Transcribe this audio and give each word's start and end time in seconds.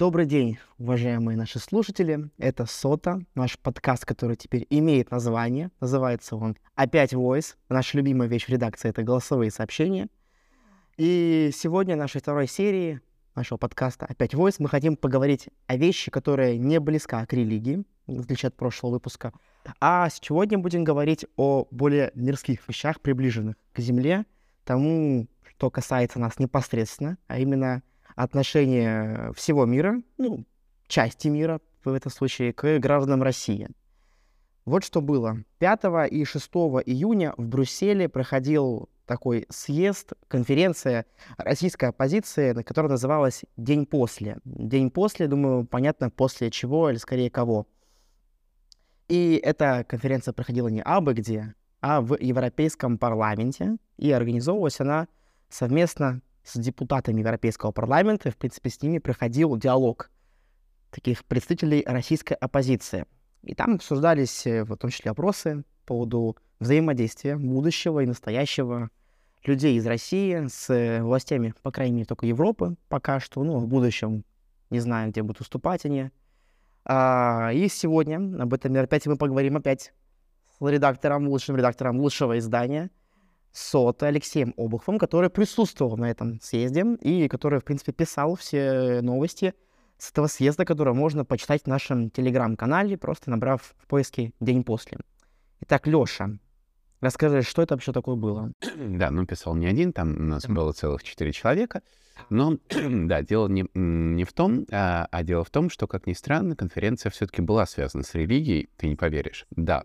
Добрый 0.00 0.24
день, 0.24 0.56
уважаемые 0.78 1.36
наши 1.36 1.58
слушатели. 1.58 2.30
Это 2.38 2.64
Сота, 2.64 3.20
наш 3.34 3.58
подкаст, 3.58 4.06
который 4.06 4.34
теперь 4.34 4.66
имеет 4.70 5.10
название. 5.10 5.70
Называется 5.78 6.36
он 6.36 6.56
«Опять 6.74 7.12
Voice». 7.12 7.56
Наша 7.68 7.98
любимая 7.98 8.26
вещь 8.26 8.46
в 8.46 8.48
редакции— 8.48 8.88
это 8.90 9.02
голосовые 9.02 9.50
сообщения. 9.50 10.08
И 10.96 11.50
сегодня 11.52 11.96
в 11.96 11.98
нашей 11.98 12.22
второй 12.22 12.46
серии 12.46 13.02
нашего 13.34 13.58
подкаста 13.58 14.06
«Опять 14.06 14.32
Voice» 14.32 14.56
мы 14.58 14.70
хотим 14.70 14.96
поговорить 14.96 15.50
о 15.66 15.76
вещи, 15.76 16.10
которая 16.10 16.56
не 16.56 16.80
близка 16.80 17.26
к 17.26 17.34
религии, 17.34 17.84
в 18.06 18.20
отличие 18.20 18.48
от 18.48 18.56
прошлого 18.56 18.92
выпуска. 18.92 19.34
А 19.82 20.08
сегодня 20.08 20.56
будем 20.56 20.82
говорить 20.82 21.26
о 21.36 21.68
более 21.70 22.10
мирских 22.14 22.66
вещах, 22.66 23.02
приближенных 23.02 23.56
к 23.74 23.80
Земле, 23.80 24.24
тому, 24.64 25.26
что 25.46 25.68
касается 25.68 26.18
нас 26.18 26.38
непосредственно, 26.38 27.18
а 27.26 27.38
именно 27.38 27.82
отношение 28.16 29.32
всего 29.34 29.66
мира, 29.66 30.02
ну, 30.18 30.44
части 30.86 31.28
мира 31.28 31.60
в 31.84 31.92
этом 31.92 32.10
случае, 32.10 32.52
к 32.52 32.78
гражданам 32.78 33.22
России. 33.22 33.68
Вот 34.64 34.84
что 34.84 35.00
было. 35.00 35.38
5 35.58 36.10
и 36.10 36.24
6 36.24 36.46
июня 36.84 37.34
в 37.36 37.46
Брюсселе 37.46 38.08
проходил 38.08 38.88
такой 39.06 39.46
съезд, 39.48 40.12
конференция 40.28 41.06
российской 41.36 41.86
оппозиции, 41.86 42.52
которая 42.62 42.90
называлась 42.90 43.44
«День 43.56 43.84
после». 43.86 44.38
«День 44.44 44.90
после», 44.90 45.26
думаю, 45.26 45.66
понятно, 45.66 46.10
после 46.10 46.50
чего 46.50 46.90
или 46.90 46.98
скорее 46.98 47.30
кого. 47.30 47.66
И 49.08 49.40
эта 49.42 49.84
конференция 49.88 50.32
проходила 50.32 50.68
не 50.68 50.82
абы 50.82 51.14
где, 51.14 51.54
а 51.80 52.00
в 52.00 52.16
Европейском 52.20 52.98
парламенте, 52.98 53.78
и 53.96 54.12
организовывалась 54.12 54.80
она 54.80 55.08
совместно 55.48 56.22
с 56.44 56.58
депутатами 56.58 57.20
Европейского 57.20 57.72
парламента, 57.72 58.30
в 58.30 58.36
принципе, 58.36 58.70
с 58.70 58.82
ними 58.82 58.98
проходил 58.98 59.56
диалог 59.56 60.10
таких 60.90 61.24
представителей 61.24 61.82
российской 61.86 62.34
оппозиции. 62.34 63.06
И 63.42 63.54
там 63.54 63.74
обсуждались 63.76 64.46
э, 64.46 64.64
в 64.64 64.76
том 64.76 64.90
числе 64.90 65.12
опросы 65.12 65.64
по 65.84 65.94
поводу 65.94 66.36
взаимодействия 66.58 67.36
будущего 67.36 68.00
и 68.00 68.06
настоящего 68.06 68.90
людей 69.44 69.76
из 69.76 69.86
России 69.86 70.46
с 70.48 70.70
э, 70.70 71.02
властями, 71.02 71.54
по 71.62 71.70
крайней 71.70 71.96
мере, 71.96 72.06
только 72.06 72.26
Европы 72.26 72.76
пока 72.88 73.20
что, 73.20 73.42
ну, 73.42 73.58
в 73.58 73.66
будущем 73.66 74.24
не 74.70 74.80
знаю, 74.80 75.10
где 75.10 75.22
будут 75.22 75.40
уступать 75.40 75.84
они. 75.84 76.10
А, 76.84 77.50
и 77.52 77.68
сегодня 77.68 78.16
об 78.42 78.54
этом 78.54 78.72
мероприятии 78.72 79.08
мы 79.08 79.16
поговорим 79.16 79.56
опять 79.56 79.92
с 80.58 80.66
редактором, 80.66 81.28
лучшим 81.28 81.56
редактором 81.56 82.00
лучшего 82.00 82.38
издания 82.38 82.90
СОТ 83.52 84.02
Алексеем 84.02 84.54
Обуховым, 84.56 84.98
который 84.98 85.30
присутствовал 85.30 85.96
на 85.96 86.10
этом 86.10 86.40
съезде 86.40 86.84
и 87.00 87.28
который, 87.28 87.60
в 87.60 87.64
принципе, 87.64 87.92
писал 87.92 88.36
все 88.36 89.00
новости 89.02 89.54
с 89.98 90.10
этого 90.10 90.28
съезда, 90.28 90.64
которые 90.64 90.94
можно 90.94 91.24
почитать 91.24 91.62
в 91.64 91.66
нашем 91.66 92.10
телеграм-канале, 92.10 92.96
просто 92.96 93.30
набрав 93.30 93.74
в 93.78 93.86
поиске 93.86 94.32
«День 94.40 94.64
после». 94.64 94.98
Итак, 95.60 95.86
Лёша, 95.86 96.38
расскажи, 97.00 97.42
что 97.42 97.62
это 97.62 97.74
вообще 97.74 97.92
такое 97.92 98.16
было? 98.16 98.52
Да, 98.76 99.10
ну, 99.10 99.26
писал 99.26 99.54
не 99.54 99.66
один, 99.66 99.92
там 99.92 100.16
у 100.16 100.22
нас 100.22 100.46
было 100.46 100.72
целых 100.72 101.02
четыре 101.02 101.32
человека. 101.32 101.82
Но, 102.30 102.56
да, 102.70 103.22
дело 103.22 103.48
не, 103.48 103.66
не 103.74 104.24
в 104.24 104.32
том, 104.32 104.66
а, 104.70 105.06
а 105.10 105.22
дело 105.22 105.44
в 105.44 105.50
том, 105.50 105.70
что, 105.70 105.86
как 105.86 106.06
ни 106.06 106.12
странно, 106.12 106.56
конференция 106.56 107.10
все-таки 107.10 107.42
была 107.42 107.66
связана 107.66 108.04
с 108.04 108.14
религией, 108.14 108.70
ты 108.76 108.88
не 108.88 108.96
поверишь. 108.96 109.46
Да, 109.50 109.84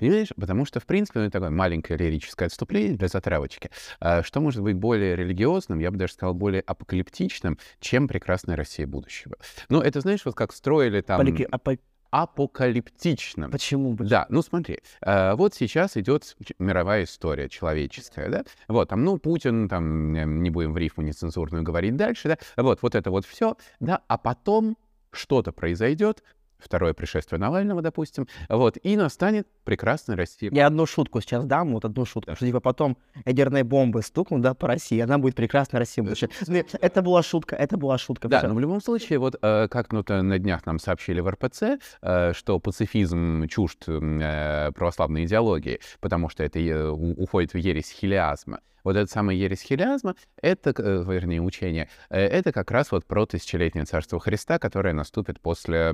Понимаешь? 0.00 0.28
Потому 0.34 0.64
что, 0.64 0.80
в 0.80 0.86
принципе, 0.86 1.18
ну, 1.18 1.26
это 1.26 1.32
такое 1.32 1.50
маленькое 1.50 1.98
лирическое 1.98 2.46
отступление 2.46 2.96
для 2.96 3.08
затравочки. 3.08 3.70
А 4.00 4.22
что 4.22 4.40
может 4.40 4.62
быть 4.62 4.74
более 4.74 5.14
религиозным, 5.14 5.78
я 5.78 5.90
бы 5.90 5.98
даже 5.98 6.14
сказал, 6.14 6.32
более 6.32 6.62
апокалиптичным, 6.62 7.58
чем 7.80 8.08
«Прекрасная 8.08 8.56
Россия 8.56 8.86
будущего». 8.86 9.36
Ну, 9.68 9.82
это, 9.82 10.00
знаешь, 10.00 10.24
вот 10.24 10.34
как 10.34 10.54
строили 10.54 11.02
там... 11.02 11.18
Полики... 11.18 11.46
Апо 11.50 11.76
апокалиптичным. 12.10 13.50
Почему? 13.52 13.94
Да, 13.94 14.26
ну 14.30 14.42
смотри, 14.42 14.80
э, 15.02 15.34
вот 15.34 15.54
сейчас 15.54 15.96
идет 15.96 16.34
мировая 16.58 17.04
история 17.04 17.48
человеческая, 17.48 18.28
да, 18.28 18.44
вот, 18.66 18.88
там, 18.88 19.04
ну, 19.04 19.18
Путин, 19.18 19.68
там, 19.68 20.42
не 20.42 20.50
будем 20.50 20.72
в 20.72 20.78
рифму 20.78 21.04
нецензурную 21.04 21.62
говорить 21.62 21.94
дальше, 21.94 22.26
да, 22.26 22.38
вот, 22.56 22.82
вот 22.82 22.96
это 22.96 23.12
вот 23.12 23.26
все, 23.26 23.56
да, 23.78 24.02
а 24.08 24.18
потом 24.18 24.76
что-то 25.12 25.52
произойдет, 25.52 26.24
второе 26.62 26.94
пришествие 26.94 27.38
Навального, 27.38 27.82
допустим, 27.82 28.26
вот, 28.48 28.76
и 28.82 28.96
настанет 28.96 29.46
прекрасная 29.64 30.16
Россия. 30.16 30.50
Я 30.52 30.66
одну 30.66 30.86
шутку 30.86 31.20
сейчас 31.20 31.44
дам, 31.44 31.72
вот 31.72 31.84
одну 31.84 32.04
шутку, 32.04 32.30
да. 32.30 32.36
что 32.36 32.46
типа 32.46 32.60
потом 32.60 32.96
ядерные 33.24 33.64
бомбы 33.64 34.02
стукнут, 34.02 34.40
да, 34.40 34.54
по 34.54 34.66
России, 34.66 35.00
она 35.00 35.18
будет 35.18 35.34
прекрасная 35.34 35.78
Россия. 35.78 36.04
Ну, 36.04 36.64
это 36.80 37.02
была 37.02 37.22
шутка, 37.22 37.56
это 37.56 37.76
была 37.76 37.98
шутка. 37.98 38.28
Да, 38.28 38.42
но 38.46 38.54
в 38.54 38.60
любом 38.60 38.80
случае, 38.80 39.18
вот 39.18 39.36
э, 39.40 39.68
как 39.68 39.92
ну, 39.92 40.04
на 40.06 40.38
днях 40.38 40.66
нам 40.66 40.78
сообщили 40.78 41.20
в 41.20 41.28
РПЦ, 41.28 41.62
э, 42.02 42.32
что 42.32 42.58
пацифизм 42.58 43.46
чужд 43.48 43.84
э, 43.86 44.72
православной 44.74 45.24
идеологии, 45.24 45.80
потому 46.00 46.28
что 46.28 46.42
это 46.44 46.92
уходит 46.92 47.54
в 47.54 47.58
ересь 47.58 47.90
хилиазма. 47.90 48.60
Вот 48.84 48.96
это 48.96 49.10
самое 49.10 49.38
ересь 49.38 49.62
хилиазма, 49.62 50.14
это, 50.40 50.70
вернее, 50.70 51.40
учение, 51.40 51.88
это 52.08 52.52
как 52.52 52.70
раз 52.70 52.92
вот 52.92 53.06
про 53.06 53.26
тысячелетнее 53.26 53.84
царство 53.84 54.20
Христа, 54.20 54.58
которое 54.58 54.94
наступит 54.94 55.40
после 55.40 55.92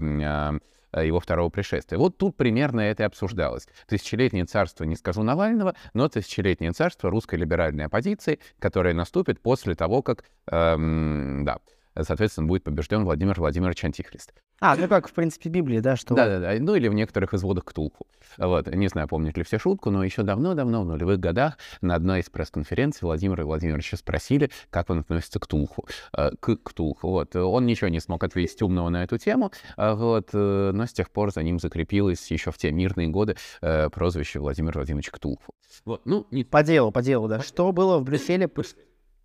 Э, 0.97 1.07
его 1.07 1.21
второго 1.21 1.51
пришествия. 1.51 1.99
Вот 1.99 2.17
тут 2.17 2.37
примерно 2.37 2.81
это 2.81 3.03
и 3.03 3.07
обсуждалось. 3.07 3.69
Тысячелетнее 3.87 4.45
царство, 4.45 4.85
не 4.85 4.97
скажу 4.97 5.23
Навального, 5.23 5.75
но 5.95 6.09
тысячелетнее 6.09 6.73
царство 6.73 7.11
русской 7.11 7.35
либеральной 7.37 7.87
оппозиции, 7.87 8.39
которое 8.59 8.95
наступит 8.95 9.41
после 9.41 9.75
того, 9.75 10.03
как, 10.03 10.25
эм, 10.51 11.45
да, 11.45 11.59
соответственно, 12.03 12.47
будет 12.47 12.65
побежден 12.65 13.05
Владимир 13.05 13.39
Владимирович 13.39 13.85
Антихрист. 13.85 14.33
А, 14.61 14.75
ну 14.77 14.89
как, 14.89 15.09
в 15.09 15.13
принципе, 15.13 15.51
Библия, 15.51 15.83
да, 15.83 15.97
что... 15.97 16.15
Да-да-да, 16.15 16.55
ну 16.61 16.75
или 16.75 16.89
в 16.89 16.95
некоторых 16.95 17.35
изводах 17.35 17.65
Ктулху. 17.65 18.07
Вот, 18.39 18.67
не 18.75 18.89
знаю, 18.89 19.07
помнят 19.07 19.37
ли 19.37 19.43
все 19.43 19.59
шутку, 19.59 19.91
но 19.91 20.03
еще 20.03 20.23
давно-давно, 20.23 20.83
в 20.83 20.87
нулевых 20.87 21.21
годах, 21.21 21.59
на 21.83 21.95
одной 21.95 22.21
из 22.21 22.31
пресс-конференций 22.31 23.01
Владимира 23.03 23.45
Владимировича 23.45 23.97
спросили, 23.97 24.51
как 24.71 24.89
он 24.89 25.01
относится 25.01 25.39
к 25.39 25.43
Ктулху. 25.43 25.87
Э, 26.17 26.31
к 26.41 26.57
Ктулху, 26.57 27.09
вот. 27.09 27.37
Он 27.37 27.67
ничего 27.67 27.89
не 27.89 28.01
смог 28.01 28.25
ответить 28.25 28.63
умного 28.63 28.89
на 28.89 29.05
эту 29.05 29.19
тему, 29.19 29.53
э, 29.77 29.95
вот, 29.95 30.31
э, 30.33 30.71
но 30.73 30.87
с 30.87 30.93
тех 30.93 31.11
пор 31.11 31.33
за 31.33 31.43
ним 31.43 31.59
закрепилось 31.59 32.31
еще 32.31 32.51
в 32.51 32.59
те 32.59 32.73
мирные 32.73 33.09
годы 33.09 33.37
прозвище 33.61 34.39
Владимир 34.39 34.75
Владимирович 34.75 35.11
Ктулху. 35.11 35.53
Вот, 35.85 36.03
ну, 36.05 36.27
не... 36.31 36.45
По 36.45 36.63
делу, 36.63 36.91
по 36.91 37.03
делу, 37.03 37.29
да. 37.29 37.41
Что 37.41 37.73
было 37.73 37.99
в 37.99 38.05
Брюсселе 38.05 38.49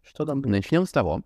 что 0.04 0.26
там? 0.26 0.42
Начнем 0.42 0.86
с 0.86 0.92
того, 0.92 1.22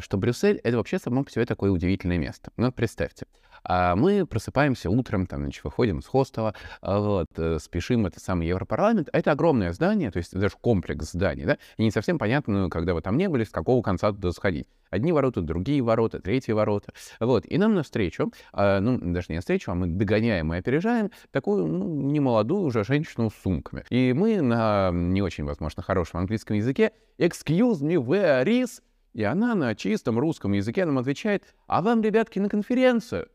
что 0.00 0.16
Брюссель— 0.16 0.60
это 0.64 0.76
вообще 0.76 0.98
само 0.98 1.24
по 1.24 1.30
себе 1.30 1.46
такое 1.46 1.70
удивительное 1.70 2.18
место. 2.18 2.50
Ну, 2.56 2.72
представьте, 2.72 3.26
мы 3.68 4.26
просыпаемся 4.26 4.90
утром, 4.90 5.26
там, 5.26 5.42
значит, 5.42 5.64
выходим 5.64 6.02
с 6.02 6.06
хостела, 6.06 6.54
а, 6.80 7.00
вот, 7.00 7.26
э, 7.36 7.58
спешим, 7.58 8.06
это 8.06 8.20
самый 8.20 8.46
Европарламент. 8.46 9.08
Это 9.12 9.32
огромное 9.32 9.72
здание, 9.72 10.10
то 10.10 10.18
есть 10.18 10.32
даже 10.38 10.54
комплекс 10.60 11.12
зданий, 11.12 11.44
да, 11.44 11.58
и 11.76 11.84
не 11.84 11.90
совсем 11.90 12.18
понятно, 12.18 12.68
когда 12.70 12.94
вы 12.94 13.00
там 13.00 13.16
не 13.16 13.28
были, 13.28 13.44
с 13.44 13.50
какого 13.50 13.82
конца 13.82 14.12
туда 14.12 14.32
сходить. 14.32 14.68
Одни 14.90 15.12
ворота, 15.12 15.40
другие 15.40 15.82
ворота, 15.82 16.20
третьи 16.20 16.52
ворота. 16.52 16.92
Вот, 17.20 17.44
и 17.46 17.58
нам 17.58 17.74
навстречу, 17.74 18.32
а, 18.52 18.80
ну, 18.80 18.98
даже 18.98 19.26
не 19.30 19.36
навстречу, 19.36 19.70
а 19.70 19.74
мы 19.74 19.88
догоняем 19.88 20.52
и 20.54 20.58
опережаем 20.58 21.10
такую, 21.30 21.66
ну, 21.66 21.86
немолодую 21.86 22.62
уже 22.62 22.84
женщину 22.84 23.30
с 23.30 23.42
сумками. 23.42 23.84
И 23.90 24.12
мы 24.12 24.40
на 24.40 24.90
не 24.92 25.22
очень, 25.22 25.44
возможно, 25.44 25.82
хорошем 25.82 26.20
английском 26.20 26.56
языке 26.56 26.92
«Excuse 27.18 27.80
me, 27.80 27.96
where 27.96 28.44
is?» 28.44 28.80
И 29.12 29.22
она 29.22 29.54
на 29.54 29.74
чистом 29.74 30.18
русском 30.18 30.52
языке 30.52 30.84
нам 30.84 30.98
отвечает 30.98 31.42
«А 31.66 31.80
вам, 31.80 32.02
ребятки, 32.02 32.38
на 32.38 32.48
конференцию?» 32.48 33.28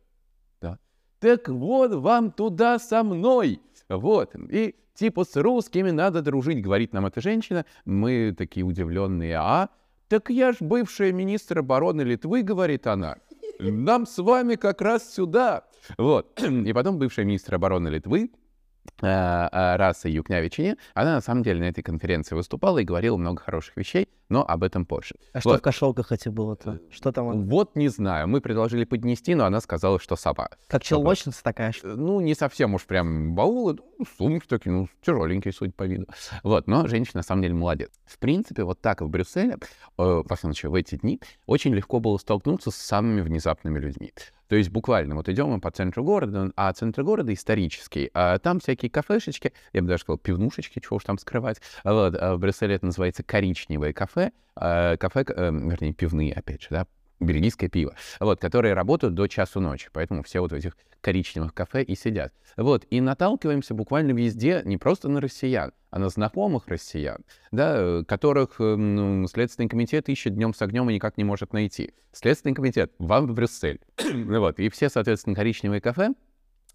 Так 1.21 1.49
вот, 1.49 1.93
вам 1.93 2.31
туда 2.31 2.79
со 2.79 3.03
мной. 3.03 3.61
Вот. 3.89 4.35
И 4.49 4.75
типа 4.95 5.23
с 5.23 5.35
русскими 5.35 5.91
надо 5.91 6.23
дружить, 6.23 6.63
говорит 6.63 6.93
нам 6.93 7.05
эта 7.05 7.21
женщина. 7.21 7.65
Мы 7.85 8.33
такие 8.35 8.65
удивленные. 8.65 9.37
А? 9.37 9.69
Так 10.07 10.31
я 10.31 10.51
ж 10.51 10.57
бывшая 10.59 11.11
министр 11.11 11.59
обороны 11.59 12.01
Литвы, 12.01 12.41
говорит 12.41 12.87
она. 12.87 13.17
Нам 13.59 14.07
с 14.07 14.17
вами 14.17 14.55
как 14.55 14.81
раз 14.81 15.13
сюда. 15.13 15.65
Вот. 15.99 16.41
И 16.65 16.73
потом 16.73 16.97
бывшая 16.97 17.23
министр 17.23 17.55
обороны 17.55 17.89
Литвы 17.89 18.31
Э, 19.01 19.47
э, 19.51 19.75
расы 19.77 20.09
Юкнявичине, 20.09 20.77
она 20.93 21.15
на 21.15 21.21
самом 21.21 21.43
деле 21.43 21.59
на 21.59 21.69
этой 21.69 21.81
конференции 21.81 22.35
выступала 22.35 22.79
и 22.79 22.83
говорила 22.83 23.17
много 23.17 23.41
хороших 23.41 23.77
вещей, 23.77 24.07
но 24.31 24.45
об 24.47 24.63
этом 24.63 24.85
позже. 24.85 25.15
А 25.33 25.37
вот. 25.37 25.41
что 25.41 25.57
в 25.57 25.61
кошелках 25.61 26.11
эти 26.11 26.29
было-то? 26.29 26.79
Что 26.89 27.11
там? 27.11 27.47
Вот 27.47 27.75
не 27.75 27.89
знаю. 27.89 28.27
Мы 28.27 28.39
предложили 28.39 28.85
поднести, 28.85 29.35
но 29.35 29.45
она 29.45 29.59
сказала, 29.59 29.99
что 29.99 30.15
сова. 30.15 30.49
Как 30.67 30.83
челночница 30.83 31.43
такая? 31.43 31.73
Что... 31.73 31.95
Ну, 31.95 32.21
не 32.21 32.33
совсем 32.33 32.73
уж 32.73 32.85
прям 32.85 33.35
баулы, 33.35 33.77
ну, 33.99 34.05
сумки 34.17 34.47
такие, 34.47 34.71
ну, 34.71 34.87
тяжеленькие, 35.01 35.53
судя 35.53 35.73
по 35.73 35.83
виду. 35.83 36.07
Вот, 36.43 36.67
но 36.67 36.87
женщина 36.87 37.19
на 37.19 37.23
самом 37.23 37.41
деле 37.41 37.53
молодец. 37.53 37.91
В 38.05 38.17
принципе, 38.17 38.63
вот 38.63 38.79
так 38.79 39.01
в 39.01 39.09
Брюсселе, 39.09 39.55
э, 39.55 39.57
во 39.97 40.23
всяком 40.23 40.53
случае, 40.53 40.69
в 40.71 40.75
эти 40.75 40.95
дни, 40.95 41.19
очень 41.45 41.75
легко 41.75 41.99
было 41.99 42.17
столкнуться 42.17 42.71
с 42.71 42.75
самыми 42.75 43.21
внезапными 43.21 43.79
людьми. 43.79 44.13
То 44.51 44.57
есть 44.57 44.69
буквально 44.69 45.15
вот 45.15 45.29
идем 45.29 45.47
мы 45.47 45.61
по 45.61 45.71
центру 45.71 46.03
города, 46.03 46.51
а 46.57 46.73
центр 46.73 47.03
города 47.03 47.33
исторический, 47.33 48.11
а 48.13 48.37
там 48.37 48.59
всякие 48.59 48.91
кафешечки, 48.91 49.53
я 49.71 49.81
бы 49.81 49.87
даже 49.87 50.01
сказал 50.01 50.17
пивнушечки, 50.17 50.81
чего 50.81 50.97
уж 50.97 51.05
там 51.05 51.17
скрывать. 51.17 51.61
Вот, 51.85 52.17
а 52.19 52.35
в 52.35 52.39
Брюсселе 52.39 52.75
это 52.75 52.85
называется 52.87 53.23
коричневое 53.23 53.93
кафе, 53.93 54.20
а 54.55 54.97
кафе, 54.97 55.25
э, 55.27 55.51
вернее, 55.51 55.93
пивные, 55.93 56.33
опять 56.33 56.61
же, 56.61 56.67
да, 56.69 56.87
бельгийское 57.19 57.69
пиво, 57.69 57.95
вот, 58.19 58.39
которые 58.39 58.73
работают 58.73 59.13
до 59.13 59.27
часу 59.27 59.59
ночи, 59.59 59.89
поэтому 59.93 60.23
все 60.23 60.41
вот 60.41 60.51
в 60.51 60.55
этих 60.55 60.75
коричневых 61.01 61.53
кафе 61.53 61.83
и 61.83 61.95
сидят. 61.95 62.33
Вот, 62.57 62.85
и 62.89 62.99
наталкиваемся 62.99 63.73
буквально 63.73 64.11
везде 64.11 64.61
не 64.65 64.77
просто 64.77 65.07
на 65.07 65.21
россиян, 65.21 65.71
а 65.89 65.99
на 65.99 66.09
знакомых 66.09 66.67
россиян, 66.67 67.23
да, 67.51 68.03
которых 68.07 68.59
ну, 68.59 69.27
Следственный 69.27 69.69
комитет 69.69 70.09
ищет 70.09 70.35
днем 70.35 70.53
с 70.53 70.61
огнем 70.61 70.89
и 70.89 70.95
никак 70.95 71.17
не 71.17 71.23
может 71.23 71.53
найти. 71.53 71.93
Следственный 72.11 72.53
комитет, 72.53 72.91
вам 72.99 73.27
в 73.27 73.33
Брюссель. 73.33 73.79
вот, 74.13 74.59
и 74.59 74.69
все, 74.69 74.89
соответственно, 74.89 75.35
коричневые 75.35 75.81
кафе 75.81 76.13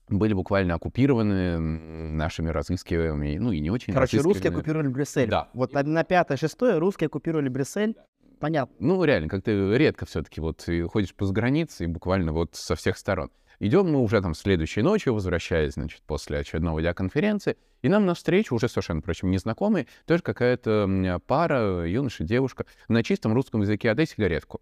были 0.08 0.34
буквально 0.34 0.74
оккупированы 0.74 1.58
нашими 1.58 2.48
разыскиваемыми, 2.48 3.38
ну 3.38 3.52
и 3.52 3.60
не 3.60 3.70
очень 3.70 3.92
Короче, 3.92 4.20
русские 4.20 4.50
оккупировали 4.50 4.88
Брюссель. 4.88 5.28
Да. 5.28 5.48
Вот 5.52 5.72
на, 5.72 5.82
на 5.82 6.04
пятое-шестое 6.04 6.78
русские 6.78 7.06
оккупировали 7.06 7.48
Брюссель. 7.48 7.96
Понятно. 8.38 8.74
Ну, 8.78 9.02
реально, 9.02 9.28
как-то 9.28 9.74
редко 9.76 10.04
все-таки 10.04 10.40
вот 10.40 10.68
ходишь 10.92 11.14
по 11.14 11.26
границе 11.26 11.84
и 11.84 11.86
буквально 11.86 12.32
вот 12.32 12.54
со 12.54 12.76
всех 12.76 12.98
сторон. 12.98 13.30
Идем 13.58 13.90
мы 13.90 14.00
уже 14.00 14.20
там 14.20 14.34
следующей 14.34 14.82
ночью, 14.82 15.14
возвращаясь, 15.14 15.72
значит, 15.72 16.02
после 16.02 16.38
очередного 16.38 16.82
дня 16.82 16.92
конференции, 16.92 17.56
и 17.80 17.88
нам 17.88 18.04
навстречу 18.04 18.54
уже 18.54 18.68
совершенно, 18.68 19.00
впрочем, 19.00 19.30
незнакомые, 19.30 19.86
тоже 20.04 20.22
какая-то 20.22 21.20
пара, 21.26 21.88
юноша, 21.88 22.22
девушка, 22.24 22.66
на 22.88 23.02
чистом 23.02 23.32
русском 23.32 23.62
языке, 23.62 23.90
отдай 23.90 24.06
сигаретку. 24.06 24.60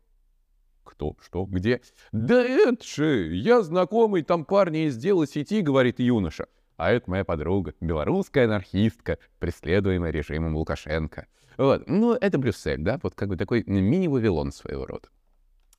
Кто? 0.95 1.17
Что? 1.21 1.45
Где? 1.45 1.81
Да 2.13 2.41
это 2.41 2.85
же, 2.85 3.35
я 3.35 3.63
знакомый 3.63 4.23
там 4.23 4.45
парня 4.45 4.87
из 4.87 4.97
дела 4.97 5.27
сети, 5.27 5.61
говорит 5.61 5.99
юноша. 5.99 6.47
А 6.77 6.93
это 6.93 7.11
моя 7.11 7.25
подруга, 7.25 7.75
белорусская 7.81 8.45
анархистка, 8.45 9.19
преследуемая 9.41 10.13
режимом 10.13 10.55
Лукашенко. 10.57 11.27
Вот. 11.57 11.89
Ну, 11.89 12.15
это 12.15 12.39
Брюссель, 12.39 12.83
да, 12.83 13.01
вот 13.03 13.15
как 13.15 13.29
бы 13.29 13.37
такой 13.37 13.65
мини-Вавилон 13.67 14.53
своего 14.53 14.87
рода. 14.87 15.09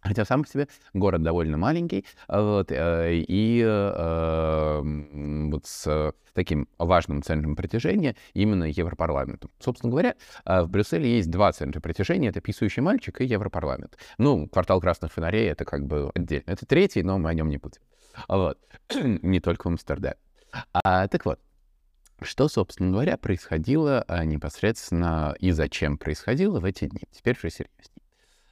Хотя 0.05 0.23
сам 0.23 0.43
по 0.43 0.49
себе 0.49 0.67
город 0.93 1.23
довольно 1.23 1.57
маленький, 1.57 2.05
вот, 2.27 2.71
э, 2.71 3.15
и 3.27 3.63
э, 3.65 4.81
вот 5.49 5.65
с 5.65 6.13
таким 6.33 6.67
важным 6.77 7.23
центром 7.23 7.55
притяжения 7.55 8.15
именно 8.33 8.65
Европарламентом. 8.65 9.49
Собственно 9.59 9.89
говоря, 9.89 10.15
э, 10.45 10.61
в 10.61 10.69
Брюсселе 10.69 11.17
есть 11.17 11.31
два 11.31 11.51
центра 11.53 11.79
притяжения, 11.79 12.29
это 12.29 12.39
«Писающий 12.39 12.83
мальчик» 12.83 13.19
и 13.21 13.25
Европарламент. 13.25 13.97
Ну, 14.19 14.47
квартал 14.47 14.79
красных 14.79 15.11
фонарей— 15.11 15.49
это 15.49 15.65
как 15.65 15.87
бы 15.87 16.11
отдельно. 16.13 16.51
Это 16.51 16.67
третий, 16.67 17.01
но 17.01 17.17
мы 17.17 17.29
о 17.31 17.33
нем 17.33 17.49
не 17.49 17.57
будем. 17.57 17.81
Вот. 18.27 18.59
не 18.93 19.39
только 19.39 19.67
в 19.67 19.71
Амстердаме. 19.71 20.17
А, 20.71 21.07
так 21.07 21.25
вот, 21.25 21.39
что, 22.21 22.47
собственно 22.47 22.91
говоря, 22.91 23.17
происходило 23.17 24.05
а, 24.07 24.23
непосредственно 24.23 25.35
и 25.39 25.51
зачем 25.51 25.97
происходило 25.97 26.59
в 26.59 26.65
эти 26.65 26.85
дни? 26.85 27.01
Теперь 27.11 27.35
уже 27.37 27.49
серьезнее. 27.49 27.94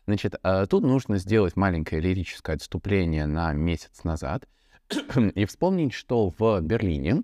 Значит, 0.05 0.35
а, 0.43 0.65
тут 0.65 0.83
нужно 0.83 1.17
сделать 1.17 1.55
маленькое 1.55 2.01
лирическое 2.01 2.55
отступление 2.55 3.25
на 3.25 3.53
месяц 3.53 4.03
назад 4.03 4.47
и 5.35 5.45
вспомнить, 5.45 5.93
что 5.93 6.33
в 6.37 6.59
Берлине 6.61 7.23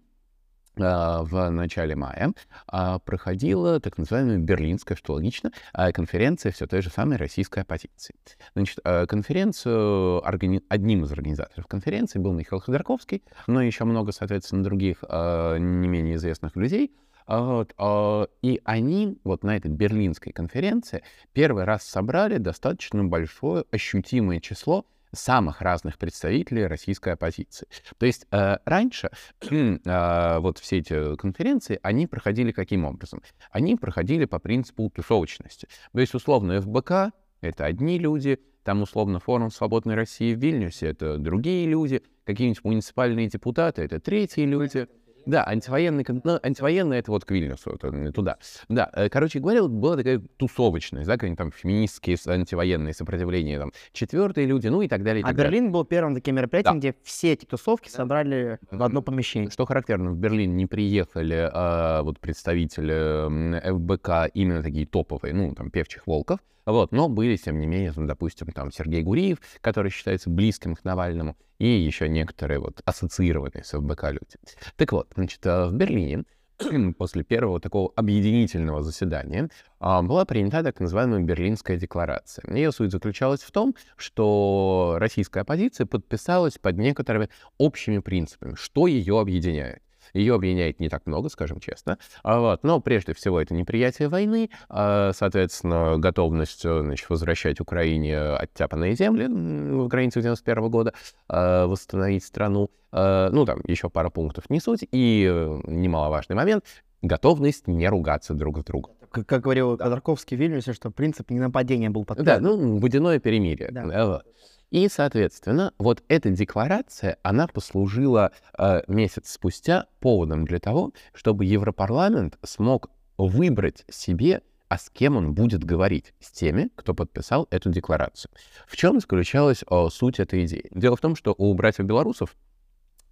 а, 0.78 1.24
в 1.24 1.50
начале 1.50 1.98
мая 1.98 2.32
а, 2.68 3.00
проходила 3.00 3.82
так 3.82 3.98
называемая 3.98 4.38
Берлинская, 4.38 4.98
что 4.98 5.14
логично, 5.14 5.52
конференция 5.74 6.54
все 6.54 6.68
той 6.68 6.82
же 6.82 6.90
самой 6.90 7.18
российской 7.18 7.64
оппозиции. 7.64 8.16
Значит, 8.56 8.80
конференцию, 9.10 10.26
одним 10.26 11.04
из 11.04 11.12
организаторов 11.12 11.68
конференции 11.68 12.20
был 12.20 12.32
Михаил 12.32 12.62
Ходорковский, 12.62 13.24
но 13.48 13.62
еще 13.62 13.84
много, 13.84 14.14
соответственно, 14.14 14.64
других 14.64 15.04
не 15.04 15.88
менее 15.88 16.16
известных 16.16 16.56
людей— 16.56 16.96
вот, 17.38 17.74
а, 17.78 18.28
и 18.42 18.60
они 18.64 19.20
вот 19.24 19.44
на 19.44 19.56
этой 19.56 19.70
берлинской 19.70 20.34
конференции 20.34 21.04
первый 21.34 21.64
раз 21.64 21.84
собрали 21.84 22.38
достаточно 22.38 23.04
большое 23.04 23.66
ощутимое 23.72 24.40
число 24.40 24.86
самых 25.12 25.62
разных 25.62 25.98
представителей 25.98 26.66
российской 26.66 27.14
оппозиции. 27.14 27.68
То 27.98 28.06
есть 28.06 28.28
э, 28.32 28.58
раньше 28.66 29.10
э, 29.50 30.40
вот 30.40 30.60
все 30.60 30.78
эти 30.80 31.16
конференции, 31.16 31.80
они 31.82 32.08
проходили 32.08 32.52
каким 32.52 32.86
образом? 32.86 33.22
Они 33.52 33.76
проходили 33.76 34.26
по 34.26 34.40
принципу 34.40 34.90
тусовочности. 34.90 35.68
То 35.94 36.00
есть 36.00 36.14
условно 36.14 36.62
ФБК— 36.62 37.12
это 37.42 37.66
одни 37.66 37.98
люди, 37.98 38.40
там 38.64 38.82
условно 38.82 39.20
форум 39.20 39.52
«Свободной 39.52 39.96
России» 39.96 40.36
в 40.36 40.40
Вильнюсе— 40.40 40.88
это 40.90 41.18
другие 41.18 41.68
люди, 41.68 42.04
какие-нибудь 42.26 42.64
муниципальные 42.64 43.28
депутаты— 43.28 43.82
это 43.84 44.00
третьи 44.00 44.42
люди. 44.42 44.88
Да, 45.26 45.46
антивоенный, 45.48 46.06
ну, 46.24 46.40
антивоенный 46.42 46.98
это 46.98 47.12
вот 47.12 47.26
к 47.26 47.32
Вильнюсу, 47.32 47.72
это 47.72 48.12
туда. 48.12 48.38
Да, 48.68 48.90
э, 48.94 49.10
короче 49.10 49.40
говоря, 49.40 49.62
вот 49.64 49.72
была 49.72 49.98
такая 49.98 50.22
тусовочность, 50.38 51.08
да, 51.08 51.14
какие-нибудь 51.14 51.38
там 51.38 51.52
феминистские 51.52 52.18
антивоенные 52.26 52.94
сопротивления, 52.94 53.60
там, 53.60 53.72
четвертые 53.94 54.48
люди, 54.48 54.68
ну 54.68 54.82
и 54.82 54.88
так 54.88 55.04
далее. 55.04 55.22
И 55.22 55.24
а 55.24 55.28
так 55.28 55.36
Берлин 55.38 55.66
далее. 55.66 55.72
был 55.72 55.86
первым 55.86 56.16
таким 56.16 56.36
мероприятием, 56.36 56.76
да. 56.76 56.80
где 56.80 56.96
все 57.04 57.34
эти 57.34 57.46
тусовки 57.46 57.90
собрали 57.90 58.60
в 58.72 58.82
одно 58.84 59.02
помещение. 59.02 59.50
Что 59.50 59.66
характерно, 59.66 60.12
в 60.12 60.18
Берлин 60.18 60.56
не 60.56 60.66
приехали 60.66 61.50
а, 61.52 62.02
вот 62.04 62.20
представители 62.20 63.60
ФБК 63.60 64.32
именно 64.34 64.64
такие 64.64 64.86
топовые, 64.86 65.34
ну, 65.34 65.54
там, 65.54 65.72
певчих 65.72 66.08
волков, 66.08 66.40
вот, 66.66 66.92
но 66.92 67.10
были, 67.10 67.36
тем 67.36 67.60
не 67.60 67.66
менее, 67.66 67.94
допустим, 67.96 68.48
там 68.52 68.72
Сергей 68.72 69.02
Гуриев, 69.02 69.40
который 69.62 69.90
считается 69.92 70.30
близким 70.30 70.76
к 70.76 70.84
Навальному, 70.84 71.36
и 71.60 71.68
еще 71.68 72.10
некоторые 72.10 72.60
вот 72.60 72.82
ассоциированные 72.86 73.64
с 73.64 73.78
ФБК 73.78 74.12
люди. 74.12 74.38
Так 74.78 74.92
вот, 74.92 75.08
значит, 75.16 75.46
э, 75.46 75.68
в 75.68 75.74
Берлине 75.74 76.24
после 76.98 77.24
первого 77.24 77.60
такого 77.60 77.92
объединительного 77.96 78.82
заседания 78.82 79.50
а, 79.80 80.02
была 80.02 80.26
принята 80.26 80.64
так 80.64 80.80
называемая 80.80 81.22
Берлинская 81.22 81.78
декларация. 81.78 82.44
Ее 82.54 82.72
суть 82.72 82.92
заключалась 82.92 83.42
в 83.42 83.52
том, 83.52 83.76
что 83.96 84.96
российская 84.98 85.42
оппозиция 85.42 85.86
подписалась 85.86 86.58
под 86.58 86.78
некоторыми 86.78 87.30
общими 87.58 88.00
принципами, 88.00 88.56
что 88.56 88.88
ее 88.88 89.20
объединяет. 89.20 89.82
Ее 90.14 90.36
объединяет 90.36 90.80
не 90.80 90.90
так 90.90 91.06
много, 91.06 91.30
скажем 91.30 91.60
честно. 91.60 91.98
А 92.24 92.40
вот. 92.40 92.64
Но 92.64 92.80
прежде 92.80 93.14
всего 93.14 93.40
это 93.40 93.54
неприятие 93.54 94.08
войны, 94.08 94.50
а, 94.70 95.12
соответственно, 95.14 95.98
готовность 95.98 96.66
э, 96.66 96.82
значит, 96.82 97.10
возвращать 97.10 97.60
Украине 97.60 98.20
оттяпанные 98.20 98.96
земли 98.96 99.28
в 99.28 99.88
границах 99.88 100.24
91 100.24 100.70
года, 100.70 100.94
а, 101.28 101.68
восстановить 101.68 102.24
страну. 102.24 102.70
Ну, 102.92 103.46
там 103.46 103.62
еще 103.66 103.88
пара 103.90 104.10
пунктов 104.10 104.50
не 104.50 104.60
суть. 104.60 104.84
И 104.92 105.28
э, 105.30 105.62
немаловажный 105.66 106.36
момент— 106.36 106.66
готовность 107.04 107.68
не 107.68 107.88
ругаться 107.88 108.34
друг 108.34 108.60
с 108.60 108.64
другом. 108.64 108.94
Как, 109.12 109.26
как 109.26 109.42
говорил 109.42 109.78
Ходорковский 109.78 110.38
в 110.38 110.40
Вильнюсе, 110.40 110.74
что 110.74 110.92
принцип 110.92 111.30
ненападения 111.32 111.90
был 111.90 112.06
подписан. 112.06 112.26
Да, 112.26 112.40
ну, 112.40 112.78
водяное 112.78 113.20
перемирие. 113.20 113.70
Да. 113.72 114.24
И, 114.72 114.88
соответственно, 114.88 115.74
вот 115.80 116.04
эта 116.08 116.30
декларация, 116.30 117.18
она 117.24 117.48
послужила 117.48 118.32
э, 118.58 118.82
месяц 118.88 119.32
спустя 119.32 119.88
поводом 120.00 120.46
для 120.46 120.60
того, 120.60 120.94
чтобы 121.14 121.46
Европарламент 121.46 122.38
смог 122.44 122.92
выбрать 123.18 123.84
себе, 123.90 124.42
а 124.68 124.78
с 124.78 124.92
кем 124.92 125.18
он 125.18 125.34
будет 125.34 125.64
говорить, 125.64 126.14
с 126.20 126.32
теми, 126.32 126.70
кто 126.76 126.94
подписал 126.94 127.48
эту 127.50 127.72
декларацию. 127.72 128.32
В 128.68 128.78
чем 128.78 129.00
заключалась 129.00 129.64
э, 129.68 129.88
суть 129.92 130.20
этой 130.20 130.46
идеи? 130.46 130.70
Дело 130.72 130.96
в 130.96 131.02
том, 131.02 131.16
что 131.16 131.34
у 131.36 131.52
братьев 131.56 131.86
белорусов 131.86 132.36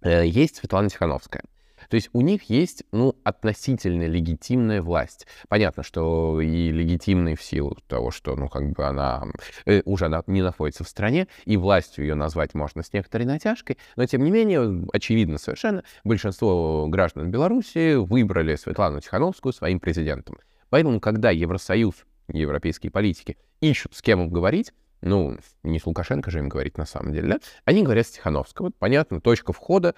э, 0.00 0.26
есть 0.26 0.56
Светлана 0.56 0.88
Тихановская. 0.88 1.42
То 1.88 1.96
есть 1.96 2.10
у 2.12 2.20
них 2.20 2.44
есть, 2.44 2.84
ну, 2.92 3.16
относительно 3.24 4.06
легитимная 4.06 4.82
власть. 4.82 5.26
Понятно, 5.48 5.82
что 5.82 6.40
и 6.40 6.70
легитимной 6.70 7.34
в 7.34 7.42
силу 7.42 7.76
того, 7.86 8.10
что, 8.10 8.36
ну, 8.36 8.48
как 8.48 8.70
бы 8.72 8.84
она 8.84 9.24
э, 9.66 9.82
уже 9.84 10.06
она 10.06 10.22
не 10.26 10.42
находится 10.42 10.84
в 10.84 10.88
стране, 10.88 11.28
и 11.44 11.56
властью 11.56 12.04
ее 12.04 12.14
назвать 12.14 12.54
можно 12.54 12.82
с 12.82 12.92
некоторой 12.92 13.26
натяжкой, 13.26 13.78
но, 13.96 14.06
тем 14.06 14.22
не 14.22 14.30
менее, 14.30 14.86
очевидно 14.92 15.38
совершенно, 15.38 15.82
большинство 16.04 16.86
граждан 16.88 17.30
Беларуси 17.30 17.94
выбрали 17.96 18.56
Светлану 18.56 19.00
Тихановскую 19.00 19.52
своим 19.52 19.80
президентом. 19.80 20.38
Поэтому, 20.70 21.00
когда 21.00 21.30
Евросоюз, 21.30 22.04
европейские 22.28 22.92
политики 22.92 23.38
ищут, 23.60 23.94
с 23.94 24.02
кем 24.02 24.20
им 24.20 24.30
говорить, 24.30 24.72
ну, 25.00 25.36
не 25.62 25.78
с 25.78 25.86
Лукашенко 25.86 26.30
же 26.30 26.38
им 26.38 26.48
говорить 26.48 26.78
на 26.78 26.86
самом 26.86 27.12
деле, 27.12 27.34
да? 27.34 27.38
Они 27.64 27.82
говорят 27.82 28.06
с 28.06 28.10
Тихановского. 28.10 28.72
Понятно, 28.78 29.20
точка 29.20 29.52
входа 29.52 29.94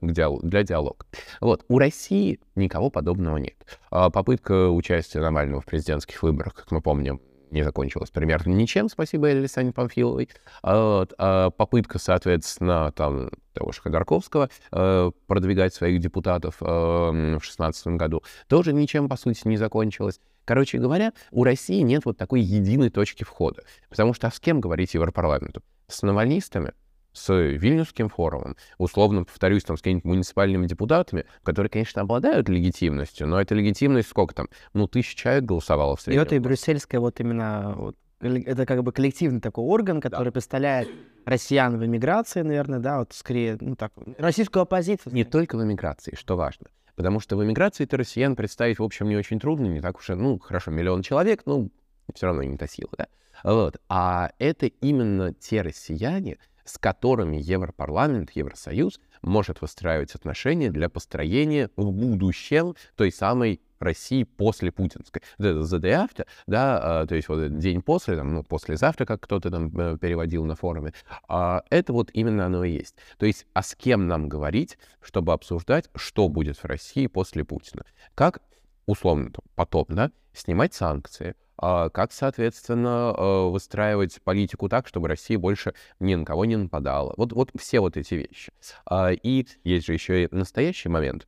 для 0.00 0.62
диалога. 0.62 1.06
Вот, 1.40 1.64
у 1.68 1.78
России 1.78 2.40
никого 2.54 2.90
подобного 2.90 3.38
нет. 3.38 3.56
А 3.90 4.10
попытка 4.10 4.68
участия 4.68 5.20
Навального 5.20 5.60
в 5.60 5.66
президентских 5.66 6.22
выборах, 6.22 6.54
как 6.54 6.70
мы 6.70 6.80
помним, 6.80 7.20
не 7.52 7.62
закончилась 7.62 8.10
примерно 8.10 8.50
ничем, 8.50 8.88
спасибо 8.88 9.28
Александре 9.28 9.72
Памфиловой. 9.72 10.28
А, 10.62 10.98
вот, 10.98 11.14
а 11.18 11.50
попытка, 11.50 11.98
соответственно, 11.98 12.92
там, 12.92 13.30
того 13.52 13.72
же 13.72 13.80
Ходорковского 13.80 14.48
э, 14.72 15.10
продвигать 15.26 15.74
своих 15.74 16.00
депутатов 16.00 16.56
э, 16.60 16.64
в 16.64 17.12
2016 17.12 17.86
году 17.88 18.22
тоже 18.48 18.72
ничем, 18.72 19.08
по 19.08 19.16
сути, 19.16 19.46
не 19.46 19.56
закончилась. 19.56 20.20
Короче 20.44 20.78
говоря, 20.78 21.12
у 21.30 21.44
России 21.44 21.80
нет 21.82 22.04
вот 22.04 22.16
такой 22.16 22.40
единой 22.40 22.90
точки 22.90 23.24
входа. 23.24 23.62
Потому 23.88 24.14
что 24.14 24.26
а 24.26 24.30
с 24.32 24.40
кем 24.40 24.60
говорить 24.60 24.94
Европарламенту? 24.94 25.62
С 25.86 26.02
навальнистами? 26.02 26.72
С 27.12 27.32
Вильнюсским 27.32 28.08
форумом, 28.08 28.56
условно, 28.78 29.24
повторюсь, 29.24 29.64
там, 29.64 29.76
с 29.76 29.80
какими-нибудь 29.80 30.04
муниципальными 30.04 30.66
депутатами, 30.66 31.26
которые, 31.42 31.70
конечно, 31.70 32.02
обладают 32.02 32.48
легитимностью, 32.48 33.26
но 33.26 33.40
эта 33.40 33.54
легитимность 33.54 34.08
сколько 34.08 34.34
там? 34.34 34.48
Ну, 34.72 34.86
тысяч 34.88 35.14
человек 35.14 35.44
голосовало 35.44 35.96
в 35.96 36.00
среднем. 36.00 36.22
И 36.22 36.24
это 36.24 36.34
и 36.34 36.38
брюссельская 36.38 37.00
вот 37.00 37.20
именно 37.20 37.74
вот 37.76 37.96
это 38.22 38.66
как 38.66 38.82
бы 38.82 38.92
коллективный 38.92 39.40
такой 39.40 39.64
орган, 39.64 40.00
который 40.00 40.26
да. 40.26 40.32
представляет 40.32 40.88
россиян 41.24 41.76
в 41.78 41.84
эмиграции, 41.84 42.42
наверное, 42.42 42.78
да, 42.78 43.00
вот 43.00 43.12
скорее, 43.12 43.58
ну 43.60 43.74
так, 43.74 43.92
российскую 44.18 44.62
оппозицию. 44.62 45.12
Не 45.12 45.24
только 45.24 45.56
в 45.56 45.62
эмиграции, 45.62 46.14
что 46.14 46.36
важно. 46.36 46.66
Потому 46.94 47.20
что 47.20 47.36
в 47.36 47.44
эмиграции 47.44 47.84
это 47.84 47.96
россиян 47.96 48.36
представить, 48.36 48.78
в 48.78 48.82
общем, 48.82 49.08
не 49.08 49.16
очень 49.16 49.40
трудно, 49.40 49.66
не 49.66 49.80
так 49.80 49.98
уж 49.98 50.10
и, 50.10 50.14
ну, 50.14 50.38
хорошо, 50.38 50.70
миллион 50.70 51.02
человек, 51.02 51.42
ну, 51.46 51.70
все 52.14 52.26
равно 52.26 52.42
не 52.42 52.56
та 52.56 52.66
сила, 52.66 52.90
да? 52.96 53.06
Вот. 53.44 53.78
А 53.88 54.30
это 54.38 54.66
именно 54.66 55.32
те 55.32 55.62
россияне, 55.62 56.38
с 56.64 56.78
которыми 56.78 57.36
Европарламент, 57.36 58.30
Евросоюз 58.32 59.00
может 59.22 59.60
выстраивать 59.60 60.14
отношения 60.14 60.70
для 60.70 60.88
построения 60.88 61.70
в 61.76 61.90
будущем 61.92 62.74
той 62.96 63.12
самой 63.12 63.60
России 63.82 64.24
после 64.24 64.70
путинской. 64.70 65.22
Вот 65.38 65.46
это 65.46 65.60
the 65.60 65.80
day 65.80 66.06
after, 66.06 66.26
да, 66.46 67.00
а, 67.00 67.06
то 67.06 67.14
есть 67.14 67.28
вот 67.28 67.58
день 67.58 67.82
после, 67.82 68.16
там, 68.16 68.34
ну, 68.34 68.42
послезавтра, 68.42 69.04
как 69.04 69.22
кто-то 69.22 69.50
там 69.50 69.76
э, 69.78 69.98
переводил 69.98 70.44
на 70.44 70.54
форуме, 70.54 70.92
а, 71.28 71.62
это 71.70 71.92
вот 71.92 72.10
именно 72.12 72.46
оно 72.46 72.64
и 72.64 72.72
есть. 72.72 72.96
То 73.18 73.26
есть, 73.26 73.46
а 73.52 73.62
с 73.62 73.74
кем 73.74 74.06
нам 74.08 74.28
говорить, 74.28 74.78
чтобы 75.00 75.32
обсуждать, 75.32 75.90
что 75.94 76.28
будет 76.28 76.56
в 76.56 76.64
России 76.64 77.06
после 77.06 77.44
Путина? 77.44 77.84
Как, 78.14 78.40
условно, 78.86 79.30
потом, 79.54 79.86
да, 79.88 80.10
снимать 80.32 80.74
санкции, 80.74 81.34
а 81.58 81.90
как, 81.90 82.12
соответственно, 82.12 83.14
э, 83.16 83.48
выстраивать 83.48 84.20
политику 84.22 84.68
так, 84.68 84.88
чтобы 84.88 85.08
Россия 85.08 85.38
больше 85.38 85.74
ни 86.00 86.14
на 86.14 86.24
кого 86.24 86.44
не 86.44 86.56
нападала. 86.56 87.14
Вот, 87.16 87.32
вот 87.32 87.50
все 87.56 87.80
вот 87.80 87.96
эти 87.96 88.14
вещи. 88.14 88.52
А, 88.84 89.10
и 89.12 89.46
есть 89.64 89.86
же 89.86 89.92
еще 89.92 90.24
и 90.24 90.28
настоящий 90.30 90.88
момент, 90.88 91.26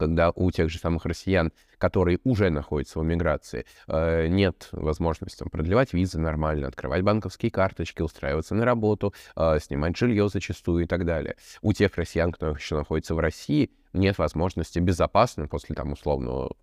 когда 0.00 0.30
у 0.30 0.50
тех 0.50 0.70
же 0.70 0.78
самых 0.78 1.04
россиян, 1.04 1.52
которые 1.76 2.20
уже 2.24 2.48
находятся 2.48 2.98
в 2.98 3.04
эмиграции, 3.04 3.66
э, 3.86 4.28
нет 4.28 4.68
возможности 4.72 5.44
продлевать 5.44 5.92
визы 5.92 6.18
нормально, 6.18 6.68
открывать 6.68 7.02
банковские 7.02 7.50
карточки, 7.50 8.00
устраиваться 8.00 8.54
на 8.54 8.64
работу, 8.64 9.12
э, 9.36 9.58
снимать 9.60 9.98
жилье 9.98 10.30
зачастую 10.30 10.84
и 10.84 10.86
так 10.86 11.04
далее. 11.04 11.36
У 11.60 11.74
тех 11.74 11.94
россиян, 11.96 12.32
кто 12.32 12.48
еще 12.48 12.76
находится 12.76 13.14
в 13.14 13.18
России, 13.18 13.70
нет 13.92 14.16
возможности 14.16 14.78
безопасно 14.78 15.48
после 15.48 15.74
там 15.74 15.92
условного 15.92 16.56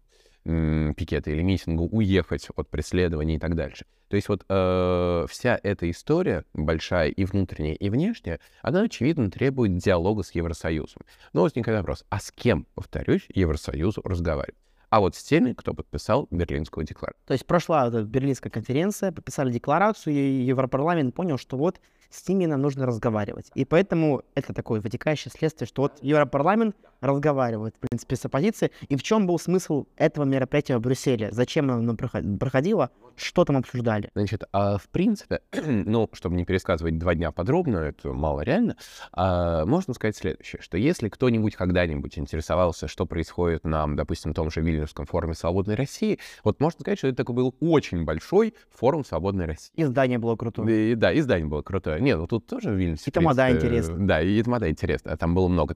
пикета 0.96 1.32
или 1.32 1.42
митинга 1.42 1.82
уехать 1.82 2.48
от 2.56 2.70
преследования 2.70 3.36
и 3.36 3.40
так 3.40 3.56
дальше. 3.56 3.86
То 4.08 4.16
есть 4.16 4.30
вот 4.30 4.46
э, 4.48 5.26
вся 5.30 5.60
эта 5.62 5.90
история, 5.92 6.46
большая 6.54 7.10
и 7.10 7.26
внутренняя, 7.26 7.76
и 7.76 7.90
внешняя, 7.90 8.40
она, 8.62 8.82
очевидно, 8.82 9.30
требует 9.30 9.78
диалога 9.78 10.24
с 10.24 10.32
Евросоюзом. 10.32 11.02
Но 11.34 11.42
возникает 11.42 11.80
вопрос, 11.80 12.06
а 12.10 12.20
с 12.20 12.32
кем, 12.32 12.66
повторюсь, 12.74 13.28
Евросоюзу 13.34 14.02
разговаривать? 14.04 14.56
а 14.90 15.02
вот 15.02 15.16
с 15.16 15.24
теми, 15.24 15.54
кто 15.54 15.74
подписал 15.74 16.28
Берлинскую 16.32 16.86
декларацию. 16.86 17.22
То 17.26 17.34
есть 17.34 17.46
прошла 17.46 17.88
эта 17.88 18.04
Берлинская 18.04 18.50
конференция, 18.50 19.12
подписали 19.12 19.52
декларацию, 19.52 20.16
и 20.16 20.44
Европарламент 20.44 21.14
понял, 21.14 21.38
что 21.38 21.58
вот 21.58 21.82
с 22.10 22.28
ними 22.28 22.46
нам 22.46 22.62
нужно 22.62 22.86
разговаривать. 22.86 23.52
И 23.56 23.66
поэтому 23.66 24.24
это 24.36 24.54
такое 24.54 24.82
вытекающее 24.82 25.32
следствие, 25.32 25.68
что 25.68 25.84
вот 25.84 25.94
Европарламент 26.02 26.76
разговаривает, 27.02 27.76
в 27.76 27.88
принципе, 27.88 28.16
с 28.16 28.26
оппозицией. 28.26 28.72
И 28.90 28.96
в 28.96 29.04
чем 29.04 29.28
был 29.28 29.40
смысл 29.40 29.86
этого 29.98 30.26
мероприятия 30.26 30.78
в 30.78 30.82
Брюсселе? 30.82 31.30
Зачем 31.32 31.70
оно 31.70 31.96
проходило? 31.96 32.92
Что 33.16 33.46
там 33.46 33.58
обсуждали? 33.58 34.10
Значит, 34.14 34.44
а 34.52 34.78
в 34.78 34.88
принципе, 34.90 35.42
ну, 35.52 36.10
чтобы 36.14 36.36
не 36.36 36.46
пересказывать 36.46 37.00
два 37.00 37.16
дня 37.16 37.32
подробно, 37.32 37.78
это 37.78 38.14
мало 38.14 38.42
реально, 38.42 38.78
а, 39.12 39.66
можно 39.66 39.94
сказать 39.96 40.16
следующее, 40.16 40.62
что 40.62 40.78
если 40.78 41.10
кто-нибудь 41.10 41.56
когда-нибудь 41.56 42.18
интересовался, 42.20 42.88
что 42.88 43.06
происходит 43.08 43.64
на, 43.64 43.88
допустим, 43.88 44.34
том 44.34 44.52
же 44.52 44.62
Вильнюсском 44.62 45.08
форуме 45.08 45.34
«Свободной 45.34 45.76
России», 45.76 46.20
вот 46.44 46.60
можно 46.60 46.80
сказать, 46.82 47.00
что 47.00 47.08
это 47.08 47.18
такой 47.18 47.36
был 47.36 47.56
очень 47.60 48.06
большой 48.06 48.54
форум 48.70 49.04
«Свободной 49.04 49.46
России». 49.46 49.72
Издание 49.76 50.20
было 50.20 50.36
крутое. 50.36 50.92
И, 50.92 50.96
да, 50.96 51.18
издание 51.18 51.48
было 51.48 51.64
крутое. 51.64 51.97
Нет, 52.00 52.18
ну 52.18 52.28
тут 52.28 52.48
тоже 52.48 52.72
в 52.72 52.76
Вильнюсе. 52.76 53.10
И 53.10 53.12
тамада 53.12 53.52
интересно. 53.52 54.08
Да, 54.08 54.22
и 54.22 54.42
тамада 54.42 54.70
интересно. 54.70 55.16
Там 55.18 55.36
было 55.36 55.48
много 55.48 55.76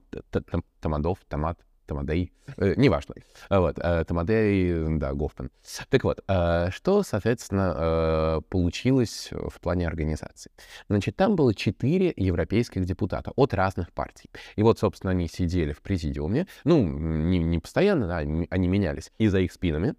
тамадов, 0.80 1.18
томат, 1.28 1.58
Тамадей, 1.86 2.32
э, 2.56 2.74
неважно. 2.76 3.14
Вот, 3.50 3.78
э, 3.78 4.04
Тамадей, 4.04 4.98
да, 4.98 5.12
Гофман. 5.12 5.50
Так 5.88 6.04
вот, 6.04 6.22
э, 6.26 6.70
что, 6.70 7.02
соответственно, 7.02 7.74
э, 7.76 8.40
получилось 8.48 9.28
в 9.30 9.60
плане 9.60 9.86
организации? 9.86 10.50
Значит, 10.88 11.16
там 11.16 11.36
было 11.36 11.54
четыре 11.54 12.12
европейских 12.16 12.84
депутата 12.84 13.32
от 13.36 13.52
разных 13.54 13.92
партий. 13.92 14.30
И 14.56 14.62
вот, 14.62 14.78
собственно, 14.78 15.10
они 15.10 15.28
сидели 15.28 15.72
в 15.72 15.82
президиуме, 15.82 16.46
ну, 16.64 16.82
не, 16.82 17.38
не 17.38 17.58
постоянно, 17.58 18.06
да, 18.06 18.16
они 18.18 18.68
менялись, 18.68 19.12
и 19.18 19.28
за 19.28 19.40
их 19.40 19.52
спинами 19.52 19.94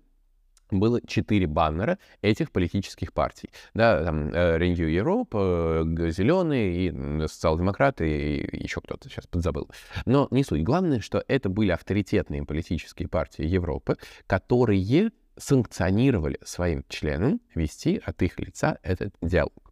было 0.79 0.99
четыре 1.05 1.47
баннера 1.47 1.97
этих 2.21 2.51
политических 2.51 3.13
партий. 3.13 3.49
Да, 3.73 4.03
там 4.03 4.29
э, 4.29 4.57
Renew 4.57 4.89
Europe, 4.89 5.29
э, 5.33 6.11
Зеленые 6.11 6.87
и 6.87 7.27
социал-демократы, 7.27 8.09
и 8.09 8.63
еще 8.63 8.81
кто-то, 8.81 9.09
сейчас 9.09 9.27
подзабыл. 9.27 9.69
Но 10.05 10.27
не 10.31 10.43
суть. 10.43 10.63
Главное, 10.63 10.99
что 10.99 11.23
это 11.27 11.49
были 11.49 11.71
авторитетные 11.71 12.45
политические 12.45 13.07
партии 13.07 13.45
Европы, 13.45 13.97
которые 14.27 15.11
санкционировали 15.37 16.37
своим 16.43 16.83
членам 16.89 17.41
вести 17.55 18.01
от 18.05 18.21
их 18.21 18.39
лица 18.39 18.77
этот 18.83 19.13
диалог. 19.21 19.62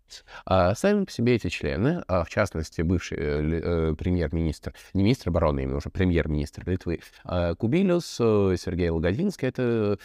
А 0.46 0.75
сами 0.75 1.06
по 1.06 1.12
себе 1.12 1.36
эти 1.36 1.50
члены, 1.50 2.03
а 2.08 2.24
в 2.24 2.30
частности, 2.30 2.82
бывший 2.82 3.18
э, 3.18 3.91
э, 3.91 3.96
премьер-министр, 3.96 4.74
не 4.94 5.03
министр 5.03 5.30
обороны, 5.30 5.63
именно 5.63 5.77
уже 5.77 5.89
премьер-министр 5.89 6.70
Литвы, 6.70 7.00
а 7.24 7.56
Кубилюс, 7.56 8.18
э, 8.20 8.56
Сергей 8.58 8.89
Логодинский, 8.89 9.48
это, 9.48 9.98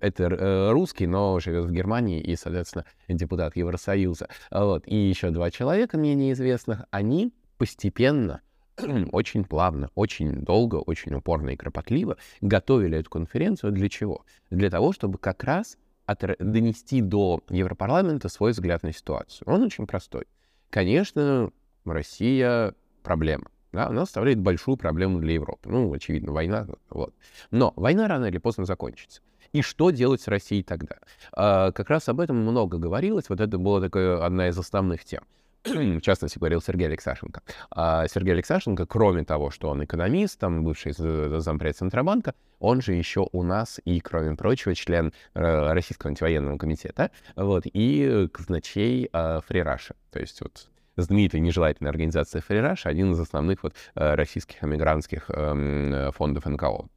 это 0.00 0.70
русский, 0.72 1.06
но 1.06 1.38
живет 1.40 1.66
в 1.66 1.72
Германии 1.72 2.20
и, 2.20 2.36
соответственно, 2.36 2.84
депутат 3.08 3.56
Евросоюза. 3.56 4.28
Вот. 4.50 4.84
И 4.86 4.96
еще 4.96 5.30
два 5.30 5.50
человека 5.50 5.98
мне 5.98 6.14
неизвестных, 6.14 6.84
они 6.90 7.32
постепенно 7.58 8.40
очень 9.12 9.44
плавно, 9.44 9.90
очень 9.94 10.42
долго, 10.42 10.76
очень 10.76 11.14
упорно 11.14 11.50
и 11.50 11.56
кропотливо 11.56 12.16
готовили 12.40 12.98
эту 12.98 13.10
конференцию. 13.10 13.72
Для 13.72 13.88
чего? 13.88 14.24
Для 14.50 14.70
того, 14.70 14.92
чтобы 14.92 15.18
как 15.18 15.44
раз 15.44 15.76
донести 16.06 17.00
до 17.00 17.42
Европарламента 17.48 18.28
свой 18.28 18.52
взгляд 18.52 18.82
на 18.82 18.92
ситуацию. 18.92 19.48
Он 19.48 19.62
очень 19.62 19.86
простой. 19.86 20.26
Конечно, 20.70 21.50
Россия 21.84 22.74
проблема. 23.02 23.46
Да, 23.72 23.86
она 23.86 24.04
составляет 24.04 24.38
большую 24.38 24.76
проблему 24.76 25.18
для 25.18 25.34
Европы. 25.34 25.70
Ну, 25.70 25.92
очевидно, 25.92 26.32
война. 26.32 26.66
Вот. 26.90 27.14
Но 27.50 27.72
война 27.76 28.06
рано 28.06 28.26
или 28.26 28.38
поздно 28.38 28.66
закончится. 28.66 29.22
И 29.52 29.62
что 29.62 29.90
делать 29.90 30.20
с 30.20 30.28
Россией 30.28 30.62
тогда? 30.62 30.96
А, 31.32 31.72
как 31.72 31.90
раз 31.90 32.08
об 32.08 32.20
этом 32.20 32.36
много 32.36 32.78
говорилось. 32.78 33.28
Вот 33.28 33.40
это 33.40 33.58
была 33.58 33.80
такая 33.80 34.24
одна 34.24 34.48
из 34.48 34.58
основных 34.58 35.04
тем. 35.04 35.24
В 35.64 36.00
частности, 36.00 36.38
говорил 36.38 36.60
Сергей 36.60 36.88
Алексашенко. 36.88 37.42
А 37.70 38.06
Сергей 38.08 38.34
Алексашенко, 38.34 38.86
кроме 38.86 39.24
того, 39.24 39.50
что 39.50 39.68
он 39.68 39.84
экономист, 39.84 40.38
там, 40.38 40.64
бывший 40.64 40.92
зампред 40.92 41.76
Центробанка, 41.76 42.34
он 42.58 42.80
же 42.80 42.94
еще 42.94 43.28
у 43.32 43.42
нас 43.42 43.80
и, 43.84 44.00
кроме 44.00 44.36
прочего, 44.36 44.74
член 44.74 45.12
э, 45.34 45.72
Российского 45.72 46.10
антивоенного 46.10 46.58
комитета, 46.58 47.10
вот, 47.36 47.64
и 47.66 48.28
казначей 48.32 49.08
э, 49.12 49.40
Фрираша. 49.46 49.94
То 50.10 50.20
есть 50.20 50.40
вот 50.40 50.68
знаменитая 50.96 51.40
нежелательная 51.40 51.90
организация 51.90 52.42
Фрираш, 52.42 52.86
один 52.86 53.12
из 53.12 53.20
основных 53.20 53.62
вот 53.62 53.74
э, 53.94 54.14
российских 54.14 54.62
эмигрантских 54.62 55.30
эм, 55.30 56.12
фондов 56.12 56.44
НКО. 56.46 56.88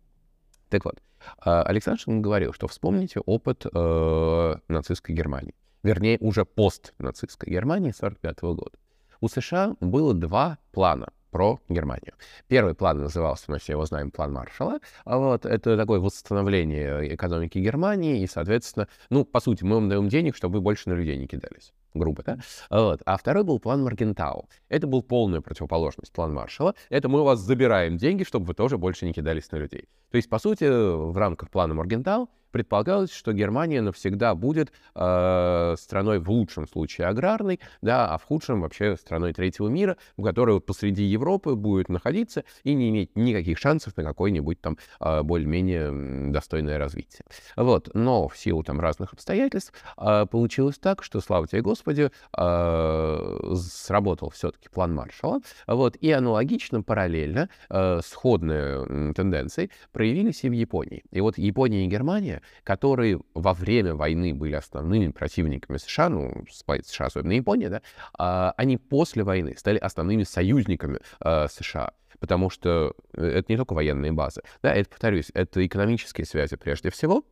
Так 0.70 0.86
вот, 0.86 1.02
Александр 1.40 2.02
говорил, 2.08 2.54
что 2.54 2.68
вспомните 2.68 3.20
опыт 3.20 3.66
э, 3.72 4.56
нацистской 4.68 5.16
Германии 5.16 5.54
вернее, 5.86 6.18
уже 6.20 6.46
постнацистской 6.46 7.52
Германии 7.52 7.92
1945 7.92 8.42
года. 8.56 8.78
У 9.22 9.30
США 9.30 9.76
было 9.80 10.14
два 10.14 10.58
плана 10.72 11.10
про 11.32 11.60
Германию. 11.70 12.14
Первый 12.48 12.76
план 12.76 13.00
назывался, 13.00 13.46
мы 13.48 13.60
все 13.60 13.74
его 13.74 13.86
знаем, 13.86 14.10
план 14.10 14.34
Маршалла. 14.34 14.80
А 15.04 15.18
вот 15.18 15.46
это 15.46 15.78
такое 15.78 16.00
восстановление 16.00 17.14
экономики 17.14 17.60
Германии, 17.60 18.22
и, 18.22 18.28
соответственно, 18.28 18.88
ну, 19.10 19.26
по 19.26 19.40
сути, 19.40 19.64
мы 19.64 19.76
вам 19.76 19.90
даем 19.90 20.10
денег, 20.10 20.36
чтобы 20.36 20.56
вы 20.56 20.62
больше 20.62 20.90
на 20.90 20.94
людей 20.94 21.18
не 21.18 21.28
кидались 21.28 21.74
грубо, 21.94 22.24
да? 22.24 22.38
Вот. 22.70 23.02
А 23.06 23.18
второй 23.18 23.44
был 23.44 23.58
план 23.60 23.84
Маргентау. 23.84 24.50
Это 24.70 24.86
был 24.86 25.02
полная 25.02 25.42
противоположность 25.42 26.12
план 26.12 26.34
Маршала. 26.34 26.76
Это 26.90 27.10
мы 27.10 27.22
у 27.22 27.24
вас 27.24 27.40
забираем 27.40 27.98
деньги, 27.98 28.24
чтобы 28.24 28.48
вы 28.48 28.54
тоже 28.54 28.78
больше 28.78 29.06
не 29.06 29.14
кидались 29.14 29.50
на 29.52 29.58
людей. 29.58 29.88
То 30.12 30.18
есть, 30.18 30.30
по 30.30 30.38
сути, 30.38 30.66
в 30.66 31.18
рамках 31.18 31.50
плана 31.50 31.74
Маргентау 31.74 32.30
предполагалось, 32.56 33.12
что 33.12 33.34
Германия 33.34 33.82
навсегда 33.82 34.34
будет 34.34 34.72
э, 34.96 35.76
страной 35.78 36.20
в 36.20 36.32
лучшем 36.32 36.70
случае 36.70 37.08
аграрной, 37.08 37.60
да, 37.82 38.14
а 38.14 38.18
в 38.18 38.24
худшем 38.24 38.62
вообще 38.62 38.96
страной 38.96 39.34
третьего 39.34 39.68
мира, 39.68 39.98
в 40.16 40.24
которой 40.24 40.54
вот 40.54 40.66
посреди 40.66 41.04
Европы 41.04 41.56
будет 41.56 41.90
находиться 41.90 42.46
и 42.64 42.74
не 42.74 42.92
иметь 42.92 43.14
никаких 43.18 43.58
шансов 43.58 43.98
на 43.98 44.04
какое-нибудь 44.04 44.62
там 44.62 44.78
э, 45.02 45.22
более-менее 45.24 46.32
достойное 46.32 46.78
развитие. 46.78 47.26
Вот. 47.58 47.90
Но 47.94 48.30
в 48.30 48.38
силу 48.38 48.64
там 48.64 48.80
разных 48.80 49.12
обстоятельств 49.12 49.74
э, 49.98 50.26
получилось 50.26 50.78
так, 50.80 51.04
что, 51.04 51.20
слава 51.20 51.50
тебе 51.50 51.62
Господи, 51.62 52.10
э, 52.38 53.54
сработал 53.58 54.30
все-таки 54.30 54.70
план 54.70 54.96
Маршалла, 54.96 55.42
вот, 55.68 55.98
и 55.98 56.10
аналогично, 56.10 56.82
параллельно, 56.84 57.50
э, 57.70 58.00
сходные 58.02 59.14
тенденции 59.14 59.72
проявились 59.92 60.46
и 60.46 60.50
в 60.50 60.54
Японии. 60.54 61.04
И 61.12 61.20
вот 61.20 61.38
Япония 61.38 61.84
и 61.84 61.88
Германия 61.88 62.42
которые 62.64 63.20
во 63.34 63.54
время 63.54 63.96
войны 63.96 64.34
были 64.34 64.54
основными 64.54 65.12
противниками 65.12 65.78
США, 65.78 66.10
ну, 66.10 66.46
США, 66.50 67.08
особенно 67.08 67.34
Япония, 67.34 67.70
да, 67.70 67.82
а, 68.18 68.54
они 68.58 68.78
после 68.78 69.24
войны 69.24 69.56
стали 69.58 69.78
основными 69.78 70.24
союзниками 70.24 71.00
а, 71.20 71.48
США 71.48 71.92
потому 72.20 72.50
что 72.50 72.96
э, 73.14 73.26
это 73.26 73.52
не 73.52 73.58
только 73.58 73.74
военные 73.74 74.14
базы, 74.14 74.42
да, 74.64 74.74
это, 74.74 74.90
повторюсь, 74.90 75.32
это 75.34 75.66
экономические 75.66 76.26
связи 76.26 76.56
прежде 76.56 76.90
всего, 76.90 77.26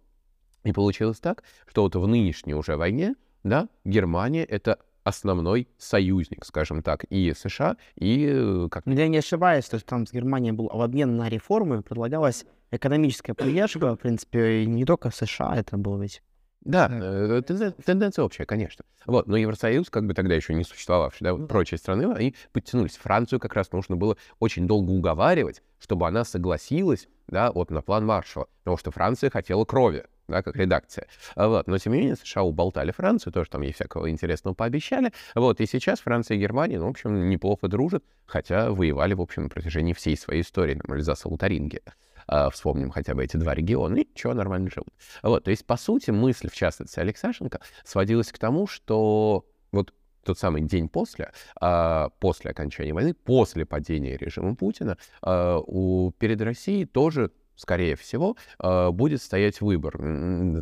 и 0.63 0.72
получилось 0.72 1.20
так, 1.20 1.43
что 1.67 1.84
вот 1.84 1.96
в 1.96 2.05
нынешней 2.05 2.53
уже 2.53 2.75
войне, 2.75 3.15
да, 3.43 3.70
Германия— 3.86 4.43
это 4.46 4.79
основной 5.03 5.67
союзник, 5.77 6.45
скажем 6.45 6.81
так, 6.81 7.03
и 7.05 7.33
США, 7.33 7.77
и... 7.95 8.29
Э, 8.31 8.67
как... 8.69 8.86
Я 8.86 9.07
не 9.07 9.17
ошибаюсь, 9.17 9.65
то 9.65 9.75
есть 9.75 9.86
там 9.86 10.05
с 10.05 10.13
Германией 10.13 10.51
был 10.51 10.69
в 10.72 10.81
обмен 10.81 11.17
на 11.17 11.29
реформы, 11.29 11.81
предлагалась 11.81 12.45
экономическая 12.72 13.33
поддержка, 13.33 13.95
в 13.95 13.98
принципе, 13.98 14.65
не 14.65 14.86
только 14.86 15.12
США 15.12 15.55
это 15.57 15.77
было 15.77 16.01
ведь. 16.01 16.22
Да, 16.62 16.89
э, 16.89 17.41
тенденция 17.41 18.24
общая, 18.24 18.45
конечно. 18.45 18.86
Вот, 19.05 19.27
но 19.27 19.36
Евросоюз, 19.36 19.89
как 19.89 20.07
бы 20.07 20.13
тогда 20.13 20.33
еще 20.33 20.53
не 20.53 20.63
существовавший, 20.63 21.25
да, 21.25 21.33
вот 21.33 21.50
прочие 21.50 21.77
страны, 21.77 22.12
они 22.13 22.36
подтянулись. 22.53 22.95
Францию 22.95 23.39
как 23.39 23.53
раз 23.53 23.72
нужно 23.74 23.98
было 23.98 24.15
очень 24.39 24.65
долго 24.65 24.91
уговаривать, 24.91 25.62
чтобы 25.77 26.07
она 26.07 26.24
согласилась, 26.24 27.10
да, 27.27 27.51
вот 27.51 27.69
на 27.69 27.81
план 27.81 28.05
Маршала, 28.05 28.48
потому 28.60 28.77
что 28.77 28.91
Франция 28.91 29.29
хотела 29.29 29.65
крови, 29.65 30.05
да, 30.33 30.41
как 30.41 30.55
редакция. 30.55 31.07
А 31.35 31.47
вот. 31.47 31.67
Но, 31.67 31.77
тем 31.77 31.93
не 31.93 31.99
менее, 31.99 32.15
США 32.15 32.43
уболтали 32.43 32.91
Францию, 32.91 33.31
тоже 33.31 33.49
там 33.49 33.61
ей 33.61 33.71
всякого 33.71 34.09
интересного 34.09 34.55
пообещали. 34.55 35.11
Вот. 35.35 35.61
И 35.61 35.67
сейчас 35.67 35.99
Франция 35.99 36.37
и 36.37 36.39
Германия, 36.39 36.79
ну, 36.79 36.87
в 36.87 36.89
общем, 36.89 37.29
неплохо 37.29 37.67
дружат, 37.67 38.03
хотя 38.25 38.71
воевали, 38.71 39.13
в 39.13 39.21
общем, 39.21 39.43
на 39.43 39.49
протяжении 39.49 39.93
всей 39.93 40.17
своей 40.17 40.41
истории, 40.41 40.79
на 40.83 40.95
Альзаса 40.95 41.29
Лутаринге. 41.29 41.81
А, 42.25 42.49
вспомним 42.49 42.89
хотя 42.89 43.13
бы 43.13 43.23
эти 43.23 43.37
два 43.37 43.53
региона, 43.53 43.97
и 43.97 44.07
чего 44.15 44.33
нормально 44.33 44.69
живут. 44.73 44.93
Вот. 45.21 45.43
То 45.43 45.51
есть, 45.51 45.65
по 45.67 45.77
сути, 45.77 46.09
мысль, 46.09 46.49
в 46.49 46.55
частности, 46.55 46.99
Алексашенко 46.99 47.59
сводилась 47.83 48.31
к 48.31 48.39
тому, 48.39 48.65
что 48.65 49.45
вот 49.71 49.93
тот 50.23 50.39
самый 50.39 50.61
день 50.61 50.89
после, 50.89 51.31
а, 51.61 52.09
после 52.19 52.51
окончания 52.51 52.93
войны, 52.93 53.13
после 53.13 53.65
падения 53.65 54.17
режима 54.17 54.55
Путина, 54.55 54.97
у, 55.21 56.11
перед 56.17 56.41
Россией 56.41 56.85
тоже 56.85 57.29
скорее 57.55 57.95
всего, 57.95 58.36
э, 58.60 58.89
будет 58.91 59.22
стоять 59.22 59.62
выбор. 59.62 59.98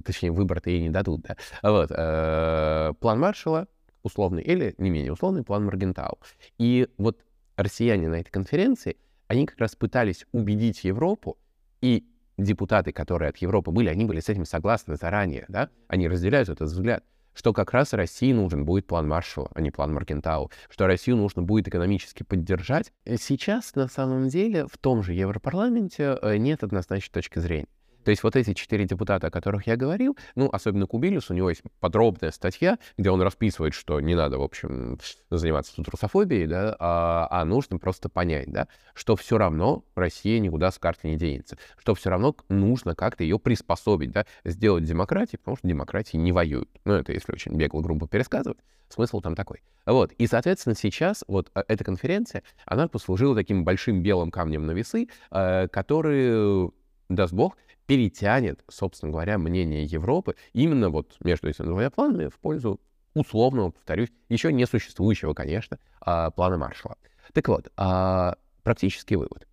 Точнее, 0.03 0.31
выбор-то 0.31 0.69
ей 0.69 0.81
не 0.81 0.89
дадут, 0.89 1.21
да. 1.21 1.35
Вот. 1.63 1.91
Э, 1.91 2.93
план 2.99 3.19
Маршала 3.19 3.67
условный 4.03 4.41
или 4.41 4.73
не 4.77 4.89
менее 4.89 5.13
условный 5.13 5.43
план 5.43 5.65
Маргентау. 5.65 6.19
И 6.57 6.87
вот 6.97 7.19
россияне 7.55 8.09
на 8.09 8.15
этой 8.15 8.31
конференции, 8.31 8.97
они 9.27 9.45
как 9.45 9.59
раз 9.59 9.75
пытались 9.75 10.25
убедить 10.31 10.83
Европу, 10.83 11.37
и 11.81 12.05
депутаты, 12.37 12.91
которые 12.91 13.29
от 13.29 13.37
Европы 13.37 13.71
были, 13.71 13.89
они 13.89 14.05
были 14.05 14.19
с 14.19 14.29
этим 14.29 14.45
согласны 14.45 14.95
заранее, 14.95 15.45
да, 15.47 15.69
они 15.87 16.07
разделяют 16.07 16.49
этот 16.49 16.69
взгляд, 16.69 17.03
что 17.33 17.53
как 17.53 17.71
раз 17.71 17.93
России 17.93 18.33
нужен 18.33 18.65
будет 18.65 18.87
план 18.87 19.07
Маршалла, 19.07 19.49
а 19.53 19.61
не 19.61 19.71
план 19.71 19.93
Маркентау, 19.93 20.51
что 20.69 20.87
Россию 20.87 21.17
нужно 21.17 21.41
будет 21.41 21.67
экономически 21.67 22.23
поддержать. 22.23 22.91
Сейчас, 23.05 23.75
на 23.75 23.87
самом 23.87 24.27
деле, 24.27 24.67
в 24.67 24.77
том 24.77 25.03
же 25.03 25.13
Европарламенте 25.13 26.17
э, 26.21 26.37
нет 26.37 26.63
однозначной 26.63 27.11
точки 27.11 27.39
зрения. 27.39 27.67
То 28.03 28.11
есть 28.11 28.23
вот 28.23 28.35
эти 28.35 28.53
четыре 28.53 28.85
депутата, 28.85 29.27
о 29.27 29.31
которых 29.31 29.67
я 29.67 29.75
говорил, 29.75 30.17
ну, 30.35 30.49
особенно 30.51 30.87
Кубилюс, 30.87 31.29
у 31.29 31.33
него 31.33 31.49
есть 31.49 31.61
подробная 31.79 32.31
статья, 32.31 32.77
где 32.97 33.09
он 33.11 33.21
расписывает, 33.21 33.73
что 33.73 33.99
не 33.99 34.15
надо, 34.15 34.37
в 34.37 34.43
общем, 34.43 34.99
заниматься 35.29 35.75
тут 35.75 35.87
русофобией, 35.89 36.47
да, 36.47 36.75
а, 36.79 37.27
а 37.29 37.45
нужно 37.45 37.77
просто 37.77 38.09
понять, 38.09 38.51
да, 38.51 38.67
что 38.93 39.15
все 39.15 39.37
равно 39.37 39.83
Россия 39.95 40.39
никуда 40.39 40.71
с 40.71 40.79
карты 40.79 41.09
не 41.09 41.17
денется, 41.17 41.57
что 41.77 41.95
все 41.95 42.09
равно 42.09 42.35
нужно 42.49 42.95
как-то 42.95 43.23
ее 43.23 43.39
приспособить, 43.39 44.11
да, 44.11 44.25
сделать 44.43 44.83
демократией, 44.83 45.37
потому 45.37 45.57
что 45.57 45.67
демократии 45.67 46.17
не 46.17 46.31
воюют. 46.31 46.69
Ну, 46.85 46.93
это 46.93 47.13
если 47.13 47.31
очень 47.31 47.55
бегло, 47.55 47.81
грубо 47.81 48.07
пересказывать, 48.07 48.59
смысл 48.89 49.21
там 49.21 49.35
такой. 49.35 49.61
Вот, 49.85 50.11
и, 50.13 50.27
соответственно, 50.27 50.75
сейчас 50.75 51.23
вот 51.27 51.49
э, 51.55 51.63
эта 51.67 51.83
конференция, 51.83 52.43
она 52.65 52.87
послужила 52.87 53.35
таким 53.35 53.63
большим 53.63 54.03
белым 54.03 54.29
камнем 54.31 54.65
на 54.65 54.71
весы, 54.71 55.07
э, 55.31 55.67
который 55.69 56.71
даст 57.09 57.33
бог, 57.33 57.57
перетянет, 57.85 58.63
собственно 58.69 59.11
говоря, 59.11 59.37
мнение 59.37 59.83
Европы 59.83 60.35
именно 60.53 60.89
вот 60.89 61.15
между 61.21 61.49
этими 61.49 61.65
двумя 61.65 61.89
планами 61.89 62.29
в 62.29 62.39
пользу 62.39 62.79
условного, 63.13 63.71
повторюсь, 63.71 64.09
еще 64.29 64.53
не 64.53 64.65
существующего, 64.65 65.33
конечно, 65.33 65.77
а, 65.99 66.31
плана 66.31 66.57
Маршала. 66.57 66.95
Так 67.33 67.47
вот, 67.47 67.69
а, 67.77 68.35
практический 68.63 69.15
вывод. 69.15 69.47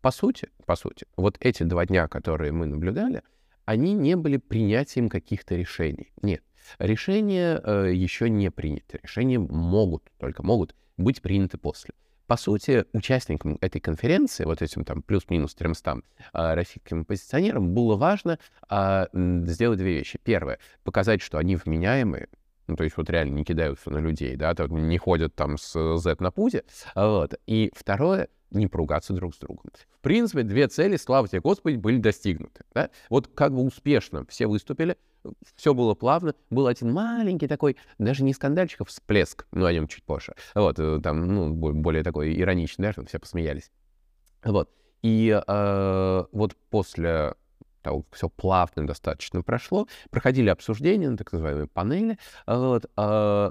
По 0.00 0.10
сути, 0.10 0.50
по 0.66 0.76
сути, 0.76 1.06
вот 1.16 1.36
эти 1.40 1.62
два 1.62 1.86
дня, 1.86 2.08
которые 2.08 2.52
мы 2.52 2.66
наблюдали, 2.66 3.22
они 3.64 3.94
не 3.94 4.16
были 4.16 4.36
принятием 4.36 5.08
каких-то 5.08 5.54
решений. 5.54 6.12
Нет, 6.22 6.42
решения 6.78 7.60
э, 7.62 7.92
еще 7.94 8.28
не 8.28 8.50
приняты. 8.50 9.00
Решения 9.02 9.38
могут, 9.38 10.10
только 10.18 10.42
могут 10.42 10.74
быть 10.96 11.22
приняты 11.22 11.56
после. 11.56 11.94
По 12.26 12.36
сути, 12.36 12.86
участникам 12.92 13.58
этой 13.60 13.80
конференции, 13.80 14.44
вот 14.44 14.62
этим 14.62 14.84
там 14.84 15.02
плюс-минус 15.02 15.54
300 15.54 16.00
а, 16.32 16.54
российским 16.54 17.02
оппозиционерам, 17.02 17.74
было 17.74 17.96
важно 17.96 18.38
а, 18.68 19.08
сделать 19.12 19.78
две 19.78 19.98
вещи. 19.98 20.18
Первое, 20.22 20.58
показать, 20.84 21.20
что 21.20 21.38
они 21.38 21.56
вменяемые, 21.56 22.28
ну, 22.66 22.76
то 22.76 22.84
есть 22.84 22.96
вот 22.96 23.10
реально 23.10 23.34
не 23.34 23.44
кидаются 23.44 23.90
на 23.90 23.98
людей, 23.98 24.36
да, 24.36 24.54
не 24.68 24.96
ходят 24.96 25.34
там 25.34 25.58
с 25.58 25.98
Z 25.98 26.16
на 26.20 26.30
пузе. 26.30 26.64
Вот. 26.94 27.34
И 27.46 27.70
второе, 27.74 28.28
не 28.50 28.68
поругаться 28.68 29.12
друг 29.12 29.34
с 29.34 29.38
другом. 29.38 29.70
В 29.90 30.00
принципе, 30.00 30.42
две 30.42 30.68
цели, 30.68 30.96
слава 30.96 31.28
тебе 31.28 31.40
Господи, 31.40 31.76
были 31.76 31.98
достигнуты. 31.98 32.64
Да? 32.72 32.90
Вот 33.10 33.28
как 33.34 33.52
бы 33.52 33.62
успешно 33.62 34.24
все 34.28 34.46
выступили, 34.46 34.96
все 35.56 35.74
было 35.74 35.94
плавно. 35.94 36.34
Был 36.50 36.66
один 36.66 36.92
маленький 36.92 37.48
такой, 37.48 37.76
даже 37.98 38.24
не 38.24 38.32
скандальчик, 38.32 38.82
а 38.82 38.84
всплеск, 38.84 39.46
но 39.52 39.66
о 39.66 39.72
нем 39.72 39.88
чуть 39.88 40.04
позже. 40.04 40.34
Вот, 40.54 40.78
э, 40.78 41.00
там, 41.02 41.26
ну, 41.26 41.52
более 41.52 42.02
такой 42.02 42.38
ироничный, 42.38 42.88
да, 42.88 42.92
там 42.92 43.06
все 43.06 43.18
посмеялись. 43.18 43.70
Вот. 44.44 44.70
И 45.02 45.28
э, 45.46 46.24
вот 46.32 46.56
после 46.70 47.34
того, 47.82 48.02
как 48.02 48.14
все 48.14 48.28
плавно 48.28 48.86
достаточно 48.86 49.42
прошло, 49.42 49.86
проходили 50.10 50.48
обсуждения 50.48 51.10
на 51.10 51.16
так 51.16 51.32
называемой 51.32 51.68
панели, 51.68 52.18
вот, 52.46 52.90
э, 52.96 53.50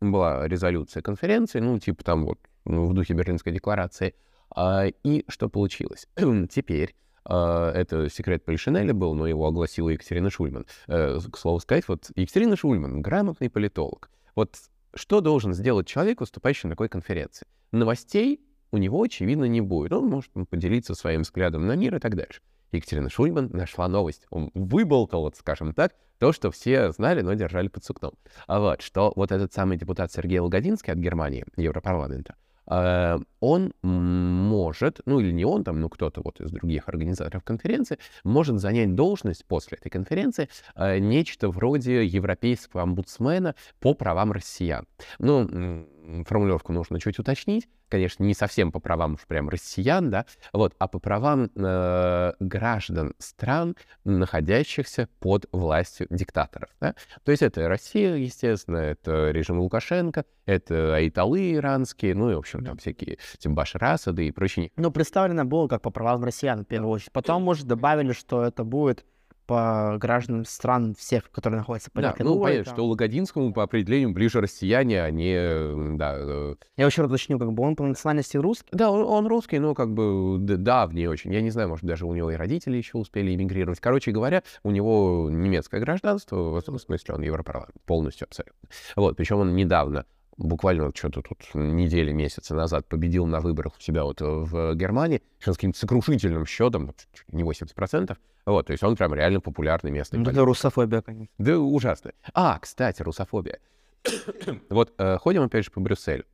была 0.00 0.48
резолюция 0.48 1.02
конференции, 1.02 1.60
ну, 1.60 1.78
типа 1.78 2.02
там 2.02 2.24
вот 2.24 2.38
ну, 2.64 2.86
в 2.86 2.94
духе 2.94 3.14
Берлинской 3.14 3.52
декларации. 3.52 4.14
Э, 4.56 4.90
и 5.04 5.24
что 5.28 5.48
получилось? 5.48 6.08
Теперь 6.50 6.94
это 7.24 8.08
секрет 8.10 8.44
Полишинеля 8.44 8.94
был, 8.94 9.14
но 9.14 9.26
его 9.26 9.46
огласила 9.46 9.90
Екатерина 9.90 10.30
Шульман. 10.30 10.66
Э, 10.88 11.18
к 11.30 11.36
слову 11.36 11.60
сказать, 11.60 11.86
вот 11.88 12.10
Екатерина 12.14 12.56
Шульман, 12.56 13.02
грамотный 13.02 13.50
политолог. 13.50 14.10
Вот 14.34 14.56
что 14.94 15.20
должен 15.20 15.52
сделать 15.52 15.86
человек, 15.86 16.20
выступающий 16.20 16.68
на 16.68 16.72
такой 16.72 16.88
конференции? 16.88 17.46
Новостей 17.72 18.40
у 18.72 18.78
него, 18.78 19.02
очевидно, 19.02 19.44
не 19.44 19.60
будет. 19.60 19.92
Он 19.92 20.06
может 20.06 20.30
поделиться 20.48 20.94
своим 20.94 21.22
взглядом 21.22 21.66
на 21.66 21.76
мир 21.76 21.96
и 21.96 21.98
так 21.98 22.16
дальше. 22.16 22.40
Екатерина 22.72 23.10
Шульман 23.10 23.50
нашла 23.52 23.88
новость. 23.88 24.26
Он 24.30 24.50
выболтал, 24.54 25.22
вот, 25.22 25.36
скажем 25.36 25.74
так, 25.74 25.92
то, 26.18 26.32
что 26.32 26.50
все 26.50 26.92
знали, 26.92 27.20
но 27.20 27.34
держали 27.34 27.68
под 27.68 27.84
сукном. 27.84 28.12
А 28.46 28.60
вот, 28.60 28.82
что 28.82 29.12
вот 29.16 29.32
этот 29.32 29.52
самый 29.52 29.76
депутат 29.76 30.12
Сергей 30.12 30.38
Логодинский 30.38 30.92
от 30.92 30.98
Германии, 30.98 31.44
Европарламента, 31.56 32.36
Э, 32.70 33.18
он 33.40 33.72
может, 33.82 35.00
ну 35.06 35.20
или 35.20 35.32
не 35.32 35.44
он 35.44 35.64
там, 35.64 35.80
ну 35.80 35.88
кто-то 35.88 36.20
вот 36.22 36.40
из 36.40 36.50
других 36.50 36.88
организаторов 36.88 37.42
конференции, 37.44 37.98
может 38.24 38.60
занять 38.60 38.94
должность 38.94 39.44
после 39.46 39.78
этой 39.78 39.90
конференции 39.90 40.48
э, 40.74 40.98
нечто 40.98 41.48
вроде 41.48 42.04
европейского 42.04 42.82
омбудсмена 42.82 43.54
по 43.80 43.94
правам 43.94 44.32
россиян. 44.32 44.86
Ну, 45.18 45.86
формулировку 46.26 46.72
нужно 46.72 47.00
чуть 47.00 47.18
уточнить, 47.18 47.68
конечно, 47.88 48.24
не 48.24 48.34
совсем 48.34 48.72
по 48.72 48.80
правам 48.80 49.14
уж 49.14 49.26
прям 49.26 49.48
россиян, 49.48 50.10
да, 50.10 50.26
вот, 50.52 50.74
а 50.78 50.88
по 50.88 50.98
правам 50.98 51.50
э, 51.54 52.32
граждан 52.40 53.14
стран, 53.18 53.76
находящихся 54.04 55.08
под 55.18 55.46
властью 55.52 56.06
диктаторов, 56.10 56.70
да. 56.80 56.94
То 57.24 57.32
есть 57.32 57.42
это 57.42 57.68
Россия, 57.68 58.16
естественно, 58.16 58.78
это 58.78 59.30
режим 59.30 59.60
Лукашенко, 59.60 60.24
это 60.46 60.96
айталы 60.96 61.54
иранские, 61.54 62.14
ну 62.14 62.30
и, 62.30 62.34
в 62.34 62.38
общем, 62.38 62.64
там 62.64 62.78
всякие 62.78 63.18
типа 63.38 63.54
Башар 63.54 63.84
Асады 63.84 64.26
и 64.26 64.30
прочие. 64.30 64.72
Ну, 64.76 64.90
представлено 64.90 65.44
было 65.44 65.68
как 65.68 65.82
по 65.82 65.90
правам 65.90 66.24
россиян, 66.24 66.64
в 66.64 66.66
первую 66.66 66.90
очередь. 66.90 67.12
Потом, 67.12 67.42
может, 67.42 67.66
добавили, 67.66 68.12
что 68.12 68.44
это 68.44 68.64
будет 68.64 69.04
по 69.50 69.96
гражданам 69.98 70.44
стран 70.44 70.94
всех, 70.96 71.28
которые 71.32 71.58
находятся 71.58 71.90
под 71.90 72.02
Да, 72.04 72.14
ну, 72.20 72.36
ну 72.36 72.40
понятно, 72.40 72.72
что 72.72 72.86
Логодинскому 72.86 73.52
по 73.52 73.64
определению 73.64 74.12
ближе 74.12 74.40
россияне, 74.40 75.02
а 75.02 75.10
не, 75.10 75.96
да. 75.96 76.14
Э, 76.16 76.54
Я 76.76 76.86
еще 76.86 77.02
раз 77.02 77.10
уточню, 77.10 77.36
как 77.36 77.52
бы 77.52 77.64
он 77.64 77.74
по 77.74 77.82
национальности 77.82 78.36
русский? 78.36 78.68
Да, 78.70 78.92
он, 78.92 79.02
он 79.02 79.26
русский, 79.26 79.58
но 79.58 79.74
как 79.74 79.92
бы 79.92 80.38
давний 80.38 81.08
очень. 81.08 81.32
Я 81.32 81.40
не 81.40 81.50
знаю, 81.50 81.68
может, 81.68 81.84
даже 81.84 82.06
у 82.06 82.14
него 82.14 82.30
и 82.30 82.36
родители 82.36 82.76
еще 82.76 82.98
успели 82.98 83.34
эмигрировать. 83.34 83.80
Короче 83.80 84.12
говоря, 84.12 84.44
у 84.62 84.70
него 84.70 85.28
немецкое 85.28 85.80
гражданство, 85.80 86.36
в 86.36 86.56
этом 86.56 86.78
смысле 86.78 87.16
он 87.16 87.22
европарламент, 87.22 87.74
полностью 87.86 88.28
абсолютно. 88.28 88.68
Вот, 88.94 89.16
причем 89.16 89.38
он 89.38 89.56
недавно 89.56 90.06
буквально 90.36 90.90
что-то 90.94 91.22
тут 91.22 91.54
недели, 91.54 92.12
месяца 92.12 92.54
назад 92.54 92.86
победил 92.86 93.26
на 93.26 93.40
выборах 93.40 93.74
у 93.78 93.80
себя 93.80 94.04
вот 94.04 94.20
в 94.20 94.74
Германии, 94.74 95.22
с 95.40 95.44
каким-то 95.44 95.78
сокрушительным 95.78 96.46
счетом, 96.46 96.92
не 97.28 97.42
80%. 97.42 98.16
Вот, 98.46 98.66
то 98.66 98.72
есть 98.72 98.82
он 98.82 98.96
прям 98.96 99.14
реально 99.14 99.40
популярный 99.40 99.90
местный. 99.90 100.18
Ну, 100.18 100.30
это 100.30 100.44
русофобия, 100.44 101.02
конечно. 101.02 101.32
Да, 101.38 101.58
ужасно. 101.58 102.12
А, 102.32 102.58
кстати, 102.58 103.02
русофобия. 103.02 103.60
вот 104.70 104.94
э, 104.98 105.18
ходим 105.18 105.42
опять 105.42 105.66
же 105.66 105.70
по 105.70 105.80
Брюсселю. 105.80 106.24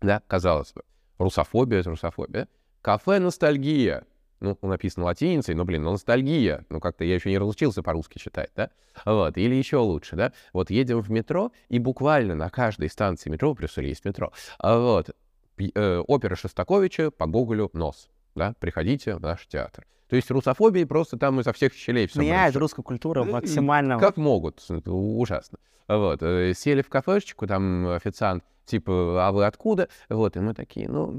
Да, 0.00 0.22
казалось 0.26 0.72
бы, 0.72 0.82
русофобия— 1.18 1.78
это 1.80 1.90
русофобия. 1.90 2.48
Кафе 2.82 3.18
«Ностальгия» 3.18 4.04
ну, 4.40 4.56
написано 4.62 5.06
латиницей, 5.06 5.54
но, 5.54 5.64
блин, 5.64 5.82
ну, 5.82 5.92
ностальгия. 5.92 6.64
Ну, 6.70 6.80
как-то 6.80 7.04
я 7.04 7.14
еще 7.14 7.30
не 7.30 7.38
разучился 7.38 7.82
по-русски 7.82 8.18
читать, 8.18 8.50
да? 8.54 8.70
Вот, 9.04 9.36
или 9.36 9.54
еще 9.54 9.78
лучше, 9.78 10.16
да? 10.16 10.32
Вот 10.52 10.70
едем 10.70 11.00
в 11.00 11.10
метро, 11.10 11.52
и 11.68 11.78
буквально 11.78 12.34
на 12.34 12.50
каждой 12.50 12.88
станции 12.88 13.30
метро, 13.30 13.54
плюс 13.54 13.76
есть 13.78 14.04
метро, 14.04 14.32
а 14.58 14.78
вот, 14.78 15.10
э, 15.58 15.98
опера 16.06 16.36
Шостаковича 16.36 17.10
по 17.10 17.26
Гоголю 17.26 17.70
«Нос», 17.72 18.08
да? 18.34 18.54
Приходите 18.60 19.16
в 19.16 19.20
наш 19.20 19.46
театр. 19.46 19.86
То 20.08 20.16
есть 20.16 20.30
русофобии 20.30 20.84
просто 20.84 21.18
там 21.18 21.38
изо 21.40 21.52
всех 21.52 21.74
щелей 21.74 22.06
все 22.06 22.20
Меняет 22.20 22.56
русскую 22.56 22.82
культуру 22.82 23.24
максимально. 23.24 23.98
Как 23.98 24.16
могут, 24.16 24.64
это 24.68 24.92
ужасно. 24.92 25.58
Вот, 25.86 26.22
э, 26.22 26.54
сели 26.54 26.82
в 26.82 26.88
кафешечку, 26.88 27.46
там 27.46 27.88
официант, 27.88 28.44
типа, 28.66 29.26
а 29.26 29.32
вы 29.32 29.46
откуда? 29.46 29.88
Вот, 30.08 30.36
и 30.36 30.40
мы 30.40 30.54
такие, 30.54 30.88
ну, 30.88 31.10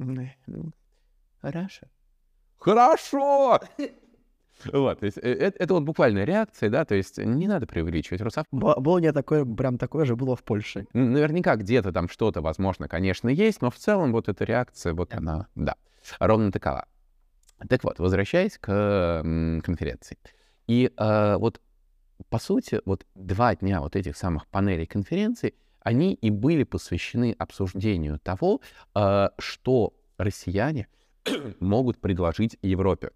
ну 0.47 0.71
Раша 1.41 1.87
хорошо! 2.59 3.59
Вот, 4.73 4.99
то 4.99 5.05
есть 5.05 5.17
это, 5.17 5.27
э, 5.27 5.51
это 5.57 5.73
вот 5.73 5.83
буквальная 5.83 6.25
реакция, 6.25 6.69
да, 6.69 6.85
то 6.85 6.95
есть 6.95 7.17
не 7.17 7.47
надо 7.47 7.65
преувеличивать. 7.65 8.21
Русав... 8.21 8.45
Болония 8.51 9.13
такое, 9.13 9.45
прям 9.45 9.77
такое 9.77 10.05
же 10.05 10.15
было 10.15 10.35
в 10.35 10.43
Польше. 10.43 10.85
Наверняка 10.93 11.55
где-то 11.55 11.91
там 11.91 12.09
что-то, 12.09 12.41
возможно, 12.41 12.87
конечно, 12.87 13.29
есть, 13.29 13.61
но 13.61 13.71
в 13.71 13.75
целом 13.75 14.11
вот 14.11 14.27
эта 14.27 14.43
реакция, 14.43 14.93
вот 14.93 15.13
она, 15.13 15.47
да, 15.55 15.75
ровно 16.19 16.51
такова. 16.51 16.85
Так 17.69 17.83
вот, 17.83 17.99
возвращаясь 17.99 18.57
к 18.57 19.21
конференции. 19.63 20.17
И 20.67 20.91
э, 20.95 21.35
вот, 21.37 21.61
по 22.29 22.39
сути, 22.39 22.81
вот 22.85 23.05
два 23.15 23.55
дня 23.55 23.81
вот 23.81 23.95
этих 23.95 24.17
самых 24.17 24.45
панелей 24.47 24.85
конференции, 24.85 25.55
они 25.81 26.13
и 26.13 26.29
были 26.29 26.63
посвящены 26.63 27.35
обсуждению 27.37 28.19
того, 28.19 28.61
э, 28.93 29.29
что 29.37 29.93
россияне— 30.17 30.87
могут 31.59 31.99
предложить 31.99 32.57
Европе. 32.61 33.11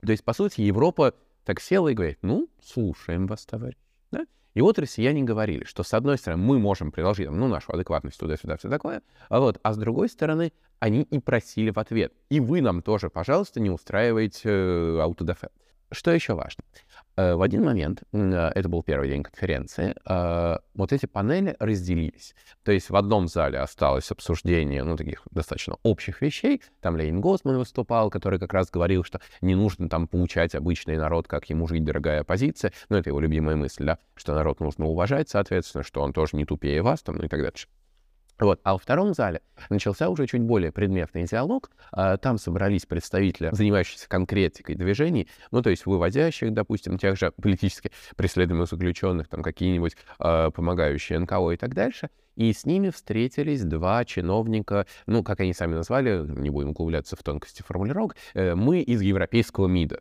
То 0.00 0.12
есть, 0.12 0.24
по 0.24 0.32
сути, 0.32 0.62
Европа 0.62 1.14
так 1.44 1.60
села 1.60 1.88
и 1.88 1.94
говорит, 1.94 2.18
ну, 2.22 2.48
слушаем 2.62 3.26
вас, 3.26 3.44
товарищ. 3.44 3.76
Да? 4.10 4.26
И 4.54 4.60
вот 4.60 4.78
россияне 4.78 5.22
говорили, 5.22 5.64
что, 5.64 5.82
с 5.82 5.94
одной 5.94 6.18
стороны, 6.18 6.42
мы 6.42 6.58
можем 6.58 6.92
предложить 6.92 7.30
ну, 7.30 7.48
нашу 7.48 7.72
адекватность 7.72 8.18
туда-сюда, 8.18 8.56
все 8.56 8.68
такое, 8.68 9.02
а, 9.28 9.40
вот, 9.40 9.58
а 9.62 9.72
с 9.72 9.76
другой 9.76 10.08
стороны, 10.08 10.52
они 10.78 11.02
и 11.02 11.18
просили 11.18 11.70
в 11.70 11.78
ответ, 11.78 12.12
и 12.30 12.40
вы 12.40 12.60
нам 12.62 12.82
тоже, 12.82 13.10
пожалуйста, 13.10 13.60
не 13.60 13.70
устраивайте 13.70 14.48
э, 14.48 15.00
аутодафе. 15.00 15.48
Что 15.92 16.12
еще 16.12 16.34
важно? 16.34 16.62
Э, 17.20 17.34
в 17.34 17.42
один 17.42 17.64
момент, 17.64 18.02
э, 18.12 18.50
это 18.54 18.68
был 18.68 18.82
первый 18.82 19.08
день 19.08 19.22
конференции, 19.22 19.94
э, 20.08 20.56
вот 20.74 20.92
эти 20.92 21.06
панели 21.06 21.54
разделились. 21.58 22.34
То 22.64 22.72
есть 22.72 22.88
в 22.88 22.96
одном 22.96 23.28
зале 23.28 23.58
осталось 23.58 24.10
обсуждение, 24.10 24.82
ну, 24.84 24.96
таких 24.96 25.22
достаточно 25.30 25.76
общих 25.82 26.22
вещей. 26.22 26.62
Там 26.80 26.96
Лейн 26.96 27.20
Госман 27.20 27.58
выступал, 27.58 28.10
который 28.10 28.38
как 28.38 28.54
раз 28.54 28.70
говорил, 28.70 29.04
что 29.04 29.20
не 29.42 29.54
нужно 29.54 29.88
там 29.88 30.08
получать 30.08 30.54
обычный 30.54 30.96
народ, 30.96 31.28
как 31.28 31.50
ему 31.50 31.66
жить, 31.66 31.84
дорогая 31.84 32.22
оппозиция. 32.22 32.72
Ну, 32.88 32.96
это 32.96 33.10
его 33.10 33.20
любимая 33.20 33.56
мысль, 33.56 33.84
да, 33.84 33.98
что 34.14 34.34
народ 34.34 34.60
нужно 34.60 34.86
уважать, 34.86 35.28
соответственно, 35.28 35.84
что 35.84 36.00
он 36.00 36.12
тоже 36.12 36.36
не 36.36 36.46
тупее 36.46 36.80
вас, 36.80 37.02
там, 37.02 37.16
ну 37.16 37.24
и 37.24 37.28
так 37.28 37.42
дальше. 37.42 37.66
Вот. 38.40 38.58
А 38.64 38.72
во 38.72 38.78
втором 38.78 39.12
зале 39.12 39.42
начался 39.68 40.08
уже 40.08 40.26
чуть 40.26 40.40
более 40.40 40.72
предметный 40.72 41.24
диалог. 41.24 41.70
А, 41.92 42.16
там 42.16 42.38
собрались 42.38 42.86
представители, 42.86 43.50
занимающиеся 43.52 44.08
конкретикой 44.08 44.74
движений, 44.74 45.28
ну, 45.50 45.62
то 45.62 45.68
есть 45.70 45.84
выводящих, 45.84 46.52
допустим, 46.52 46.98
тех 46.98 47.18
же 47.18 47.32
политически 47.32 47.92
преследуемых 48.16 48.68
заключенных, 48.68 49.28
там 49.28 49.42
какие-нибудь 49.42 49.96
э, 50.18 50.50
помогающие 50.54 51.18
НКО 51.18 51.50
и 51.50 51.56
так 51.56 51.74
дальше. 51.74 52.08
И 52.36 52.52
с 52.52 52.64
ними 52.64 52.88
встретились 52.88 53.62
два 53.62 54.04
чиновника, 54.06 54.86
ну, 55.06 55.22
как 55.22 55.40
они 55.40 55.52
сами 55.52 55.74
назвали, 55.74 56.24
не 56.26 56.48
будем 56.48 56.70
углубляться 56.70 57.16
в 57.16 57.22
тонкости 57.22 57.62
формулировок, 57.62 58.16
э, 58.32 58.54
мы 58.54 58.80
из 58.80 59.02
европейского 59.02 59.66
МИДа. 59.66 60.00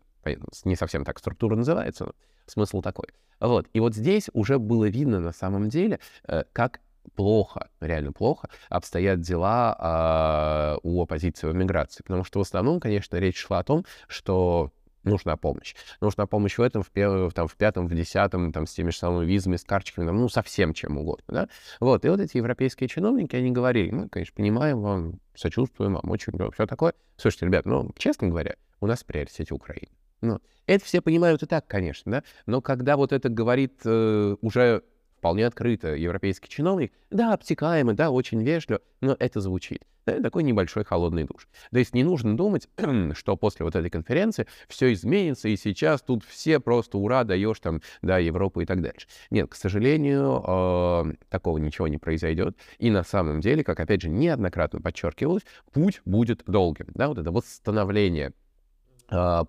Не 0.64 0.76
совсем 0.76 1.04
так 1.04 1.20
структура 1.20 1.56
называется, 1.56 2.06
но 2.06 2.14
смысл 2.46 2.82
такой. 2.82 3.08
Вот. 3.40 3.68
И 3.74 3.80
вот 3.80 3.96
здесь 3.96 4.30
уже 4.34 4.60
было 4.60 4.86
видно 4.86 5.20
на 5.20 5.34
самом 5.34 5.70
деле, 5.70 6.00
э, 6.28 6.44
как 6.54 6.80
плохо, 7.16 7.70
реально 7.80 8.12
плохо 8.12 8.50
обстоят 8.70 9.22
дела 9.22 10.76
э, 10.76 10.80
у 10.84 11.02
оппозиции 11.02 11.48
в 11.48 11.56
миграции. 11.56 12.04
Потому 12.04 12.24
что 12.24 12.40
в 12.40 12.42
основном, 12.42 12.80
конечно, 12.80 13.18
речь 13.18 13.38
шла 13.38 13.60
о 13.60 13.64
том, 13.64 13.86
что 14.08 14.72
нужна 15.04 15.38
помощь. 15.38 15.76
Нужна 16.02 16.26
помощь 16.28 16.58
в 16.58 16.62
этом, 16.62 16.84
в, 16.84 16.90
первом, 16.90 17.32
там, 17.32 17.48
в 17.48 17.56
пятом, 17.56 17.88
в 17.88 17.94
десятом, 17.94 18.52
там, 18.52 18.66
с 18.66 18.74
теми 18.74 18.92
же 18.92 18.98
самыми 18.98 19.26
визами, 19.26 19.56
с 19.56 19.64
карточками, 19.64 20.06
там, 20.06 20.18
ну, 20.18 20.30
совсем 20.30 20.74
чем 20.74 20.98
угодно, 20.98 21.26
да? 21.28 21.50
Вот, 21.80 22.06
и 22.06 22.10
вот 22.10 22.20
эти 22.20 22.38
европейские 22.38 22.88
чиновники, 22.88 23.36
они 23.36 23.52
говорили, 23.52 23.92
мы, 23.92 24.10
конечно, 24.10 24.34
понимаем 24.36 24.82
вам, 24.82 25.20
сочувствуем 25.36 25.94
вам, 25.94 26.10
очень 26.10 26.34
все 26.54 26.66
такое. 26.66 26.94
Слушайте, 27.18 27.46
ребят, 27.48 27.66
ну, 27.66 27.92
честно 27.98 28.28
говоря, 28.28 28.56
у 28.80 28.88
нас 28.88 29.02
в 29.02 29.06
приоритете 29.06 29.54
Украина. 29.54 29.92
Ну, 30.22 30.40
это 30.66 30.84
все 30.86 31.02
понимают 31.02 31.44
и 31.44 31.46
так, 31.46 31.66
конечно, 31.68 32.12
да, 32.12 32.24
но 32.46 32.62
когда 32.62 32.98
вот 32.98 33.14
это 33.14 33.30
говорит 33.30 33.82
э, 33.86 34.36
уже 34.42 34.84
вполне 35.20 35.46
открыто 35.46 35.96
европейский 35.96 36.50
чиновник, 36.50 36.94
да, 37.10 37.34
обтекаемый, 37.34 37.94
да, 37.94 38.10
очень 38.10 38.42
вежливо, 38.42 38.80
но 39.02 39.16
это 39.20 39.42
звучит. 39.42 39.84
Да, 40.06 40.22
такой 40.22 40.44
небольшой 40.44 40.86
холодный 40.86 41.26
душ. 41.26 41.48
То 41.72 41.78
есть 41.78 41.94
не 41.94 42.04
нужно 42.04 42.36
думать, 42.36 42.70
что 43.14 43.36
после 43.36 43.66
вот 43.66 43.76
этой 43.76 43.90
конференции 43.90 44.48
все 44.68 44.94
изменится, 44.94 45.50
и 45.50 45.58
сейчас 45.58 46.02
тут 46.02 46.24
все 46.24 46.60
просто 46.60 46.98
ура, 46.98 47.26
даешь 47.26 47.60
там, 47.60 47.82
да, 48.02 48.18
Европу 48.18 48.62
и 48.62 48.66
так 48.66 48.82
дальше. 48.82 49.08
Нет, 49.30 49.50
к 49.50 49.56
сожалению, 49.56 50.44
э, 50.48 51.14
такого 51.30 51.58
ничего 51.58 51.88
не 51.88 51.98
произойдет. 51.98 52.58
И 52.78 52.90
на 52.90 53.04
самом 53.04 53.42
деле, 53.42 53.64
как 53.64 53.80
опять 53.80 54.02
же 54.02 54.10
неоднократно 54.10 54.82
подчеркивалось, 54.82 55.44
путь 55.74 56.02
будет 56.06 56.44
долгим. 56.48 56.88
Да, 56.96 57.10
вот 57.10 57.18
это 57.18 57.32
восстановление 57.32 58.34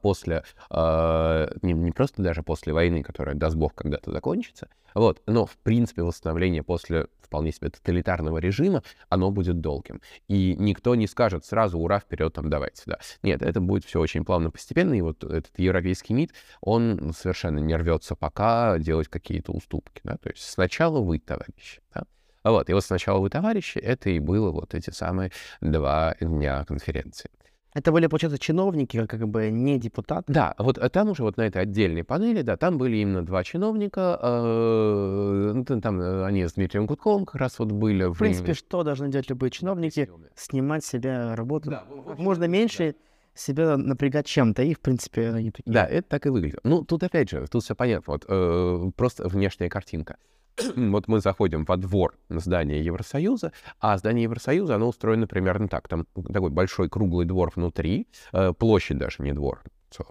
после, 0.02 0.44
а, 0.70 1.50
не, 1.62 1.72
не 1.72 1.92
просто 1.92 2.22
даже 2.22 2.42
после 2.42 2.72
войны, 2.72 3.02
которая, 3.02 3.34
даст 3.34 3.56
бог, 3.56 3.74
когда-то 3.74 4.10
закончится, 4.10 4.68
вот, 4.94 5.22
но, 5.26 5.46
в 5.46 5.56
принципе, 5.58 6.02
восстановление 6.02 6.62
после 6.62 7.06
вполне 7.20 7.52
себе 7.52 7.70
тоталитарного 7.70 8.38
режима, 8.38 8.82
оно 9.08 9.30
будет 9.30 9.60
долгим. 9.60 10.00
И 10.26 10.56
никто 10.58 10.96
не 10.96 11.06
скажет 11.06 11.44
сразу, 11.44 11.78
ура, 11.78 12.00
вперед, 12.00 12.32
там, 12.32 12.50
давайте, 12.50 12.82
да. 12.86 12.98
Нет, 13.22 13.42
это 13.42 13.60
будет 13.60 13.84
все 13.84 14.00
очень 14.00 14.24
плавно, 14.24 14.50
постепенно, 14.50 14.94
и 14.94 15.00
вот 15.00 15.22
этот 15.22 15.56
европейский 15.56 16.14
МИД, 16.14 16.32
он 16.60 17.12
совершенно 17.16 17.60
не 17.60 17.76
рвется 17.76 18.16
пока 18.16 18.78
делать 18.78 19.08
какие-то 19.08 19.52
уступки, 19.52 20.00
да, 20.02 20.16
то 20.16 20.30
есть 20.30 20.42
сначала 20.42 21.00
вы, 21.00 21.20
товарищи, 21.20 21.80
да, 21.94 22.04
вот, 22.42 22.70
и 22.70 22.72
вот 22.72 22.84
сначала 22.84 23.18
вы, 23.18 23.30
товарищи, 23.30 23.78
это 23.78 24.10
и 24.10 24.18
было 24.18 24.50
вот 24.50 24.74
эти 24.74 24.90
самые 24.90 25.30
два 25.60 26.16
дня 26.20 26.64
конференции. 26.64 27.30
Это 27.72 27.92
были, 27.92 28.08
получается, 28.08 28.38
чиновники, 28.38 29.06
как 29.06 29.28
бы 29.28 29.50
не 29.50 29.78
депутаты. 29.78 30.32
Да, 30.32 30.54
вот 30.58 30.76
э, 30.78 30.88
там 30.88 31.10
уже 31.10 31.22
вот 31.22 31.36
на 31.36 31.42
этой 31.42 31.62
отдельной 31.62 32.02
панели, 32.02 32.42
да, 32.42 32.56
там 32.56 32.78
были 32.78 32.96
именно 32.96 33.24
два 33.24 33.44
чиновника, 33.44 34.18
э, 34.20 35.52
ну, 35.54 35.80
там 35.80 36.00
э, 36.00 36.24
они 36.24 36.46
с 36.46 36.54
Дмитрием 36.54 36.86
Гудковым 36.86 37.26
как 37.26 37.36
раз 37.36 37.58
вот 37.60 37.70
были. 37.70 38.04
В 38.04 38.18
принципе, 38.18 38.54
что 38.54 38.82
должны 38.82 39.08
делать 39.08 39.30
любые 39.30 39.50
чиновники? 39.50 40.10
Снимать 40.34 40.84
себя 40.84 41.36
работу. 41.36 41.70
Да, 41.70 41.84
Можно 42.18 42.44
меньше 42.44 42.96
себя 43.34 43.76
напрягать 43.76 44.26
чем-то, 44.26 44.62
и, 44.62 44.74
в 44.74 44.80
принципе, 44.80 45.30
они 45.30 45.52
такие. 45.52 45.72
Да, 45.72 45.86
это 45.86 46.08
так 46.08 46.26
и 46.26 46.28
выглядит. 46.28 46.60
Ну, 46.64 46.84
тут 46.84 47.04
опять 47.04 47.30
же, 47.30 47.46
тут 47.48 47.62
все 47.62 47.76
понятно, 47.76 48.14
вот 48.14 48.24
э, 48.26 48.90
просто 48.96 49.28
внешняя 49.28 49.68
картинка. 49.68 50.16
вот 50.76 51.08
мы 51.08 51.20
заходим 51.20 51.64
во 51.64 51.76
двор 51.76 52.16
здания 52.28 52.80
Евросоюза, 52.80 53.52
а 53.78 53.96
здание 53.98 54.24
Евросоюза, 54.24 54.76
оно 54.76 54.88
устроено 54.88 55.26
примерно 55.26 55.68
так. 55.68 55.88
Там 55.88 56.06
такой 56.32 56.50
большой 56.50 56.88
круглый 56.88 57.26
двор 57.26 57.52
внутри, 57.54 58.08
э, 58.32 58.52
площадь 58.52 58.98
даже, 58.98 59.22
не 59.22 59.32
двор, 59.32 59.62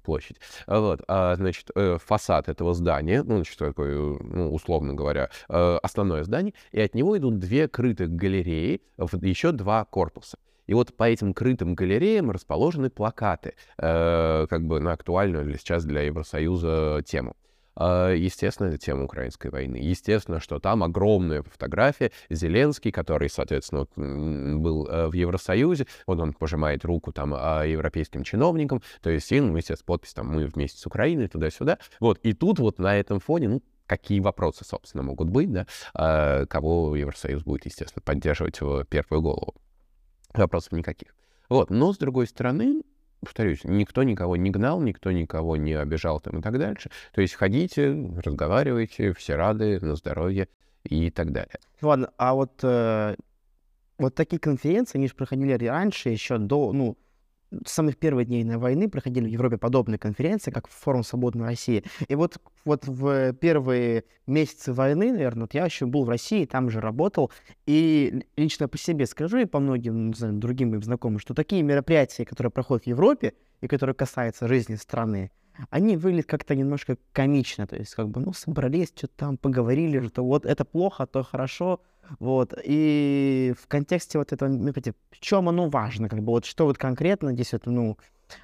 площадь. 0.03 0.37
Вот, 0.67 1.01
а, 1.07 1.35
значит, 1.35 1.69
э, 1.75 1.97
фасад 2.03 2.49
этого 2.49 2.73
здания, 2.73 3.23
ну, 3.23 3.35
значит, 3.35 3.57
такой, 3.57 3.95
ну, 3.95 4.53
условно 4.53 4.93
говоря, 4.93 5.29
э, 5.47 5.79
основное 5.81 6.23
здание, 6.23 6.53
и 6.71 6.81
от 6.81 6.95
него 6.95 7.17
идут 7.17 7.39
две 7.39 7.67
крытых 7.67 8.09
галереи, 8.09 8.81
еще 9.21 9.51
два 9.51 9.85
корпуса. 9.85 10.37
И 10.67 10.73
вот 10.75 10.95
по 10.95 11.09
этим 11.09 11.33
крытым 11.33 11.73
галереям 11.73 12.29
расположены 12.29 12.91
плакаты, 12.91 13.55
э, 13.79 14.45
как 14.47 14.67
бы 14.67 14.79
на 14.79 14.91
актуальную 14.91 15.57
сейчас 15.57 15.83
для 15.83 16.01
Евросоюза 16.01 17.01
тему. 17.05 17.35
А, 17.79 18.13
естественно, 18.13 18.67
это 18.67 18.77
тема 18.77 19.05
украинской 19.05 19.49
войны. 19.49 19.77
Естественно, 19.77 20.39
что 20.41 20.59
там 20.59 20.83
огромная 20.83 21.43
фотография. 21.43 22.11
Зеленский, 22.29 22.91
который, 22.91 23.29
соответственно, 23.29 23.87
был 23.95 24.85
э, 24.85 25.07
в 25.07 25.13
Евросоюзе, 25.13 25.87
вот 26.05 26.19
он 26.19 26.33
пожимает 26.33 26.83
руку 26.83 27.13
там 27.13 27.33
а, 27.35 27.63
европейским 27.63 28.23
чиновникам, 28.23 28.81
то 29.01 29.09
есть, 29.09 29.31
ну, 29.31 29.55
естественно, 29.55 29.85
подпись 29.85 30.13
там 30.13 30.27
«Мы 30.27 30.45
вместе 30.45 30.77
с 30.77 30.85
Украиной», 30.85 31.29
туда-сюда. 31.29 31.79
Вот, 32.01 32.19
и 32.23 32.33
тут 32.33 32.59
вот 32.59 32.79
на 32.79 32.97
этом 32.97 33.21
фоне, 33.21 33.47
ну, 33.47 33.63
какие 33.87 34.19
вопросы, 34.19 34.65
собственно, 34.65 35.03
могут 35.03 35.29
быть, 35.29 35.51
да, 35.51 35.65
э, 35.93 36.45
кого 36.47 36.95
Евросоюз 36.95 37.43
будет, 37.43 37.65
естественно, 37.65 38.03
поддерживать 38.03 38.59
в 38.59 38.83
первую 38.85 39.21
голову. 39.21 39.55
Вопросов 40.33 40.73
никаких. 40.73 41.15
Вот, 41.47 41.69
но, 41.69 41.93
с 41.93 41.97
другой 41.97 42.27
стороны, 42.27 42.83
повторюсь, 43.19 43.63
никто 43.63 44.03
никого 44.03 44.35
не 44.35 44.49
гнал, 44.49 44.81
никто 44.81 45.11
никого 45.11 45.57
не 45.57 45.73
обижал 45.73 46.19
там 46.19 46.39
и 46.39 46.41
так 46.41 46.57
дальше. 46.57 46.89
То 47.13 47.21
есть 47.21 47.35
ходите, 47.35 47.91
разговаривайте, 48.23 49.13
все 49.13 49.35
рады, 49.35 49.79
на 49.81 49.95
здоровье 49.95 50.47
и 50.83 51.09
так 51.09 51.31
далее. 51.31 51.59
Ладно, 51.81 52.11
а 52.17 52.33
вот, 52.33 52.59
э, 52.63 53.15
вот 53.97 54.15
такие 54.15 54.39
конференции, 54.39 54.97
они 54.97 55.07
же 55.07 55.15
проходили 55.15 55.65
раньше, 55.65 56.09
еще 56.09 56.37
до, 56.37 56.71
ну, 56.71 56.97
с 57.65 57.71
самых 57.71 57.97
первых 57.97 58.27
дней 58.27 58.43
войны 58.43 58.89
проходили 58.89 59.25
в 59.25 59.29
Европе 59.29 59.57
подобные 59.57 59.97
конференции, 59.97 60.51
как 60.51 60.67
форум 60.67 61.03
«Свободной 61.03 61.45
России». 61.45 61.83
И 62.07 62.15
вот, 62.15 62.37
вот 62.65 62.87
в 62.87 63.33
первые 63.33 64.03
месяцы 64.27 64.73
войны, 64.73 65.11
наверное, 65.11 65.43
вот 65.43 65.53
я 65.53 65.65
еще 65.65 65.85
был 65.85 66.03
в 66.03 66.09
России, 66.09 66.45
там 66.45 66.69
же 66.69 66.79
работал, 66.79 67.31
и 67.65 68.25
лично 68.37 68.67
по 68.67 68.77
себе 68.77 69.05
скажу 69.05 69.37
и 69.37 69.45
по 69.45 69.59
многим 69.59 70.13
знаю, 70.13 70.33
другим 70.33 70.69
моим 70.69 70.83
знакомым, 70.83 71.19
что 71.19 71.33
такие 71.33 71.63
мероприятия, 71.63 72.25
которые 72.25 72.51
проходят 72.51 72.85
в 72.85 72.87
Европе 72.87 73.33
и 73.61 73.67
которые 73.67 73.95
касаются 73.95 74.47
жизни 74.47 74.75
страны, 74.75 75.31
они 75.69 75.97
выглядят 75.97 76.27
как-то 76.27 76.55
немножко 76.55 76.97
комично, 77.11 77.67
то 77.67 77.75
есть 77.75 77.93
как 77.95 78.09
бы, 78.09 78.21
ну, 78.21 78.33
собрались, 78.33 78.93
что-то 78.95 79.13
там 79.15 79.37
поговорили, 79.37 80.07
что 80.07 80.23
вот 80.23 80.45
это 80.45 80.63
плохо, 80.65 81.05
то 81.05 81.23
хорошо, 81.23 81.81
вот, 82.19 82.53
и 82.63 83.53
в 83.61 83.67
контексте 83.67 84.17
вот 84.17 84.33
этого, 84.33 84.49
в 84.49 85.19
чем 85.19 85.49
оно 85.49 85.69
важно, 85.69 86.09
как 86.09 86.19
бы 86.19 86.31
вот 86.31 86.45
что 86.45 86.65
вот 86.65 86.77
конкретно 86.77 87.33
здесь 87.33 87.53
это, 87.53 87.69
ну, 87.69 87.97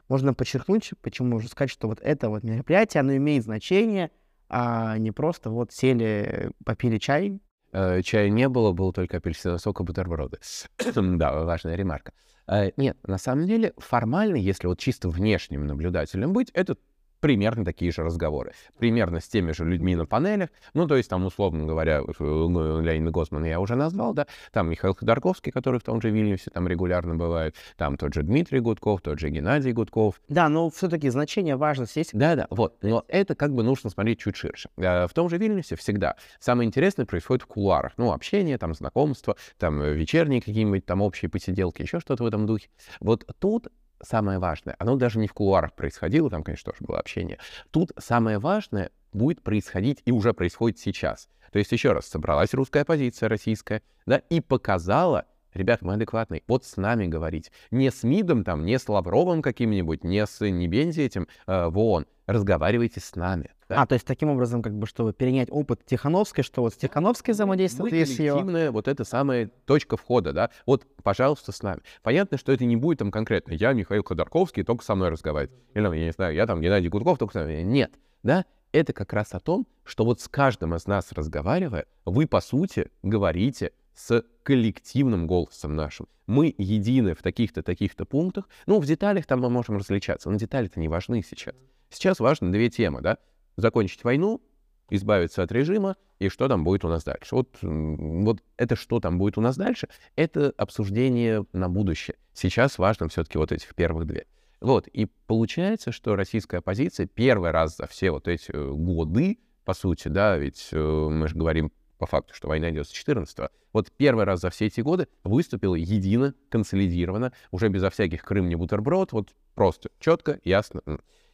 можно 0.09 0.33
подчеркнуть, 0.33 0.91
почему 1.01 1.29
можно 1.29 1.49
сказать, 1.49 1.71
что 1.71 1.87
вот 1.87 1.99
это 2.01 2.29
вот 2.29 2.43
мероприятие, 2.43 3.01
оно 3.01 3.15
имеет 3.15 3.43
значение, 3.43 4.11
а 4.49 4.97
не 4.97 5.11
просто 5.11 5.49
вот 5.49 5.71
сели, 5.71 6.51
попили 6.63 6.97
чай. 6.97 7.39
Э, 7.71 8.01
чая 8.01 8.29
не 8.29 8.47
было, 8.47 8.71
был 8.71 8.93
только 8.93 9.17
апельсиновый 9.17 9.59
сок 9.59 9.81
и 9.81 9.83
бутерброды. 9.83 10.39
да, 10.95 11.43
важная 11.43 11.75
ремарка. 11.75 12.13
Э, 12.47 12.71
нет, 12.77 12.97
на 13.07 13.17
самом 13.17 13.47
деле, 13.47 13.73
формально, 13.77 14.35
если 14.35 14.67
вот 14.67 14.79
чисто 14.79 15.09
внешним 15.09 15.65
наблюдателем 15.65 16.33
быть, 16.33 16.51
это 16.51 16.77
примерно 17.25 17.65
такие 17.65 17.91
же 17.91 18.03
разговоры. 18.03 18.51
Примерно 18.77 19.19
с 19.19 19.27
теми 19.27 19.51
же 19.51 19.65
людьми 19.65 19.95
на 19.95 20.05
панелях. 20.05 20.49
Ну, 20.75 20.87
то 20.87 20.95
есть 20.95 21.09
там, 21.09 21.25
условно 21.25 21.65
говоря, 21.65 22.03
ну, 22.19 22.81
Леонида 22.81 23.09
Госмана 23.09 23.45
я 23.45 23.59
уже 23.59 23.73
назвал, 23.73 24.13
да, 24.13 24.27
там 24.51 24.69
Михаил 24.69 24.93
Ходорковский, 24.93 25.51
который 25.51 25.79
в 25.79 25.83
том 25.83 26.01
же 26.01 26.11
Вильнюсе 26.11 26.51
там 26.51 26.67
регулярно 26.67 27.15
бывает, 27.15 27.55
там 27.77 27.97
тот 27.97 28.13
же 28.13 28.21
Дмитрий 28.21 28.59
Гудков, 28.59 29.01
тот 29.01 29.17
же 29.17 29.31
Геннадий 29.31 29.71
Гудков. 29.71 30.21
Да, 30.29 30.49
но 30.49 30.69
все-таки 30.69 31.09
значение, 31.09 31.55
важность 31.55 31.95
есть. 31.95 32.11
Да-да, 32.13 32.45
вот. 32.51 32.77
Но 32.83 33.03
это 33.07 33.33
как 33.33 33.55
бы 33.55 33.63
нужно 33.63 33.89
смотреть 33.89 34.19
чуть 34.19 34.35
ширше. 34.35 34.69
В 34.75 35.09
том 35.15 35.27
же 35.27 35.39
Вильнюсе 35.39 35.75
всегда 35.77 36.17
самое 36.39 36.67
интересное 36.67 37.07
происходит 37.07 37.41
в 37.41 37.47
кулуарах. 37.47 37.93
Ну, 37.97 38.11
общение, 38.11 38.59
там, 38.59 38.75
знакомство, 38.75 39.35
там, 39.57 39.81
вечерние 39.81 40.41
какие-нибудь 40.41 40.85
там 40.85 41.01
общие 41.01 41.27
посиделки, 41.27 41.81
еще 41.81 41.99
что-то 41.99 42.23
в 42.23 42.27
этом 42.27 42.45
духе. 42.45 42.69
Вот 42.99 43.25
тут 43.39 43.69
самое 44.03 44.39
важное, 44.39 44.75
оно 44.79 44.95
даже 44.95 45.19
не 45.19 45.27
в 45.27 45.33
кулуарах 45.33 45.73
происходило, 45.73 46.29
там, 46.29 46.43
конечно, 46.43 46.71
тоже 46.71 46.85
было 46.85 46.99
общение. 46.99 47.39
Тут 47.71 47.91
самое 47.97 48.39
важное 48.39 48.91
будет 49.13 49.41
происходить 49.41 50.01
и 50.05 50.11
уже 50.11 50.33
происходит 50.33 50.79
сейчас. 50.79 51.29
То 51.51 51.59
есть, 51.59 51.71
еще 51.71 51.93
раз, 51.93 52.07
собралась 52.07 52.53
русская 52.53 52.81
оппозиция 52.81 53.29
российская, 53.29 53.81
да, 54.05 54.17
и 54.17 54.41
показала, 54.41 55.25
ребят, 55.55 55.81
мы 55.81 55.93
адекватные, 55.93 56.43
вот 56.47 56.65
с 56.65 56.77
нами 56.77 57.07
говорить. 57.07 57.51
Не 57.71 57.91
с 57.91 58.03
МИДом 58.03 58.43
там, 58.43 58.65
не 58.65 58.77
с 58.77 58.87
Лавровым 58.87 59.41
каким-нибудь, 59.41 60.03
не 60.03 60.25
с 60.25 60.39
Небензи 60.41 61.01
этим 61.01 61.27
э, 61.47 61.67
в 61.67 61.77
ООН. 61.77 62.05
Разговаривайте 62.27 62.99
с 62.99 63.15
нами. 63.15 63.51
Да? 63.69 63.81
А, 63.81 63.87
то 63.87 63.93
есть 63.93 64.05
таким 64.05 64.29
образом, 64.29 64.61
как 64.61 64.73
бы, 64.73 64.85
чтобы 64.85 65.13
перенять 65.13 65.47
опыт 65.51 65.85
Тихановской, 65.85 66.43
что 66.43 66.61
вот 66.61 66.73
с 66.73 66.77
Тихановской 66.77 67.33
взаимодействует, 67.33 67.93
Мы 67.93 67.99
коллективная 67.99 68.71
вот 68.71 68.87
эта 68.87 69.03
самая 69.03 69.49
точка 69.65 69.97
входа, 69.97 70.33
да, 70.33 70.49
вот, 70.65 70.85
пожалуйста, 71.03 71.51
с 71.51 71.63
нами. 71.63 71.81
Понятно, 72.03 72.37
что 72.37 72.51
это 72.51 72.65
не 72.65 72.75
будет 72.75 72.99
там 72.99 73.11
конкретно, 73.11 73.53
я 73.53 73.73
Михаил 73.73 74.03
Ходорковский, 74.03 74.63
только 74.63 74.83
со 74.83 74.95
мной 74.95 75.09
разговаривать. 75.09 75.55
Или, 75.73 75.83
я 75.83 76.05
не 76.05 76.11
знаю, 76.11 76.35
я 76.35 76.45
там 76.45 76.61
Геннадий 76.61 76.89
Гудков, 76.89 77.17
только 77.17 77.33
со 77.33 77.43
мной. 77.43 77.63
Нет, 77.63 77.91
да, 78.23 78.45
это 78.71 78.93
как 78.93 79.13
раз 79.13 79.33
о 79.33 79.39
том, 79.39 79.65
что 79.83 80.03
вот 80.05 80.19
с 80.19 80.27
каждым 80.27 80.75
из 80.75 80.85
нас 80.85 81.11
разговаривая, 81.11 81.85
вы, 82.05 82.27
по 82.27 82.41
сути, 82.41 82.91
говорите 83.03 83.71
с 83.95 84.23
коллективным 84.43 85.25
голосом 85.25 85.75
нашим. 85.75 86.07
Мы 86.27 86.53
едины 86.57 87.15
в 87.15 87.21
таких-то, 87.21 87.63
таких-то 87.63 88.05
пунктах. 88.05 88.47
Ну, 88.65 88.79
в 88.79 88.85
деталях 88.85 89.25
там 89.25 89.41
мы 89.41 89.49
можем 89.49 89.77
различаться, 89.77 90.29
но 90.29 90.37
детали-то 90.37 90.79
не 90.79 90.87
важны 90.87 91.23
сейчас. 91.23 91.55
Сейчас 91.89 92.19
важны 92.19 92.51
две 92.51 92.69
темы, 92.69 93.01
да? 93.01 93.17
закончить 93.57 94.03
войну, 94.03 94.41
избавиться 94.89 95.43
от 95.43 95.51
режима, 95.51 95.95
и 96.19 96.29
что 96.29 96.47
там 96.47 96.63
будет 96.63 96.85
у 96.85 96.89
нас 96.89 97.03
дальше. 97.03 97.35
Вот, 97.35 97.57
вот 97.61 98.41
это, 98.57 98.75
что 98.75 98.99
там 98.99 99.17
будет 99.17 99.37
у 99.37 99.41
нас 99.41 99.57
дальше, 99.57 99.87
это 100.15 100.53
обсуждение 100.57 101.45
на 101.53 101.69
будущее. 101.69 102.17
Сейчас 102.33 102.77
важно 102.77 103.07
все-таки 103.07 103.37
вот 103.37 103.51
этих 103.51 103.73
первых 103.75 104.05
две. 104.05 104.25
Вот, 104.61 104.87
и 104.87 105.05
получается, 105.27 105.91
что 105.91 106.15
российская 106.15 106.57
оппозиция 106.57 107.07
первый 107.07 107.51
раз 107.51 107.77
за 107.77 107.87
все 107.87 108.11
вот 108.11 108.27
эти 108.27 108.51
э, 108.51 108.71
годы, 108.71 109.39
по 109.63 109.73
сути, 109.73 110.07
да, 110.07 110.37
ведь 110.37 110.69
э, 110.71 110.77
мы 110.77 111.27
же 111.27 111.35
говорим 111.35 111.71
по 111.97 112.05
факту, 112.05 112.33
что 112.33 112.47
война 112.47 112.69
идет 112.69 112.87
с 112.87 112.91
14 112.91 113.39
-го. 113.39 113.49
Вот 113.73 113.91
первый 113.91 114.25
раз 114.25 114.41
за 114.41 114.49
все 114.49 114.65
эти 114.65 114.81
годы 114.81 115.07
выступила 115.23 115.75
едино, 115.75 116.33
консолидированно, 116.49 117.33
уже 117.51 117.69
безо 117.69 117.89
всяких 117.89 118.23
Крым 118.23 118.49
не 118.49 118.55
бутерброд, 118.55 119.11
вот 119.11 119.29
просто 119.53 119.89
четко, 119.99 120.39
ясно. 120.43 120.81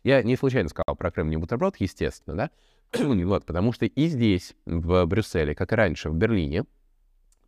Я 0.03 0.23
не 0.23 0.35
случайно 0.35 0.69
сказал 0.69 0.95
про 0.95 1.11
Крым 1.11 1.29
не 1.29 1.37
бутерброд, 1.37 1.77
естественно, 1.77 2.35
да? 2.35 2.51
вот, 3.25 3.45
потому 3.45 3.73
что 3.73 3.85
и 3.85 4.07
здесь, 4.07 4.55
в 4.65 5.05
Брюсселе, 5.05 5.55
как 5.55 5.71
и 5.71 5.75
раньше 5.75 6.09
в 6.09 6.15
Берлине, 6.15 6.65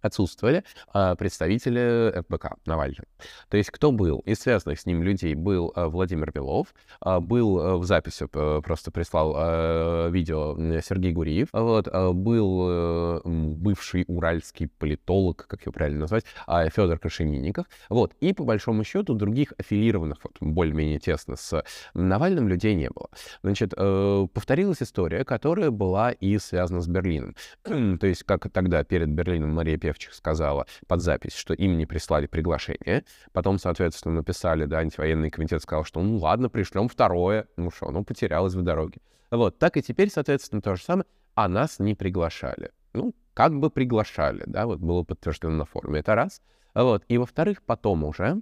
отсутствовали 0.04 0.64
а, 0.94 1.16
представители 1.16 2.22
ФБК 2.28 2.58
Навального. 2.66 3.08
То 3.50 3.58
есть 3.58 3.72
кто 3.72 3.92
был? 3.92 4.20
Из 4.20 4.40
связанных 4.40 4.80
с 4.80 4.86
ним 4.86 5.02
людей 5.02 5.34
был 5.34 5.72
а, 5.76 5.88
Владимир 5.88 6.32
Белов, 6.32 6.74
а, 7.02 7.20
был 7.20 7.80
в 7.80 7.86
записи, 7.86 8.28
просто 8.28 8.92
прислал 8.92 10.12
видео 10.12 10.56
Сергей 10.82 11.12
Гуриев, 11.12 11.50
вот, 11.52 11.88
был 12.14 12.68
а, 12.70 13.22
бывший 13.26 14.06
уральский 14.08 14.68
политолог, 14.68 15.48
как 15.48 15.62
его 15.62 15.72
правильно 15.72 16.02
назвать, 16.02 16.26
Федор 16.48 17.00
Крашенинников. 17.00 17.66
Вот. 17.90 18.14
И 18.20 18.34
по 18.34 18.44
большому 18.44 18.84
счету 18.84 19.14
других 19.14 19.54
аффилированных, 19.58 20.18
вот, 20.24 20.38
более-менее 20.40 21.00
тесно 21.00 21.36
с 21.36 21.64
Навальным 21.94 22.48
людей 22.48 22.76
не 22.76 22.90
было. 22.90 23.10
Значит, 23.44 23.74
а, 23.76 24.28
повторилась 24.28 24.82
история, 24.82 25.24
которая 25.24 25.72
была 25.72 26.12
и 26.12 26.38
связана 26.38 26.82
с 26.82 26.88
Берлином. 26.88 27.36
То 27.64 28.08
есть 28.08 28.24
как 28.24 28.50
тогда 28.52 28.84
перед 28.84 29.10
Берлином 29.10 29.54
Мария 29.54 29.78
Пев 29.78 29.93
Левчих 29.94 30.14
сказала 30.14 30.66
под 30.88 31.02
запись, 31.02 31.36
что 31.36 31.54
им 31.54 31.78
не 31.78 31.86
прислали 31.86 32.26
приглашение. 32.26 33.06
Потом, 33.32 33.60
соответственно, 33.60 34.16
написали, 34.16 34.66
да, 34.66 34.80
антивоенный 34.80 35.30
комитет 35.30 35.62
сказал, 35.62 35.84
что 35.84 36.02
ну 36.02 36.18
ладно, 36.18 36.50
пришлем 36.50 36.88
второе. 36.88 37.48
Ну 37.58 37.70
что, 37.70 37.92
ну 37.92 38.04
потерялось 38.04 38.56
в 38.56 38.62
дороге. 38.64 39.00
Вот, 39.32 39.58
так 39.60 39.78
и 39.78 39.82
теперь, 39.82 40.10
соответственно, 40.10 40.62
то 40.62 40.76
же 40.76 40.84
самое. 40.84 41.06
А 41.36 41.48
нас 41.48 41.80
не 41.80 41.96
приглашали. 41.96 42.72
Ну, 42.94 43.14
как 43.34 43.58
бы 43.60 43.70
приглашали, 43.70 44.44
да, 44.46 44.66
вот 44.66 44.80
было 44.80 45.04
подтверждено 45.04 45.54
на 45.54 45.66
форуме. 45.66 46.00
Это 46.00 46.16
раз. 46.16 46.42
Вот. 46.74 47.04
И 47.08 47.18
во-вторых, 47.18 47.64
потом 47.64 48.04
уже 48.04 48.42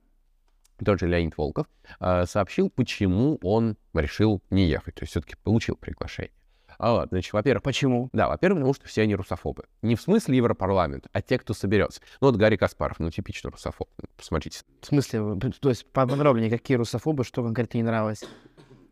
тот 0.83 0.99
же 0.99 1.07
Леонид 1.07 1.37
Волков 1.37 1.67
э, 1.99 2.25
сообщил, 2.25 2.69
почему 2.69 3.39
он 3.43 3.77
решил 3.93 4.41
не 4.49 4.67
ехать. 4.67 4.95
То 4.95 5.03
есть 5.03 5.11
все-таки 5.11 5.35
получил 5.43 5.75
приглашение. 5.75 6.33
А, 6.83 7.05
значит, 7.11 7.31
во-первых, 7.31 7.61
почему? 7.61 8.09
Да, 8.11 8.27
во-первых, 8.27 8.59
потому 8.59 8.73
что 8.73 8.87
все 8.87 9.03
они 9.03 9.13
русофобы. 9.13 9.65
Не 9.83 9.95
в 9.95 10.01
смысле 10.01 10.37
Европарламент, 10.37 11.05
а 11.13 11.21
те, 11.21 11.37
кто 11.37 11.53
соберется. 11.53 12.01
Ну, 12.19 12.27
вот 12.27 12.37
Гарри 12.37 12.55
Каспаров, 12.55 12.97
ну, 12.97 13.11
типично 13.11 13.51
русофоб. 13.51 13.87
Посмотрите. 14.17 14.61
В 14.81 14.87
смысле? 14.87 15.37
То 15.59 15.69
есть 15.69 15.85
подробнее, 15.85 16.49
какие 16.49 16.77
русофобы, 16.77 17.23
что 17.23 17.43
конкретно 17.43 17.77
не 17.77 17.83
нравилось? 17.83 18.23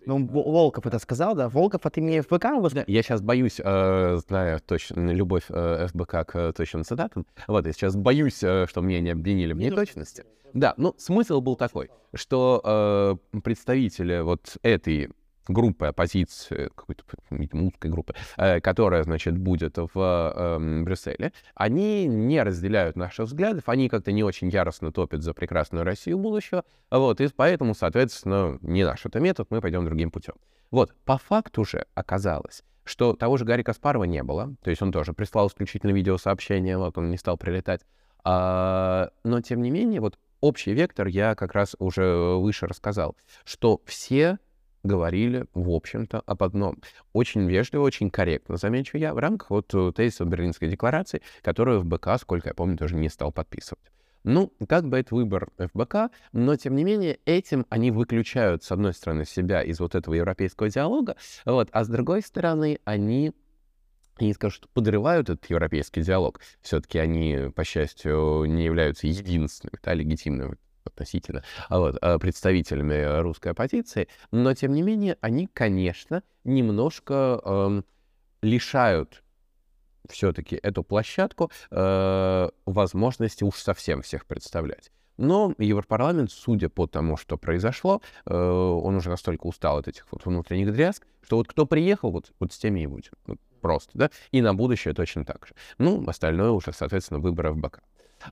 Ну, 0.05 0.23
Волков 0.27 0.85
это 0.85 0.99
сказал, 0.99 1.33
да? 1.33 1.49
Волков 1.49 1.83
от 1.83 1.97
имени 1.97 2.19
ФБК? 2.21 2.73
Да, 2.73 2.83
я 2.85 3.01
сейчас 3.01 3.21
боюсь, 3.21 3.59
э, 3.59 4.19
зная 4.27 4.59
точно 4.59 5.11
любовь 5.11 5.45
э, 5.49 5.87
ФБК 5.87 6.27
к 6.27 6.53
точным 6.53 6.83
цитатам, 6.83 7.25
вот, 7.47 7.65
я 7.65 7.73
сейчас 7.73 7.95
боюсь, 7.95 8.43
э, 8.43 8.67
что 8.69 8.81
меня 8.81 9.01
не 9.01 9.09
обвинили 9.09 9.53
в 9.53 9.57
неточности. 9.57 10.25
Да, 10.53 10.73
ну, 10.77 10.93
смысл 10.97 11.41
был 11.41 11.55
такой, 11.55 11.89
что 12.13 13.17
э, 13.33 13.39
представители 13.41 14.19
вот 14.21 14.57
этой 14.61 15.09
группы 15.49 15.87
оппозиции, 15.87 16.69
какой-то, 16.75 17.03
видимо, 17.31 17.65
узкой 17.65 17.91
группы, 17.91 18.15
э, 18.37 18.61
которая, 18.61 19.03
значит, 19.03 19.37
будет 19.37 19.77
в 19.77 19.89
э, 19.95 20.83
Брюсселе, 20.83 21.33
они 21.55 22.05
не 22.05 22.41
разделяют 22.41 22.95
наших 22.95 23.25
взглядов, 23.25 23.67
они 23.67 23.89
как-то 23.89 24.11
не 24.11 24.23
очень 24.23 24.49
яростно 24.49 24.91
топят 24.91 25.23
за 25.23 25.33
прекрасную 25.33 25.83
Россию 25.83 26.19
будущего, 26.19 26.63
вот, 26.89 27.19
и 27.19 27.27
поэтому, 27.27 27.75
соответственно, 27.75 28.57
не 28.61 28.85
наш 28.85 29.05
это 29.05 29.19
метод, 29.19 29.47
мы 29.49 29.59
пойдем 29.59 29.85
другим 29.85 30.11
путем. 30.11 30.35
Вот, 30.71 30.93
по 31.03 31.17
факту 31.17 31.65
же 31.65 31.85
оказалось, 31.95 32.63
что 32.83 33.13
того 33.13 33.37
же 33.37 33.45
Гарри 33.45 33.63
Каспарова 33.63 34.03
не 34.03 34.23
было, 34.23 34.55
то 34.63 34.69
есть 34.69 34.81
он 34.81 34.91
тоже 34.91 35.13
прислал 35.13 35.47
исключительно 35.47 35.91
видеосообщение, 35.91 36.77
вот 36.77 36.97
он 36.97 37.09
не 37.09 37.17
стал 37.17 37.37
прилетать, 37.37 37.81
а, 38.23 39.09
но 39.23 39.41
тем 39.41 39.61
не 39.61 39.71
менее, 39.71 40.01
вот 40.01 40.19
общий 40.41 40.73
вектор 40.73 41.07
я 41.07 41.35
как 41.35 41.53
раз 41.53 41.75
уже 41.79 42.35
выше 42.37 42.67
рассказал, 42.67 43.15
что 43.43 43.81
все 43.85 44.39
говорили, 44.83 45.45
в 45.53 45.69
общем-то, 45.69 46.21
об 46.25 46.43
одном. 46.43 46.77
Очень 47.13 47.47
вежливо, 47.47 47.83
очень 47.83 48.09
корректно, 48.09 48.57
замечу 48.57 48.97
я, 48.97 49.13
в 49.13 49.17
рамках 49.17 49.49
вот 49.49 49.73
э, 49.73 49.91
тезиса 49.95 50.25
Берлинской 50.25 50.69
декларации, 50.69 51.21
которую 51.41 51.81
в 51.81 51.85
БК, 51.85 52.17
сколько 52.17 52.49
я 52.49 52.53
помню, 52.53 52.77
тоже 52.77 52.95
не 52.95 53.09
стал 53.09 53.31
подписывать. 53.31 53.83
Ну, 54.23 54.51
как 54.67 54.87
бы 54.87 54.97
это 54.97 55.15
выбор 55.15 55.49
ФБК, 55.57 56.11
но, 56.33 56.55
тем 56.57 56.75
не 56.75 56.83
менее, 56.83 57.19
этим 57.25 57.65
они 57.69 57.89
выключают, 57.89 58.63
с 58.63 58.71
одной 58.71 58.93
стороны, 58.93 59.25
себя 59.25 59.61
из 59.61 59.79
вот 59.79 59.95
этого 59.95 60.13
европейского 60.13 60.69
диалога, 60.69 61.15
вот, 61.45 61.69
а 61.71 61.83
с 61.83 61.87
другой 61.87 62.21
стороны, 62.21 62.79
они 62.83 63.33
я 64.19 64.27
не 64.27 64.33
скажу, 64.33 64.55
что 64.55 64.67
подрывают 64.73 65.29
этот 65.29 65.49
европейский 65.49 66.01
диалог. 66.01 66.41
Все-таки 66.61 66.99
они, 66.99 67.51
по 67.55 67.63
счастью, 67.63 68.43
не 68.47 68.65
являются 68.65 69.07
единственными, 69.07 69.79
да, 69.81 69.93
легитимными 69.93 70.57
относительно 70.83 71.43
а 71.67 71.79
вот, 71.79 71.97
а, 72.01 72.17
представителями 72.19 73.21
русской 73.21 73.49
оппозиции, 73.49 74.07
но 74.31 74.53
тем 74.53 74.73
не 74.73 74.81
менее 74.81 75.17
они, 75.21 75.47
конечно, 75.47 76.23
немножко 76.43 77.41
э, 77.43 77.81
лишают 78.41 79.23
все-таки 80.09 80.55
эту 80.55 80.83
площадку 80.83 81.51
э, 81.71 82.49
возможности 82.65 83.43
уж 83.43 83.55
совсем 83.55 84.01
всех 84.01 84.25
представлять. 84.25 84.91
Но 85.17 85.53
Европарламент, 85.57 86.31
судя 86.31 86.69
по 86.69 86.87
тому, 86.87 87.17
что 87.17 87.37
произошло, 87.37 88.01
э, 88.25 88.33
он 88.33 88.95
уже 88.95 89.09
настолько 89.09 89.47
устал 89.47 89.77
от 89.77 89.87
этих 89.87 90.07
вот 90.11 90.25
внутренних 90.25 90.71
дрязг, 90.71 91.05
что 91.21 91.35
вот 91.37 91.47
кто 91.47 91.65
приехал, 91.65 92.11
вот, 92.11 92.31
вот 92.39 92.53
с 92.53 92.57
теми 92.57 92.81
и 92.81 92.87
будет. 92.87 93.11
Вот 93.27 93.37
просто, 93.59 93.91
да? 93.95 94.11
И 94.31 94.41
на 94.41 94.53
будущее 94.53 94.93
точно 94.93 95.25
так 95.25 95.45
же. 95.45 95.53
Ну, 95.77 96.07
остальное 96.07 96.51
уже, 96.51 96.71
соответственно, 96.71 97.19
выборы 97.19 97.51
в 97.51 97.57
БК. 97.57 97.81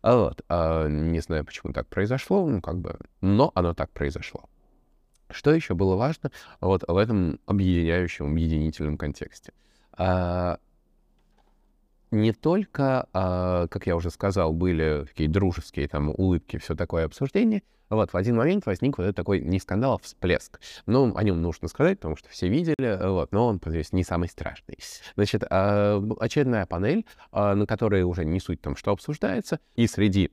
А 0.02 0.16
вот, 0.16 0.42
а, 0.50 0.88
не 0.88 1.20
знаю, 1.20 1.46
почему 1.46 1.74
так 1.74 1.88
произошло, 1.88 2.48
ну, 2.48 2.62
как 2.62 2.80
бы, 2.80 2.98
но 3.22 3.52
оно 3.56 3.74
так 3.74 3.92
произошло. 3.92 4.46
Что 5.30 5.54
еще 5.54 5.74
было 5.74 5.96
важно 5.96 6.32
вот 6.62 6.84
в 6.88 6.96
этом 6.96 7.40
объединяющем, 7.46 8.28
объединительном 8.32 8.98
контексте? 8.98 9.54
А, 9.94 10.60
не 12.12 12.32
только, 12.32 13.08
как 13.12 13.86
я 13.86 13.98
уже 13.98 14.10
сказал, 14.12 14.54
были 14.54 15.06
такие 15.08 15.28
дружеские 15.28 15.90
там 15.90 16.10
улыбки, 16.10 16.58
все 16.58 16.76
такое 16.76 17.04
обсуждение, 17.04 17.64
вот, 17.90 18.14
в 18.14 18.18
один 18.18 18.36
момент 18.36 18.66
возник 18.66 18.98
вот 18.98 19.06
этот 19.06 19.16
такой 19.16 19.42
не 19.42 19.60
скандал, 19.60 19.96
а 19.96 19.98
всплеск. 19.98 20.60
Ну, 20.86 21.16
о 21.16 21.24
нем 21.24 21.42
нужно 21.42 21.68
сказать, 21.68 22.00
потому 22.00 22.16
что 22.16 22.30
все 22.30 22.48
видели, 22.48 23.08
вот, 23.08 23.32
но 23.32 23.48
он, 23.48 23.62
здесь 23.66 23.94
не 23.94 24.04
самый 24.04 24.30
страшный. 24.30 24.78
Значит, 25.16 25.44
а, 25.50 26.02
очередная 26.20 26.66
панель, 26.66 27.06
а, 27.32 27.56
на 27.56 27.66
которой 27.66 28.04
уже 28.04 28.26
не 28.26 28.40
суть 28.40 28.62
там, 28.62 28.76
что 28.76 28.92
обсуждается, 28.92 29.60
и 29.76 29.88
среди 29.88 30.32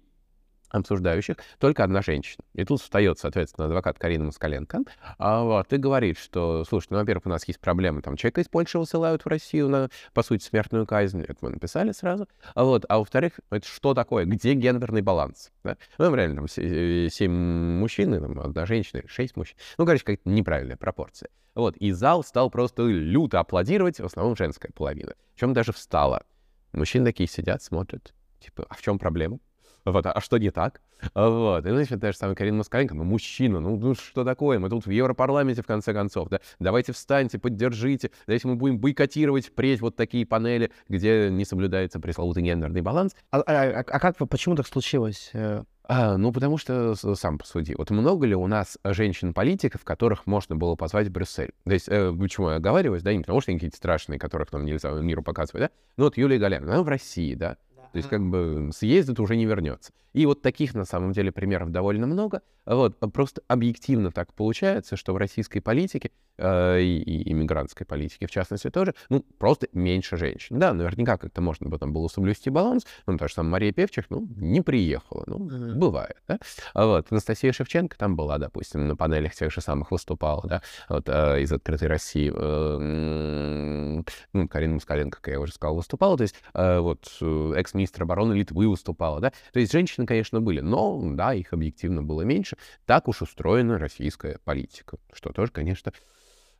обсуждающих 0.74 1.36
только 1.58 1.84
одна 1.84 2.02
женщина. 2.02 2.44
И 2.54 2.64
тут 2.64 2.80
встает, 2.80 3.18
соответственно, 3.18 3.66
адвокат 3.66 3.98
Карина 3.98 4.24
Москаленко, 4.24 4.80
а, 5.18 5.42
вот, 5.42 5.72
и 5.72 5.76
говорит, 5.76 6.18
что, 6.18 6.64
слушай, 6.64 6.88
ну, 6.90 6.98
во-первых, 6.98 7.26
у 7.26 7.28
нас 7.28 7.46
есть 7.46 7.60
проблемы, 7.60 8.02
там, 8.02 8.16
человека 8.16 8.40
из 8.40 8.48
Польши 8.48 8.78
высылают 8.78 9.24
в 9.24 9.28
Россию 9.28 9.68
на, 9.68 9.88
по 10.12 10.22
сути, 10.22 10.44
смертную 10.44 10.86
казнь, 10.86 11.22
это 11.22 11.36
мы 11.40 11.50
написали 11.50 11.92
сразу, 11.92 12.28
а, 12.54 12.64
вот, 12.64 12.84
а 12.88 12.98
во-вторых, 12.98 13.40
это 13.50 13.66
что 13.66 13.94
такое, 13.94 14.24
где 14.24 14.54
гендерный 14.54 15.02
баланс? 15.02 15.52
Да? 15.62 15.76
Ну, 15.98 16.14
реально, 16.14 16.36
там, 16.36 16.48
семь 16.48 17.32
мужчин, 17.78 18.20
там, 18.20 18.40
одна 18.40 18.66
женщина, 18.66 19.02
шесть 19.06 19.36
мужчин, 19.36 19.56
ну, 19.78 19.86
короче, 19.86 20.04
какая-то 20.04 20.28
неправильная 20.28 20.76
пропорция. 20.76 21.30
Вот, 21.54 21.76
и 21.76 21.92
зал 21.92 22.24
стал 22.24 22.50
просто 22.50 22.82
люто 22.82 23.38
аплодировать, 23.38 24.00
в 24.00 24.04
основном 24.04 24.36
женская 24.36 24.72
половина, 24.72 25.14
чем 25.36 25.52
даже 25.52 25.72
встала. 25.72 26.24
Мужчины 26.72 27.04
такие 27.04 27.28
сидят, 27.28 27.62
смотрят, 27.62 28.12
типа, 28.40 28.66
а 28.68 28.74
в 28.74 28.82
чем 28.82 28.98
проблема? 28.98 29.38
Вот, 29.84 30.06
а 30.06 30.20
что 30.20 30.38
не 30.38 30.50
так? 30.50 30.80
Вот. 31.14 31.66
И, 31.66 31.68
значит, 31.68 32.00
та 32.00 32.12
же 32.12 32.16
самая 32.16 32.34
Карина 32.34 32.58
Москаленко, 32.58 32.94
ну, 32.94 33.04
мужчина, 33.04 33.60
ну, 33.60 33.76
ну, 33.76 33.94
что 33.94 34.24
такое? 34.24 34.58
Мы 34.58 34.70
тут 34.70 34.86
в 34.86 34.90
Европарламенте, 34.90 35.62
в 35.62 35.66
конце 35.66 35.92
концов, 35.92 36.28
да? 36.30 36.40
Давайте 36.58 36.92
встаньте, 36.92 37.38
поддержите, 37.38 38.10
давайте 38.26 38.48
мы 38.48 38.56
будем 38.56 38.78
бойкотировать 38.78 39.46
впредь 39.46 39.80
вот 39.80 39.96
такие 39.96 40.24
панели, 40.26 40.70
где 40.88 41.28
не 41.30 41.44
соблюдается 41.44 42.00
пресловутый 42.00 42.42
гендерный 42.42 42.80
баланс. 42.80 43.14
А, 43.30 43.40
а, 43.40 43.42
а, 43.46 43.78
а 43.80 44.00
как, 44.00 44.16
почему 44.16 44.56
так 44.56 44.66
случилось? 44.66 45.30
Э, 45.34 45.64
а, 45.86 46.16
ну, 46.16 46.32
потому 46.32 46.56
что, 46.56 46.94
сам 46.94 47.36
посуди, 47.36 47.74
вот 47.76 47.90
много 47.90 48.26
ли 48.26 48.34
у 48.34 48.46
нас 48.46 48.78
женщин-политиков, 48.84 49.84
которых 49.84 50.26
можно 50.26 50.56
было 50.56 50.76
позвать 50.76 51.08
в 51.08 51.12
Брюссель? 51.12 51.52
То 51.64 51.72
есть, 51.72 51.88
э, 51.90 52.10
почему 52.18 52.48
я 52.48 52.56
оговариваюсь, 52.56 53.02
да, 53.02 53.12
не 53.12 53.20
потому 53.20 53.42
что 53.42 53.50
они 53.50 53.58
какие-то 53.58 53.76
страшные, 53.76 54.18
которых 54.18 54.50
нам 54.52 54.64
нельзя 54.64 54.90
миру 54.92 55.22
показывать, 55.22 55.64
да? 55.64 55.70
Ну, 55.98 56.04
вот 56.04 56.16
Юлия 56.16 56.38
Галян, 56.38 56.64
она 56.64 56.82
в 56.82 56.88
России, 56.88 57.34
да? 57.34 57.58
То 57.94 57.98
есть 57.98 58.08
как 58.08 58.28
бы 58.28 58.70
съездит, 58.72 59.20
уже 59.20 59.36
не 59.36 59.46
вернется. 59.46 59.92
И 60.14 60.26
вот 60.26 60.42
таких, 60.42 60.74
на 60.74 60.84
самом 60.84 61.12
деле, 61.12 61.30
примеров 61.30 61.70
довольно 61.70 62.08
много. 62.08 62.42
Вот, 62.66 62.98
просто 63.12 63.42
объективно 63.46 64.10
так 64.10 64.32
получается, 64.32 64.96
что 64.96 65.12
в 65.12 65.16
российской 65.16 65.60
политике 65.60 66.10
э, 66.38 66.80
и, 66.80 67.02
и 67.02 67.32
иммигрантской 67.32 67.84
политике, 67.84 68.26
в 68.26 68.30
частности, 68.30 68.70
тоже, 68.70 68.94
ну, 69.10 69.24
просто 69.38 69.68
меньше 69.72 70.16
женщин. 70.16 70.58
Да, 70.58 70.72
наверняка 70.72 71.18
как-то 71.18 71.40
можно 71.40 71.70
потом 71.70 71.92
было 71.92 72.08
соблюсти 72.08 72.48
баланс. 72.48 72.86
Ну, 73.06 73.16
то 73.18 73.28
же 73.28 73.34
самое 73.34 73.52
Мария 73.52 73.72
Певчих, 73.72 74.06
ну, 74.08 74.26
не 74.36 74.60
приехала. 74.60 75.24
Ну, 75.26 75.46
mm-hmm. 75.46 75.74
бывает, 75.74 76.16
да. 76.26 76.38
А 76.72 76.86
вот 76.86 77.06
Анастасия 77.10 77.52
Шевченко 77.52 77.98
там 77.98 78.16
была, 78.16 78.38
допустим, 78.38 78.88
на 78.88 78.96
панелях 78.96 79.34
тех 79.34 79.52
же 79.52 79.60
самых 79.60 79.90
выступала, 79.90 80.42
да, 80.48 80.62
вот 80.88 81.08
э, 81.08 81.42
из 81.42 81.52
«Открытой 81.52 81.88
России». 81.88 82.32
Э, 82.34 84.02
ну, 84.32 84.48
Карина 84.48 84.74
Москаленко, 84.74 85.20
как 85.20 85.32
я 85.32 85.40
уже 85.40 85.52
сказал, 85.52 85.76
выступала. 85.76 86.16
То 86.16 86.22
есть 86.22 86.36
э, 86.54 86.78
вот 86.78 87.06
э, 87.20 87.52
экс-министр 87.84 88.02
обороны 88.02 88.34
Литвы 88.34 88.68
выступала, 88.68 89.20
да. 89.20 89.32
То 89.52 89.60
есть 89.60 89.72
женщины, 89.72 90.06
конечно, 90.06 90.40
были, 90.40 90.60
но, 90.60 91.00
да, 91.14 91.34
их 91.34 91.52
объективно 91.52 92.02
было 92.02 92.22
меньше. 92.22 92.56
Так 92.86 93.08
уж 93.08 93.22
устроена 93.22 93.78
российская 93.78 94.38
политика, 94.44 94.98
что 95.12 95.32
тоже, 95.32 95.52
конечно, 95.52 95.92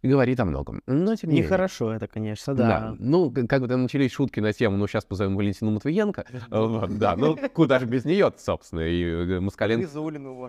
говорит 0.09 0.41
о 0.41 0.45
многом. 0.45 0.83
Но 0.87 1.15
тем 1.17 1.31
не 1.31 1.41
Нехорошо 1.41 1.93
это, 1.93 2.07
конечно, 2.07 2.55
да. 2.55 2.69
да. 2.69 2.97
Ну, 2.99 3.33
как 3.49 3.61
бы 3.61 3.69
там 3.69 3.83
начались 3.83 4.13
шутки 4.13 4.41
на 4.41 4.53
тему, 4.53 4.77
ну, 4.77 4.87
сейчас 4.87 5.05
позовем 5.05 5.37
Валентину 5.37 5.71
Матвиенко. 5.73 6.25
Да, 7.05 7.17
ну, 7.17 7.37
куда 7.53 7.79
же 7.79 7.87
без 7.87 8.05
нее 8.05 8.33
собственно. 8.37 8.81
И 8.81 9.03
э, 9.03 9.41
Москаленко... 9.41 9.89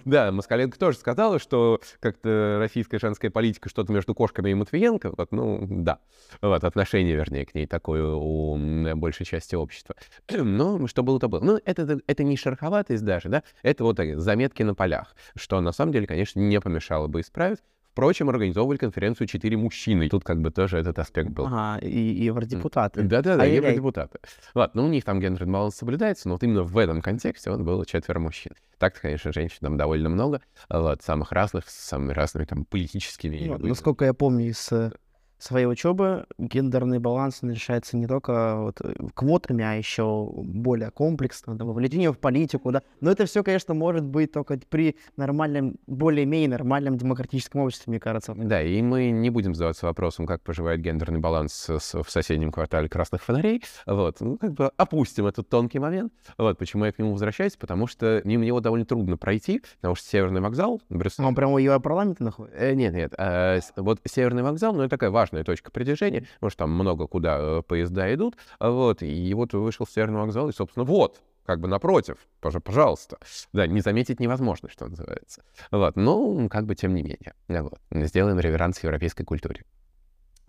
Да, 0.05 0.31
Москаленко 0.31 0.77
тоже 0.77 0.97
сказала, 0.97 1.39
что 1.39 1.79
как-то 1.99 2.57
российская 2.59 2.99
женская 2.99 3.29
политика 3.29 3.69
что-то 3.69 3.91
между 3.91 4.13
кошками 4.13 4.51
и 4.51 4.53
Матвиенко. 4.53 5.13
Вот, 5.17 5.31
ну, 5.31 5.65
да. 5.69 5.99
Вот, 6.41 6.63
отношение, 6.63 7.15
вернее, 7.15 7.45
к 7.45 7.55
ней 7.55 7.67
такое 7.67 8.05
у 8.05 8.57
большей 8.95 9.25
части 9.25 9.55
общества. 9.55 9.95
Ну, 10.55 10.87
что 10.87 11.03
было, 11.03 11.19
то 11.19 11.27
было. 11.27 11.41
Ну, 11.41 11.59
это, 11.65 11.99
это 12.07 12.23
не 12.23 12.37
шероховатость 12.37 13.03
даже, 13.03 13.29
да, 13.29 13.43
это 13.61 13.83
вот 13.83 13.99
заметки 14.15 14.63
на 14.63 14.73
полях, 14.73 15.15
что 15.35 15.59
на 15.59 15.71
самом 15.71 15.91
деле, 15.91 16.07
конечно, 16.07 16.39
не 16.39 16.61
помешало 16.61 17.07
бы 17.07 17.21
исправить. 17.21 17.59
Впрочем, 17.95 18.29
организовывали 18.29 18.75
конференцию 18.75 19.25
четыре 19.25 19.55
мужчины. 19.55 20.09
Тут 20.09 20.25
как 20.25 20.41
бы 20.41 20.51
тоже 20.51 20.77
этот 20.77 20.99
аспект 20.99 21.29
был. 21.29 21.45
Ага, 21.45 21.79
и, 21.79 21.97
евродепутаты. 21.97 23.03
Да-да-да, 23.03 23.45
евродепутаты. 23.45 24.19
Ладно, 24.53 24.81
ну 24.81 24.87
у 24.89 24.91
них 24.91 25.05
там 25.05 25.21
гендерный 25.21 25.53
баланс 25.53 25.75
соблюдается, 25.75 26.27
но 26.27 26.33
вот 26.33 26.43
именно 26.43 26.63
в 26.63 26.77
этом 26.77 27.01
контексте 27.01 27.51
он 27.51 27.63
было 27.63 27.85
четверо 27.85 28.19
мужчин. 28.19 28.51
Так-то, 28.79 28.99
конечно, 28.99 29.31
женщин 29.31 29.59
там 29.61 29.77
довольно 29.77 30.09
много, 30.09 30.41
вот, 30.69 31.03
самых 31.03 31.31
разных, 31.31 31.69
с 31.69 31.73
самыми 31.73 32.11
разными 32.11 32.43
там 32.43 32.65
политическими... 32.65 33.45
Ну, 33.47 33.65
насколько 33.65 34.03
я 34.03 34.13
помню 34.13 34.49
из 34.49 34.69
э, 34.73 34.91
своей 35.37 35.65
учебы 35.65 36.25
гендерный 36.37 36.99
баланс 36.99 37.39
решается 37.43 37.97
не 37.97 38.07
только 38.07 38.57
вот 38.57 38.81
э, 38.81 38.93
квотами, 39.13 39.63
а 39.63 39.73
еще 39.73 40.29
более 40.35 40.91
комплексно, 40.91 41.55
да, 41.55 41.65
вовлечение 41.65 42.11
в 42.11 42.17
политику, 42.17 42.71
да. 42.71 42.81
Но 43.01 43.11
это 43.11 43.25
все, 43.25 43.43
конечно, 43.43 43.73
может 43.73 44.03
быть 44.03 44.31
только 44.31 44.59
при 44.69 44.95
нормальном, 45.17 45.75
более-менее 45.87 46.49
нормальном 46.49 46.97
демократическом 46.97 47.61
обществе, 47.61 47.91
мне 47.91 47.99
кажется. 47.99 48.33
Да, 48.35 48.61
и 48.61 48.81
мы 48.81 49.11
не 49.11 49.29
будем 49.29 49.53
задаваться 49.53 49.85
вопросом, 49.85 50.25
как 50.25 50.41
поживает 50.41 50.81
гендерный 50.81 51.19
баланс 51.19 51.69
в 51.69 52.09
соседнем 52.09 52.51
квартале 52.51 52.89
красных 52.89 53.23
фонарей. 53.23 53.63
Вот, 53.85 54.21
ну, 54.21 54.37
как 54.37 54.53
бы 54.53 54.71
опустим 54.77 55.25
этот 55.27 55.49
тонкий 55.49 55.79
момент. 55.79 56.13
Вот, 56.37 56.57
почему 56.57 56.85
я 56.85 56.91
к 56.91 56.99
нему 56.99 57.11
возвращаюсь, 57.11 57.55
потому 57.55 57.87
что 57.87 58.21
мимо 58.23 58.45
него 58.45 58.59
довольно 58.59 58.85
трудно 58.85 59.17
пройти, 59.17 59.61
потому 59.77 59.95
что 59.95 60.07
Северный 60.07 60.41
вокзал... 60.41 60.81
Брюссель... 60.89 61.25
Он 61.25 61.35
прямо 61.35 61.53
у 61.53 61.57
Европарламента 61.57 62.23
находится? 62.23 62.57
Э, 62.57 62.73
нет, 62.73 62.93
нет. 62.93 63.13
Э, 63.17 63.59
вот 63.75 63.99
Северный 64.05 64.43
вокзал, 64.43 64.73
ну, 64.73 64.83
это 64.83 64.91
такая 64.91 65.09
важная 65.09 65.24
важная 65.25 65.43
точка 65.43 65.71
притяжения, 65.71 66.27
потому 66.35 66.49
что 66.51 66.59
там 66.59 66.71
много 66.71 67.07
куда 67.07 67.37
э, 67.39 67.61
поезда 67.63 68.13
идут, 68.13 68.37
вот, 68.59 69.01
и 69.01 69.33
вот 69.33 69.53
вышел 69.53 69.87
с 69.87 69.91
Северного 69.91 70.23
вокзала, 70.23 70.49
и, 70.49 70.53
собственно, 70.53 70.85
вот, 70.85 71.21
как 71.45 71.59
бы 71.59 71.67
напротив, 71.67 72.17
пожалуйста. 72.39 73.17
Да, 73.51 73.65
не 73.65 73.81
заметить 73.81 74.19
невозможно, 74.19 74.69
что 74.69 74.87
называется. 74.87 75.43
Вот, 75.71 75.95
ну, 75.95 76.47
как 76.49 76.65
бы 76.65 76.75
тем 76.75 76.93
не 76.93 77.01
менее. 77.01 77.33
Вот. 77.47 77.79
Сделаем 77.91 78.39
реверанс 78.39 78.83
европейской 78.83 79.23
культуре. 79.23 79.63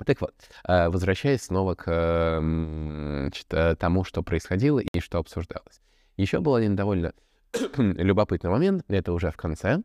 Так 0.04 0.20
вот, 0.20 0.34
э, 0.68 0.90
возвращаясь 0.90 1.42
снова 1.42 1.74
к 1.74 2.38
значит, 2.40 3.46
э, 3.50 3.76
тому, 3.76 4.04
что 4.04 4.22
происходило 4.22 4.80
и 4.80 5.00
что 5.00 5.18
обсуждалось. 5.18 5.80
Еще 6.18 6.40
был 6.40 6.54
один 6.54 6.76
довольно 6.76 7.14
любопытный 7.78 8.50
момент, 8.50 8.84
это 8.88 9.12
уже 9.14 9.30
в 9.30 9.38
конце, 9.38 9.82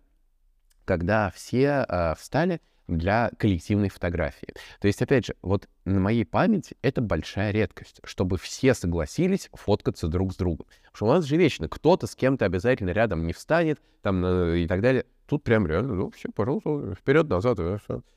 когда 0.84 1.32
все 1.32 1.86
встали 2.18 2.60
для 2.98 3.32
коллективной 3.38 3.90
фотографии. 3.90 4.54
То 4.80 4.88
есть, 4.88 5.02
опять 5.02 5.26
же, 5.26 5.36
вот 5.42 5.68
на 5.86 6.00
моей 6.00 6.26
памяти 6.26 6.76
это 6.82 7.02
большая 7.02 7.52
редкость, 7.52 8.02
чтобы 8.04 8.38
все 8.38 8.74
согласились 8.74 9.50
фоткаться 9.54 10.08
друг 10.08 10.34
с 10.34 10.36
другом. 10.36 10.68
Потому 10.92 10.96
что 10.96 11.06
у 11.06 11.10
нас 11.10 11.26
же 11.26 11.38
вечно 11.38 11.68
кто-то 11.68 12.08
с 12.08 12.16
кем-то 12.16 12.46
обязательно 12.46 12.92
рядом 12.92 13.26
не 13.26 13.34
встанет 13.34 13.80
там, 14.02 14.24
э, 14.26 14.60
и 14.60 14.68
так 14.68 14.82
далее. 14.82 15.06
Тут 15.28 15.44
прям 15.44 15.66
реально, 15.66 15.94
ну, 15.96 16.12
все, 16.12 16.30
пожалуйста, 16.30 16.96
вперед-назад. 16.96 17.58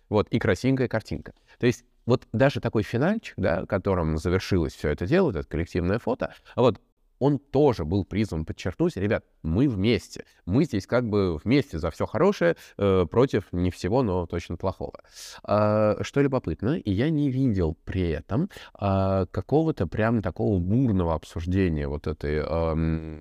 Вот, 0.09 0.29
и 0.29 0.39
красивенькая 0.39 0.89
картинка. 0.89 1.33
То 1.59 1.67
есть 1.67 1.85
вот 2.07 2.27
даже 2.33 2.61
такой 2.61 2.83
финальчик, 2.83 3.35
да, 3.37 3.65
которым 3.67 4.19
завершилось 4.19 4.75
все 4.75 4.91
это 4.91 5.07
дело, 5.07 5.31
это 5.31 5.45
коллективное 5.45 5.99
фото, 5.99 6.35
вот 6.57 6.81
он 7.25 7.39
тоже 7.39 7.87
был 7.87 8.05
призван 8.05 8.45
подчеркнуть, 8.45 8.99
ребят, 8.99 9.25
мы 9.43 9.67
вместе. 9.67 10.27
Мы 10.45 10.65
здесь 10.65 10.87
как 10.87 11.09
бы 11.09 11.39
вместе 11.39 11.79
за 11.79 11.91
все 11.91 12.05
хорошее, 12.05 12.55
э, 12.77 13.07
против 13.11 13.51
не 13.51 13.71
всего, 13.71 14.03
но 14.03 14.27
точно 14.27 14.59
плохого. 14.59 15.01
А, 15.43 15.97
что 16.03 16.21
любопытно, 16.21 16.79
я 16.85 17.09
не 17.09 17.31
видел 17.31 17.79
при 17.87 18.11
этом 18.11 18.51
а, 18.75 19.25
какого-то 19.25 19.87
прям 19.87 20.21
такого 20.21 20.59
бурного 20.59 21.15
обсуждения 21.15 21.89
вот 21.89 22.07
этой 22.07 22.45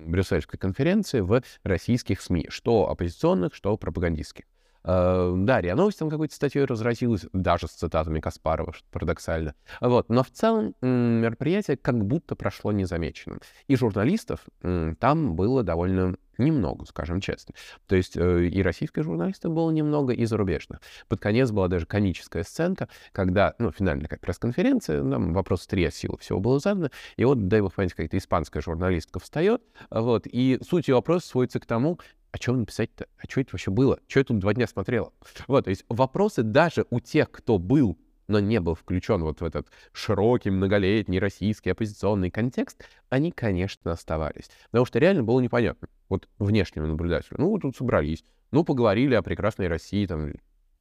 брюссельской 0.06 0.58
конференции 0.58 1.20
в 1.20 1.42
российских 1.62 2.20
СМИ, 2.20 2.48
что 2.50 2.90
оппозиционных, 2.90 3.54
что 3.54 3.74
пропагандистских. 3.78 4.44
Э, 4.84 5.32
да, 5.36 5.60
Новости 5.74 5.98
там 5.98 6.10
какой-то 6.10 6.34
статьей 6.34 6.64
разразилась, 6.64 7.26
даже 7.32 7.66
с 7.66 7.72
цитатами 7.72 8.20
Каспарова, 8.20 8.72
что 8.72 8.84
парадоксально. 8.90 9.54
Вот. 9.80 10.08
Но 10.08 10.22
в 10.22 10.30
целом 10.30 10.74
мероприятие 10.82 11.76
как 11.76 12.04
будто 12.04 12.36
прошло 12.36 12.72
незамеченным. 12.72 13.40
И 13.66 13.76
журналистов 13.76 14.40
там 14.62 15.34
было 15.34 15.62
довольно 15.62 16.16
немного, 16.38 16.84
скажем 16.86 17.20
честно. 17.20 17.54
То 17.86 17.96
есть 17.96 18.16
э, 18.16 18.46
и 18.46 18.62
российских 18.62 19.04
журналистов 19.04 19.52
было 19.52 19.70
немного, 19.70 20.12
и 20.12 20.24
зарубежных. 20.24 20.80
Под 21.08 21.20
конец 21.20 21.50
была 21.50 21.68
даже 21.68 21.86
комическая 21.86 22.42
сценка, 22.42 22.88
когда, 23.12 23.54
ну, 23.58 23.70
финальная 23.70 24.08
как 24.08 24.20
пресс-конференция, 24.20 25.02
там 25.02 25.32
вопрос 25.32 25.66
три 25.66 25.84
от 25.84 25.94
силы 25.94 26.18
всего 26.18 26.40
было 26.40 26.58
задано, 26.58 26.90
и 27.16 27.24
вот, 27.24 27.48
дай 27.48 27.60
бог 27.60 27.74
понять, 27.74 27.92
какая-то 27.92 28.18
испанская 28.18 28.62
журналистка 28.62 29.20
встает, 29.20 29.62
вот, 29.90 30.26
и 30.26 30.58
суть 30.68 30.88
ее 30.88 30.96
вопроса 30.96 31.28
сводится 31.28 31.60
к 31.60 31.66
тому, 31.66 31.98
а 32.34 32.36
что 32.36 32.52
написать-то? 32.52 33.06
А 33.16 33.30
что 33.30 33.42
это 33.42 33.50
вообще 33.52 33.70
было? 33.70 34.00
Что 34.08 34.18
я 34.18 34.24
тут 34.24 34.40
два 34.40 34.54
дня 34.54 34.66
смотрела? 34.66 35.12
Вот, 35.46 35.66
то 35.66 35.70
есть 35.70 35.84
вопросы 35.88 36.42
даже 36.42 36.84
у 36.90 36.98
тех, 36.98 37.30
кто 37.30 37.58
был, 37.58 37.96
но 38.26 38.40
не 38.40 38.58
был 38.58 38.74
включен 38.74 39.22
вот 39.22 39.40
в 39.40 39.44
этот 39.44 39.68
широкий, 39.92 40.50
многолетний 40.50 41.20
российский 41.20 41.70
оппозиционный 41.70 42.32
контекст, 42.32 42.88
они, 43.08 43.30
конечно, 43.30 43.92
оставались. 43.92 44.50
Потому 44.72 44.84
что 44.84 44.98
реально 44.98 45.22
было 45.22 45.38
непонятно. 45.38 45.86
Вот 46.08 46.28
внешнему 46.40 46.88
наблюдателю. 46.88 47.36
Ну, 47.38 47.56
тут 47.60 47.76
собрались, 47.76 48.24
ну, 48.50 48.64
поговорили 48.64 49.14
о 49.14 49.22
прекрасной 49.22 49.68
России, 49.68 50.04
там, 50.04 50.32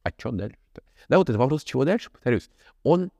а 0.01 0.09
что 0.17 0.31
дальше-то? 0.31 0.81
Да, 1.07 1.19
вот 1.19 1.29
этот 1.29 1.39
вопрос, 1.39 1.63
чего 1.63 1.85
дальше, 1.85 2.09
повторюсь, 2.09 2.49
он 2.81 3.11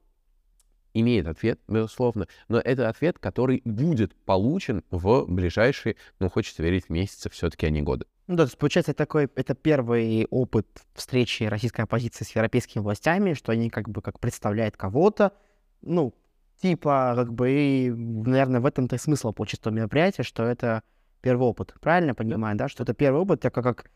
имеет 0.95 1.27
ответ, 1.27 1.59
безусловно, 1.67 2.27
но 2.47 2.59
это 2.59 2.89
ответ, 2.89 3.19
который 3.19 3.61
будет 3.63 4.15
получен 4.15 4.84
в 4.89 5.25
ближайшие, 5.27 5.97
ну, 6.17 6.31
хочется 6.31 6.63
верить, 6.63 6.89
месяцы 6.89 7.29
все-таки, 7.29 7.67
а 7.67 7.69
не 7.69 7.84
годы. 7.84 8.05
Ну 8.28 8.36
да, 8.36 8.43
то 8.43 8.47
есть, 8.47 8.57
получается, 8.57 8.93
такой, 8.93 9.30
это 9.36 9.53
первый 9.53 10.28
опыт 10.30 10.67
встречи 10.93 11.43
российской 11.43 11.82
оппозиции 11.82 12.24
с 12.24 12.34
европейскими 12.36 12.82
властями, 12.82 13.34
что 13.34 13.51
они 13.51 13.69
как 13.69 13.89
бы 13.89 14.01
как 14.01 14.19
представляют 14.19 14.78
кого-то, 14.78 15.34
ну, 15.82 16.13
типа, 16.61 17.13
как 17.17 17.34
бы, 17.34 17.51
и, 17.51 17.89
наверное, 17.91 18.61
в 18.61 18.65
этом-то 18.65 18.95
и 18.95 18.99
смысл 18.99 19.34
получится 19.34 19.71
мероприятия, 19.71 20.24
что 20.24 20.43
это 20.43 20.84
первый 21.21 21.43
опыт. 21.43 21.74
Правильно 21.82 22.15
понимаю, 22.15 22.57
да? 22.57 22.69
Что 22.69 22.84
это 22.84 22.93
первый 22.93 23.21
опыт, 23.21 23.41
так 23.41 23.53
как 23.53 23.91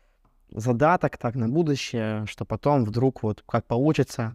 задаток 0.50 1.16
так 1.16 1.34
на 1.34 1.48
будущее, 1.48 2.26
что 2.26 2.44
потом 2.44 2.84
вдруг 2.84 3.22
вот 3.22 3.42
как 3.46 3.66
получится, 3.66 4.34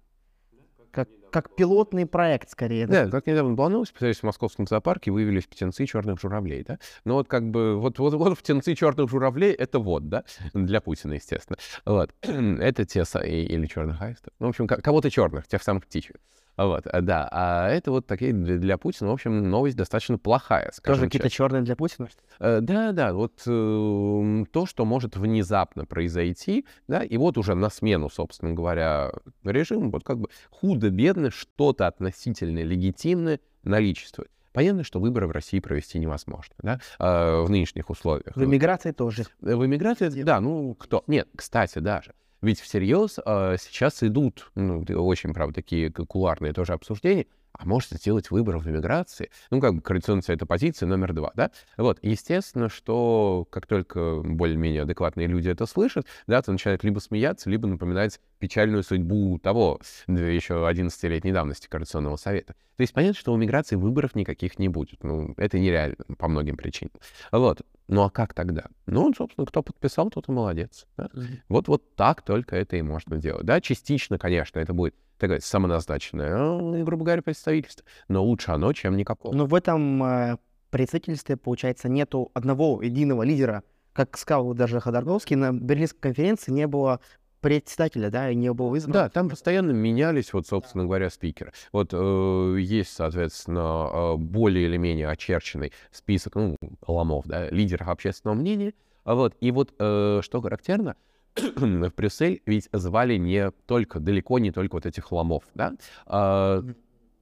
как, 0.94 1.10
как 1.32 1.56
пилотный 1.56 2.06
проект, 2.06 2.50
скорее. 2.50 2.86
Да, 2.88 3.06
да 3.06 3.12
как 3.12 3.26
недавно 3.26 3.56
была 3.56 3.70
новость, 3.70 3.94
в 3.94 4.24
московском 4.24 4.68
зоопарке 4.68 5.12
выявились 5.12 5.46
птенцы 5.46 5.86
черных 5.86 6.22
журавлей, 6.22 6.64
да? 6.64 6.80
Ну 7.04 7.16
вот 7.16 7.28
как 7.28 7.50
бы, 7.50 7.76
вот, 7.78 7.98
вот, 8.00 8.14
вот 8.14 8.38
птенцы 8.38 8.76
черных 8.76 9.10
журавлей— 9.10 9.52
это 9.54 9.80
вот, 9.80 10.08
да? 10.08 10.24
Для 10.54 10.80
Путина, 10.80 11.14
естественно. 11.14 11.58
Вот. 11.86 12.14
это 12.22 12.86
те, 12.86 13.04
или 13.26 13.66
черных 13.66 14.02
аистов. 14.02 14.32
Ну, 14.40 14.48
в 14.48 14.50
общем, 14.50 14.68
кого-то 14.68 15.10
черных, 15.10 15.48
тех 15.48 15.64
самых 15.64 15.86
птичьих. 15.86 16.18
Вот, 16.58 16.86
э, 16.86 17.02
да. 17.02 17.28
А 17.32 17.70
это 17.70 17.92
вот 17.92 18.06
такие 18.06 18.32
для 18.34 18.78
Путина, 18.78 19.10
в 19.10 19.14
общем, 19.14 19.50
новость 19.50 19.76
достаточно 19.76 20.18
плохая, 20.18 20.72
скажем 20.74 21.02
Тоже 21.02 21.08
какие-то 21.08 21.30
черные 21.30 21.64
для 21.64 21.76
Путина? 21.76 22.10
Э, 22.40 22.60
да, 22.62 22.92
да, 22.92 23.14
вот 23.14 23.42
э, 23.46 24.46
то, 24.52 24.66
что 24.66 24.86
может 24.86 25.16
внезапно 25.18 25.86
произойти, 25.86 26.66
да, 26.88 27.04
и 27.04 27.18
вот 27.18 27.38
уже 27.38 27.56
на 27.56 27.70
смену, 27.70 28.10
собственно 28.10 28.54
говоря, 28.54 29.12
режиму, 29.44 29.90
вот 29.90 30.04
как 30.04 30.20
бы 30.20 30.30
худо-бедно 30.52 31.32
что-то 31.32 31.88
относительно 31.88 32.60
легитимное 32.60 33.40
наличествует. 33.64 34.30
Понятно, 34.52 34.84
что 34.84 35.00
выборы 35.00 35.26
в 35.28 35.32
России 35.32 35.60
провести 35.60 35.98
невозможно, 35.98 36.54
да, 36.62 36.80
в 37.00 37.50
нынешних 37.50 37.90
условиях. 37.90 38.36
В 38.36 38.44
эмиграции 38.44 38.92
тоже. 38.92 39.26
В 39.42 39.66
эмиграции, 39.66 40.22
да, 40.22 40.40
ну, 40.40 40.76
кто? 40.76 41.04
Нет, 41.08 41.28
кстати, 41.36 41.80
даже. 41.80 42.14
Ведь 42.44 42.60
всерьез 42.60 43.20
э, 43.26 43.56
сейчас 43.58 44.04
идут, 44.04 44.52
ну, 44.56 44.84
очень, 44.98 45.34
правда, 45.34 45.56
такие 45.56 45.90
кулуарные 45.90 46.52
тоже 46.52 46.74
обсуждения, 46.74 47.26
а 47.54 47.66
может 47.66 47.92
сделать 47.92 48.32
выбор 48.32 48.58
в 48.58 48.68
эмиграции. 48.68 49.30
Ну, 49.52 49.62
как 49.62 49.76
бы 49.76 49.82
коалиционная 49.82 50.24
это 50.28 50.46
позиция 50.46 50.88
номер 50.88 51.14
два, 51.14 51.32
да? 51.36 51.52
Вот, 51.78 52.00
естественно, 52.02 52.70
что 52.70 53.48
как 53.50 53.68
только 53.68 54.22
более-менее 54.24 54.84
адекватные 54.84 55.28
люди 55.28 55.50
это 55.50 55.66
слышат, 55.66 56.06
да, 56.28 56.42
то 56.42 56.52
начинают 56.52 56.84
либо 56.84 57.00
смеяться, 57.00 57.50
либо 57.50 57.68
напоминать 57.68 58.20
печальную 58.40 58.84
судьбу 58.84 59.40
того 59.40 59.80
еще 60.08 60.68
11-летней 60.70 61.32
давности 61.32 61.68
Координационного 61.68 62.16
совета. 62.16 62.54
То 62.76 62.82
есть 62.82 62.94
понятно, 62.94 63.20
что 63.20 63.34
у 63.34 63.38
миграции 63.38 63.76
выборов 63.76 64.16
никаких 64.16 64.58
не 64.58 64.68
будет. 64.68 65.04
Ну, 65.04 65.34
это 65.38 65.60
нереально 65.60 65.96
по 66.18 66.28
многим 66.28 66.58
причинам. 66.58 66.94
Вот. 67.32 67.62
Ну 67.88 68.04
а 68.04 68.10
как 68.10 68.34
тогда? 68.34 68.66
Ну, 68.88 69.14
собственно, 69.16 69.46
кто 69.46 69.62
подписал, 69.62 70.10
тот 70.10 70.28
и 70.28 70.32
молодец. 70.32 70.88
Да? 70.98 71.10
Вот, 71.50 71.68
вот 71.68 71.96
так 71.96 72.24
только 72.24 72.56
это 72.56 72.78
и 72.78 72.82
можно 72.82 73.18
делать. 73.18 73.46
Да, 73.46 73.62
частично, 73.62 74.18
конечно, 74.18 74.60
это 74.60 74.74
будет 74.74 74.96
такое 75.28 75.40
самоназначенное, 75.40 76.36
ну, 76.36 76.84
грубо 76.84 77.06
говоря, 77.06 77.22
представительство. 77.22 77.86
Но 78.08 78.24
лучше 78.24 78.52
оно, 78.52 78.74
чем 78.74 78.98
никакого. 78.98 79.34
Но 79.34 79.46
в 79.46 79.56
этом 79.56 80.04
э, 80.04 80.38
представительстве, 80.70 81.38
получается, 81.38 81.90
нету 81.90 82.32
одного 82.34 82.82
единого 82.82 83.24
лидера. 83.24 83.64
Как 83.94 84.18
сказал 84.18 84.54
даже 84.54 84.80
Ходорковский, 84.80 85.36
на 85.36 85.52
Берлинской 85.52 86.02
конференции 86.02 86.52
не 86.52 86.66
было 86.66 87.00
председателя, 87.42 88.10
да, 88.10 88.32
и 88.32 88.36
не 88.36 88.52
было 88.54 88.76
избран. 88.76 88.94
Да, 88.94 89.10
там 89.10 89.30
постоянно 89.30 89.72
менялись, 89.72 90.34
вот, 90.34 90.48
собственно 90.48 90.86
говоря, 90.86 91.10
спикеры. 91.10 91.52
Вот 91.72 91.90
э, 91.92 92.58
есть, 92.60 92.94
соответственно, 92.94 93.90
э, 93.92 94.16
более 94.16 94.66
или 94.66 94.78
менее 94.78 95.10
очерченный 95.10 95.74
список, 95.92 96.36
ну, 96.36 96.56
ломов, 96.88 97.26
да, 97.28 97.50
лидеров 97.50 97.90
общественного 97.90 98.36
мнения. 98.36 98.74
А 99.04 99.16
вот, 99.16 99.36
и 99.42 99.52
вот, 99.52 99.74
э, 99.78 100.22
что 100.24 100.42
характерно, 100.42 100.96
в 101.56 101.96
Брюссель 101.96 102.42
ведь 102.46 102.70
звали 102.72 103.18
не 103.18 103.52
только, 103.66 104.00
далеко 104.00 104.40
не 104.40 104.52
только 104.52 104.76
вот 104.76 104.86
этих 104.86 105.12
ломов, 105.12 105.44
да, 105.56 105.74
а, 106.06 106.64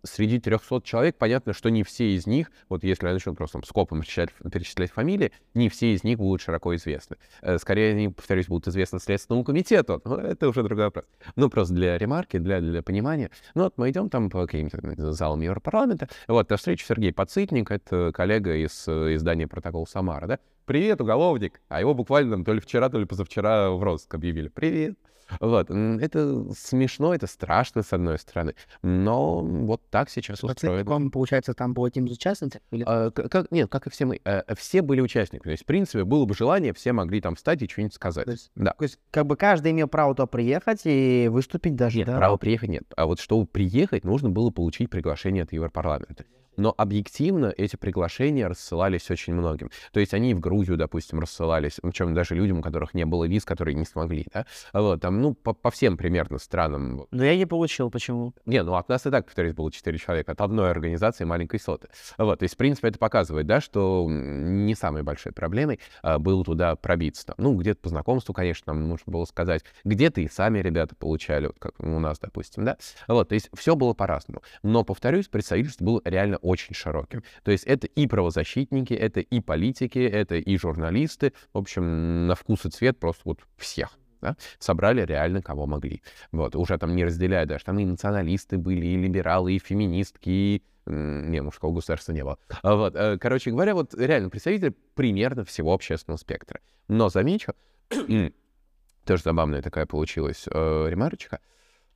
среди 0.04 0.39
300 0.39 0.82
человек 0.84 1.18
понятно, 1.18 1.54
что 1.54 1.70
не 1.70 1.84
все 1.84 2.16
из 2.16 2.28
них, 2.28 2.52
вот 2.70 2.84
если 2.84 3.08
я 3.08 3.14
начну 3.14 3.34
просто 3.34 3.60
там, 3.60 3.64
скопом 3.64 4.02
перечислять, 4.02 4.91
фамилии, 4.91 5.32
не 5.54 5.70
все 5.70 5.93
из 5.93 6.04
них 6.04 6.18
будут 6.18 6.41
широко 6.41 6.76
известны. 6.76 7.18
Э, 7.41 7.58
скорее, 7.58 7.91
они, 7.91 8.10
повторюсь, 8.10 8.47
будут 8.47 8.68
известны 8.68 8.99
Следственному 8.99 9.43
комитету, 9.43 10.02
но 10.06 10.18
это 10.18 10.49
уже 10.49 10.64
другой 10.64 10.86
вопрос. 10.86 11.06
Ну, 11.36 11.49
просто 11.49 11.74
для 11.74 11.97
ремарки, 11.97 12.38
для, 12.38 12.62
для 12.62 12.82
понимания. 12.82 13.30
Ну, 13.56 13.64
вот 13.64 13.78
мы 13.78 13.89
идем 13.89 14.10
там 14.10 14.30
по 14.30 14.45
каким-то 14.45 15.12
залам 15.12 15.41
Европарламента, 15.41 16.10
вот, 16.28 16.49
на 16.49 16.58
встречу 16.58 16.86
Сергей 16.86 17.14
Подсытник, 17.14 17.72
это 17.72 18.12
коллега 18.14 18.56
из 18.56 18.88
э, 18.88 19.16
издания 19.16 19.47
«Протокол 19.47 19.88
Самара», 19.88 20.28
да, 20.28 20.39
«Привет, 20.66 21.02
уголовник!» 21.02 21.62
А 21.70 21.80
его 21.80 21.93
буквально 21.93 22.32
там 22.32 22.45
то 22.45 22.54
ли 22.54 22.60
вчера, 22.60 22.89
то 22.89 22.97
ли 22.97 23.06
позавчера 23.06 23.72
в 23.72 23.84
розыск 23.84 24.14
объявили. 24.14 24.47
«Привет!» 24.47 24.95
Вот. 25.39 25.69
Это 25.69 26.45
смешно, 26.53 27.13
это 27.13 27.27
страшно, 27.27 27.84
с 27.84 27.93
одной 27.93 28.19
стороны, 28.19 28.55
но 28.82 29.41
вот 29.41 29.82
так 29.89 30.09
сейчас 30.09 30.43
устроено. 30.43 30.89
Вам, 30.89 31.11
получается, 31.11 31.53
там 31.53 31.73
было 31.73 31.89
тем 31.89 32.05
участников? 32.05 32.61
Или... 32.71 32.84
А, 32.86 33.11
как, 33.11 33.51
нет, 33.51 33.69
как 33.69 33.88
и 33.88 33.89
все 33.89 34.05
мы. 34.05 34.19
А, 34.25 34.43
все 34.55 34.82
были 34.82 35.01
участниками. 35.01 35.49
То 35.49 35.51
есть, 35.51 35.63
в 35.63 35.65
принципе, 35.65 36.03
было 36.03 36.25
бы 36.25 36.34
желание, 36.34 36.73
все 36.73 36.93
могли 36.93 37.21
там 37.21 37.36
встать 37.36 37.61
и 37.61 37.67
что-нибудь 37.67 37.93
сказать. 37.93 38.25
То 38.25 38.32
есть, 38.32 38.51
да. 38.55 38.73
то 38.77 38.84
есть, 38.84 38.99
как 39.11 39.25
бы 39.25 39.36
каждый 39.36 39.71
имел 39.71 39.88
право 39.88 40.15
туда 40.15 40.27
приехать 40.27 40.82
и 40.86 41.27
выступить 41.32 41.75
даже, 41.75 41.99
Нет, 41.99 42.07
да? 42.07 42.17
права 42.17 42.38
приехать 42.38 42.69
нет. 42.69 42.84
А 42.95 43.05
вот 43.05 43.19
чтобы 43.19 43.45
приехать, 43.45 44.03
нужно 44.03 44.29
было 44.29 44.49
получить 44.49 44.89
приглашение 44.89 45.43
от 45.43 45.53
Европарламента. 45.53 46.25
Но 46.58 46.74
объективно 46.78 47.54
эти 47.56 47.76
приглашения 47.76 48.47
рассылались 48.47 49.10
очень 49.10 49.34
многим. 49.34 49.70
То 49.91 49.99
есть 49.99 50.14
они 50.14 50.34
в 50.34 50.39
Грузию, 50.39 50.78
допустим, 50.78 51.20
рассылались, 51.20 51.80
причем 51.82 52.14
даже 52.14 52.36
людям, 52.36 52.60
у 52.60 52.62
которых 52.62 52.93
не 52.93 53.06
было 53.06 53.26
виз, 53.26 53.45
которые 53.45 53.76
не 53.76 53.86
смогли, 53.86 54.28
да? 54.34 54.45
Вот, 54.74 55.02
там, 55.02 55.22
ну, 55.22 55.34
по, 55.34 55.54
по 55.54 55.72
всем 55.72 55.97
примерно 55.97 56.38
странам. 56.39 57.08
Но 57.12 57.24
я 57.24 57.36
не 57.36 57.45
получил, 57.45 57.89
почему? 57.89 58.34
Не, 58.45 58.64
ну, 58.64 58.76
от 58.76 58.89
нас 58.89 59.06
и 59.06 59.10
так, 59.10 59.26
повторюсь, 59.26 59.54
было 59.54 59.72
4 59.72 59.97
человека, 59.97 60.34
от 60.34 60.41
одной 60.41 60.72
организации 60.72 61.24
маленькой 61.24 61.60
соты. 61.60 61.89
Вот, 62.18 62.39
то 62.39 62.43
есть, 62.43 62.56
в 62.56 62.58
принципе, 62.58 62.89
это 62.89 62.99
показывает, 62.99 63.47
да, 63.47 63.62
что 63.62 64.08
не 64.10 64.76
самой 64.76 65.04
большой 65.04 65.32
проблемой 65.32 65.80
а, 66.04 66.20
было 66.20 66.43
туда 66.43 66.76
пробиться. 66.76 67.26
Там. 67.26 67.36
Ну, 67.38 67.56
где-то 67.56 67.82
по 67.82 67.89
знакомству, 67.89 68.34
конечно, 68.34 68.74
нам 68.74 68.88
нужно 68.88 69.12
было 69.12 69.26
сказать, 69.26 69.64
где-то 69.84 70.22
и 70.22 70.28
сами 70.28 70.60
ребята 70.60 70.95
получали, 70.95 71.47
вот 71.47 71.58
как 71.60 71.80
у 71.80 71.99
нас, 71.99 72.20
допустим, 72.20 72.66
да. 72.66 72.78
Вот, 73.08 73.30
то 73.30 73.36
есть 73.36 73.49
все 73.54 73.76
было 73.76 73.93
по-разному. 73.93 74.41
Но, 74.64 74.84
повторюсь, 74.84 75.28
представительство 75.28 75.86
было 75.86 76.02
реально 76.04 76.38
очень 76.38 76.51
широким. 76.60 77.24
То 77.43 77.52
есть 77.52 77.64
это 77.66 77.88
и 77.88 78.08
правозащитники, 78.08 78.93
это 78.93 79.20
и 79.20 79.39
политики, 79.39 79.99
это 79.99 80.36
и 80.36 80.58
журналисты. 80.58 81.34
В 81.54 81.58
общем, 81.58 82.28
на 82.28 82.36
вкус 82.36 82.66
и 82.66 82.70
цвет 82.70 82.99
просто 82.99 83.22
вот 83.26 83.39
всех. 83.58 83.97
Да? 84.22 84.36
собрали 84.60 85.04
реально 85.04 85.41
кого 85.41 85.66
могли. 85.66 86.04
Вот, 86.32 86.56
уже 86.56 86.78
там 86.78 86.95
не 86.95 87.04
разделяя 87.04 87.47
даже, 87.47 87.66
там 87.66 87.80
и 87.80 87.86
националисты 87.86 88.60
были, 88.60 88.86
и 88.86 88.95
либералы, 88.95 89.54
и 89.54 89.60
феминистки, 89.60 90.30
и 90.30 90.64
не, 90.86 91.41
мужского 91.41 91.72
государства 91.72 92.12
не 92.12 92.24
было. 92.24 92.38
А 92.62 92.76
вот, 92.76 92.95
э, 92.95 93.18
короче 93.18 93.52
говоря, 93.52 93.74
вот 93.74 93.93
реально 93.95 94.30
представители 94.30 94.76
примерно 94.95 95.43
всего 95.45 95.74
общественного 95.74 96.18
спектра. 96.18 96.60
Но 96.88 97.10
замечу, 97.10 97.54
тоже 99.06 99.24
забавная 99.24 99.62
такая 99.62 99.86
получилась 99.86 100.45
э, 100.52 100.88
ремарочка, 100.89 101.39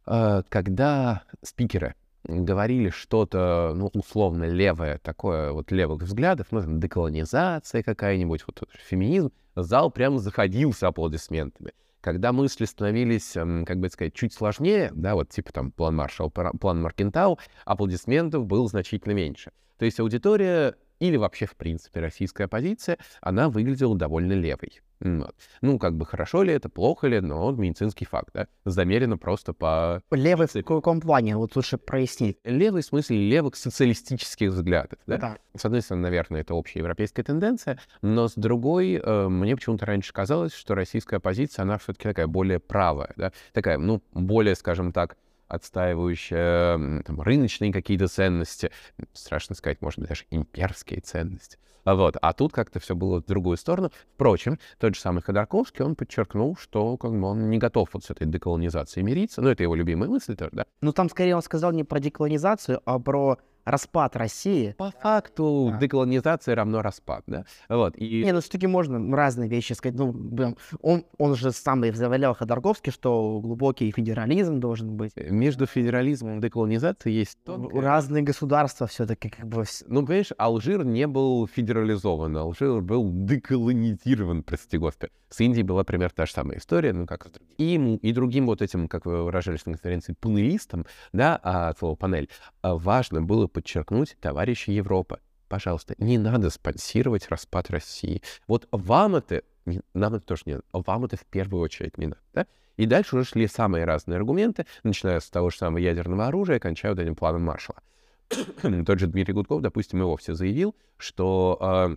э, 0.05 0.43
когда 0.49 1.23
спикеры 1.41 1.95
говорили 2.27 2.89
что-то, 2.89 3.73
ну, 3.75 3.89
условно, 3.93 4.45
левое, 4.45 4.99
такое 4.99 5.51
вот 5.51 5.71
левых 5.71 6.01
взглядов, 6.03 6.47
ну, 6.51 6.61
там, 6.61 6.79
деколонизация 6.79 7.83
какая-нибудь, 7.83 8.43
вот 8.47 8.63
феминизм, 8.87 9.31
зал 9.55 9.91
прям 9.91 10.17
заходился 10.17 10.87
аплодисментами. 10.87 11.73
Когда 12.01 12.31
мысли 12.31 12.65
становились, 12.65 13.31
как 13.33 13.79
бы 13.79 13.89
сказать, 13.89 14.13
чуть 14.13 14.33
сложнее, 14.33 14.91
да, 14.93 15.15
вот 15.15 15.29
типа 15.29 15.51
там 15.51 15.71
план 15.71 15.95
Маршалл, 15.95 16.29
план 16.29 16.81
Маркентау, 16.81 17.39
аплодисментов 17.65 18.45
было 18.45 18.67
значительно 18.67 19.13
меньше. 19.13 19.51
То 19.77 19.85
есть 19.85 19.99
аудитория 19.99 20.75
или 20.99 21.17
вообще, 21.17 21.45
в 21.47 21.55
принципе, 21.55 21.99
российская 22.01 22.43
оппозиция, 22.45 22.97
она 23.21 23.49
выглядела 23.49 23.97
довольно 23.97 24.33
левой. 24.33 24.81
Вот. 24.99 25.35
Ну, 25.61 25.77
как 25.77 25.95
бы 25.95 26.05
хорошо 26.05 26.43
ли 26.43 26.53
это, 26.53 26.69
плохо 26.69 27.07
ли, 27.07 27.19
но 27.19 27.51
медицинский 27.51 28.05
факт, 28.05 28.29
да, 28.33 28.47
замерено 28.63 29.17
просто 29.17 29.53
по... 29.53 30.01
Левый 30.11 30.47
в 30.47 30.63
каком 30.63 31.01
плане? 31.01 31.37
Вот 31.37 31.55
лучше 31.55 31.77
прояснить. 31.77 32.37
Левый 32.43 32.81
в 32.81 32.85
смысле 32.85 33.17
левых 33.29 33.55
социалистических 33.55 34.51
взглядов, 34.51 34.99
да? 35.05 35.17
да. 35.17 35.37
С 35.55 35.65
одной 35.65 35.81
стороны, 35.81 36.03
наверное, 36.03 36.41
это 36.41 36.53
общая 36.53 36.79
европейская 36.79 37.23
тенденция, 37.23 37.79
но 38.01 38.27
с 38.27 38.35
другой, 38.35 39.01
э, 39.03 39.27
мне 39.27 39.55
почему-то 39.55 39.85
раньше 39.85 40.13
казалось, 40.13 40.53
что 40.53 40.75
российская 40.75 41.17
оппозиция, 41.17 41.63
она 41.63 41.77
все-таки 41.77 42.07
такая 42.07 42.27
более 42.27 42.59
правая, 42.59 43.13
да, 43.15 43.31
такая, 43.53 43.77
ну, 43.77 44.01
более, 44.13 44.55
скажем 44.55 44.91
так, 44.91 45.17
отстаивающая 45.47 47.01
там, 47.03 47.21
рыночные 47.21 47.71
какие-то 47.71 48.07
ценности, 48.07 48.71
страшно 49.13 49.55
сказать, 49.55 49.81
может 49.81 49.99
быть, 49.99 50.09
даже 50.09 50.25
имперские 50.31 51.01
ценности. 51.01 51.57
Вот. 51.85 52.17
А 52.19 52.33
тут 52.33 52.51
как-то 52.51 52.79
все 52.79 52.95
было 52.95 53.21
в 53.21 53.25
другую 53.25 53.57
сторону. 53.57 53.91
Впрочем, 54.15 54.59
тот 54.79 54.95
же 54.95 55.01
самый 55.01 55.21
Ходорковский, 55.21 55.85
он 55.85 55.95
подчеркнул, 55.95 56.57
что 56.57 56.97
как 56.97 57.11
бы, 57.11 57.27
он 57.27 57.49
не 57.49 57.59
готов 57.59 57.89
вот 57.93 58.03
с 58.03 58.09
этой 58.09 58.25
деколонизацией 58.25 59.05
мириться. 59.05 59.41
Ну, 59.41 59.49
это 59.49 59.63
его 59.63 59.75
любимая 59.75 60.09
мысль 60.09 60.35
тоже, 60.35 60.51
да? 60.53 60.65
Ну, 60.81 60.91
там 60.91 61.09
скорее 61.09 61.35
он 61.35 61.43
сказал 61.43 61.71
не 61.71 61.83
про 61.83 61.99
деколонизацию, 61.99 62.81
а 62.85 62.97
про 62.99 63.37
распад 63.65 64.15
России. 64.15 64.75
По 64.77 64.91
факту 64.91 65.69
да. 65.71 65.79
деколонизация 65.79 66.55
равно 66.55 66.81
распад, 66.81 67.23
да? 67.27 67.45
Вот, 67.67 67.97
и... 67.97 68.23
Не, 68.23 68.31
ну 68.31 68.39
все-таки 68.39 68.67
можно 68.67 69.15
разные 69.15 69.49
вещи 69.49 69.73
сказать. 69.73 69.97
Ну, 69.97 70.55
он, 70.81 71.05
он 71.17 71.35
же 71.35 71.51
сам 71.51 71.83
и 71.83 71.91
заявлял 71.91 72.35
Ходорковский, 72.35 72.91
что 72.91 73.39
глубокий 73.41 73.91
федерализм 73.91 74.59
должен 74.59 74.95
быть. 74.95 75.11
Э, 75.15 75.29
между 75.29 75.65
федерализмом 75.65 76.39
и 76.39 76.41
деколонизацией 76.41 77.17
есть 77.17 77.37
тонкая... 77.43 77.81
Разные 77.81 78.23
государства 78.23 78.87
все-таки 78.87 79.29
как 79.29 79.47
бы... 79.47 79.65
Ну, 79.87 80.05
понимаешь, 80.05 80.31
Алжир 80.37 80.85
не 80.85 81.07
был 81.07 81.47
федерализован, 81.47 82.37
Алжир 82.37 82.81
был 82.81 83.09
деколонизирован, 83.11 84.43
прости 84.43 84.77
господи. 84.77 85.11
С 85.29 85.41
Индией 85.41 85.63
была 85.63 85.83
примерно 85.83 86.13
та 86.15 86.25
же 86.25 86.31
самая 86.31 86.59
история, 86.59 86.93
ну, 86.93 87.05
как 87.05 87.27
и 87.57 87.75
им, 87.75 87.95
и 87.95 88.13
другим 88.13 88.45
вот 88.45 88.61
этим, 88.61 88.87
как 88.87 89.05
вы 89.05 89.23
выражались 89.23 89.65
на 89.65 89.73
конференции, 89.73 90.13
панелистам, 90.13 90.85
да, 91.13 91.39
а, 91.43 91.69
от 91.69 91.79
слова 91.79 91.95
панель, 91.95 92.29
а, 92.61 92.75
важно 92.75 93.21
было 93.21 93.47
подчеркнуть, 93.55 94.17
товарищи 94.19 94.69
Европа, 94.71 95.19
пожалуйста, 95.47 95.95
не 95.97 96.17
надо 96.17 96.49
спонсировать 96.49 97.29
распад 97.29 97.69
России. 97.69 98.21
Вот 98.47 98.67
вам 98.71 99.15
это, 99.15 99.43
не, 99.65 99.81
нам 99.93 100.15
это 100.15 100.25
тоже 100.25 100.43
не 100.45 100.53
надо, 100.55 100.65
вам 100.73 101.05
это 101.05 101.15
в 101.15 101.25
первую 101.25 101.61
очередь 101.63 101.97
не 101.97 102.07
надо. 102.07 102.21
Да? 102.33 102.47
И 102.75 102.85
дальше 102.85 103.15
уже 103.15 103.25
шли 103.25 103.47
самые 103.47 103.85
разные 103.85 104.17
аргументы, 104.17 104.65
начиная 104.83 105.21
с 105.21 105.29
того 105.29 105.49
же 105.49 105.57
самого 105.57 105.77
ядерного 105.77 106.27
оружия, 106.27 106.59
кончая 106.59 106.91
вот 106.91 107.01
этим 107.01 107.15
планом 107.15 107.43
Маршала. 107.43 107.81
Тот 108.85 108.99
же 108.99 109.07
Дмитрий 109.07 109.33
Гудков, 109.33 109.61
допустим, 109.61 110.01
и 110.01 110.05
вовсе 110.05 110.33
заявил, 110.33 110.75
что 110.97 111.57
э, 111.61 111.95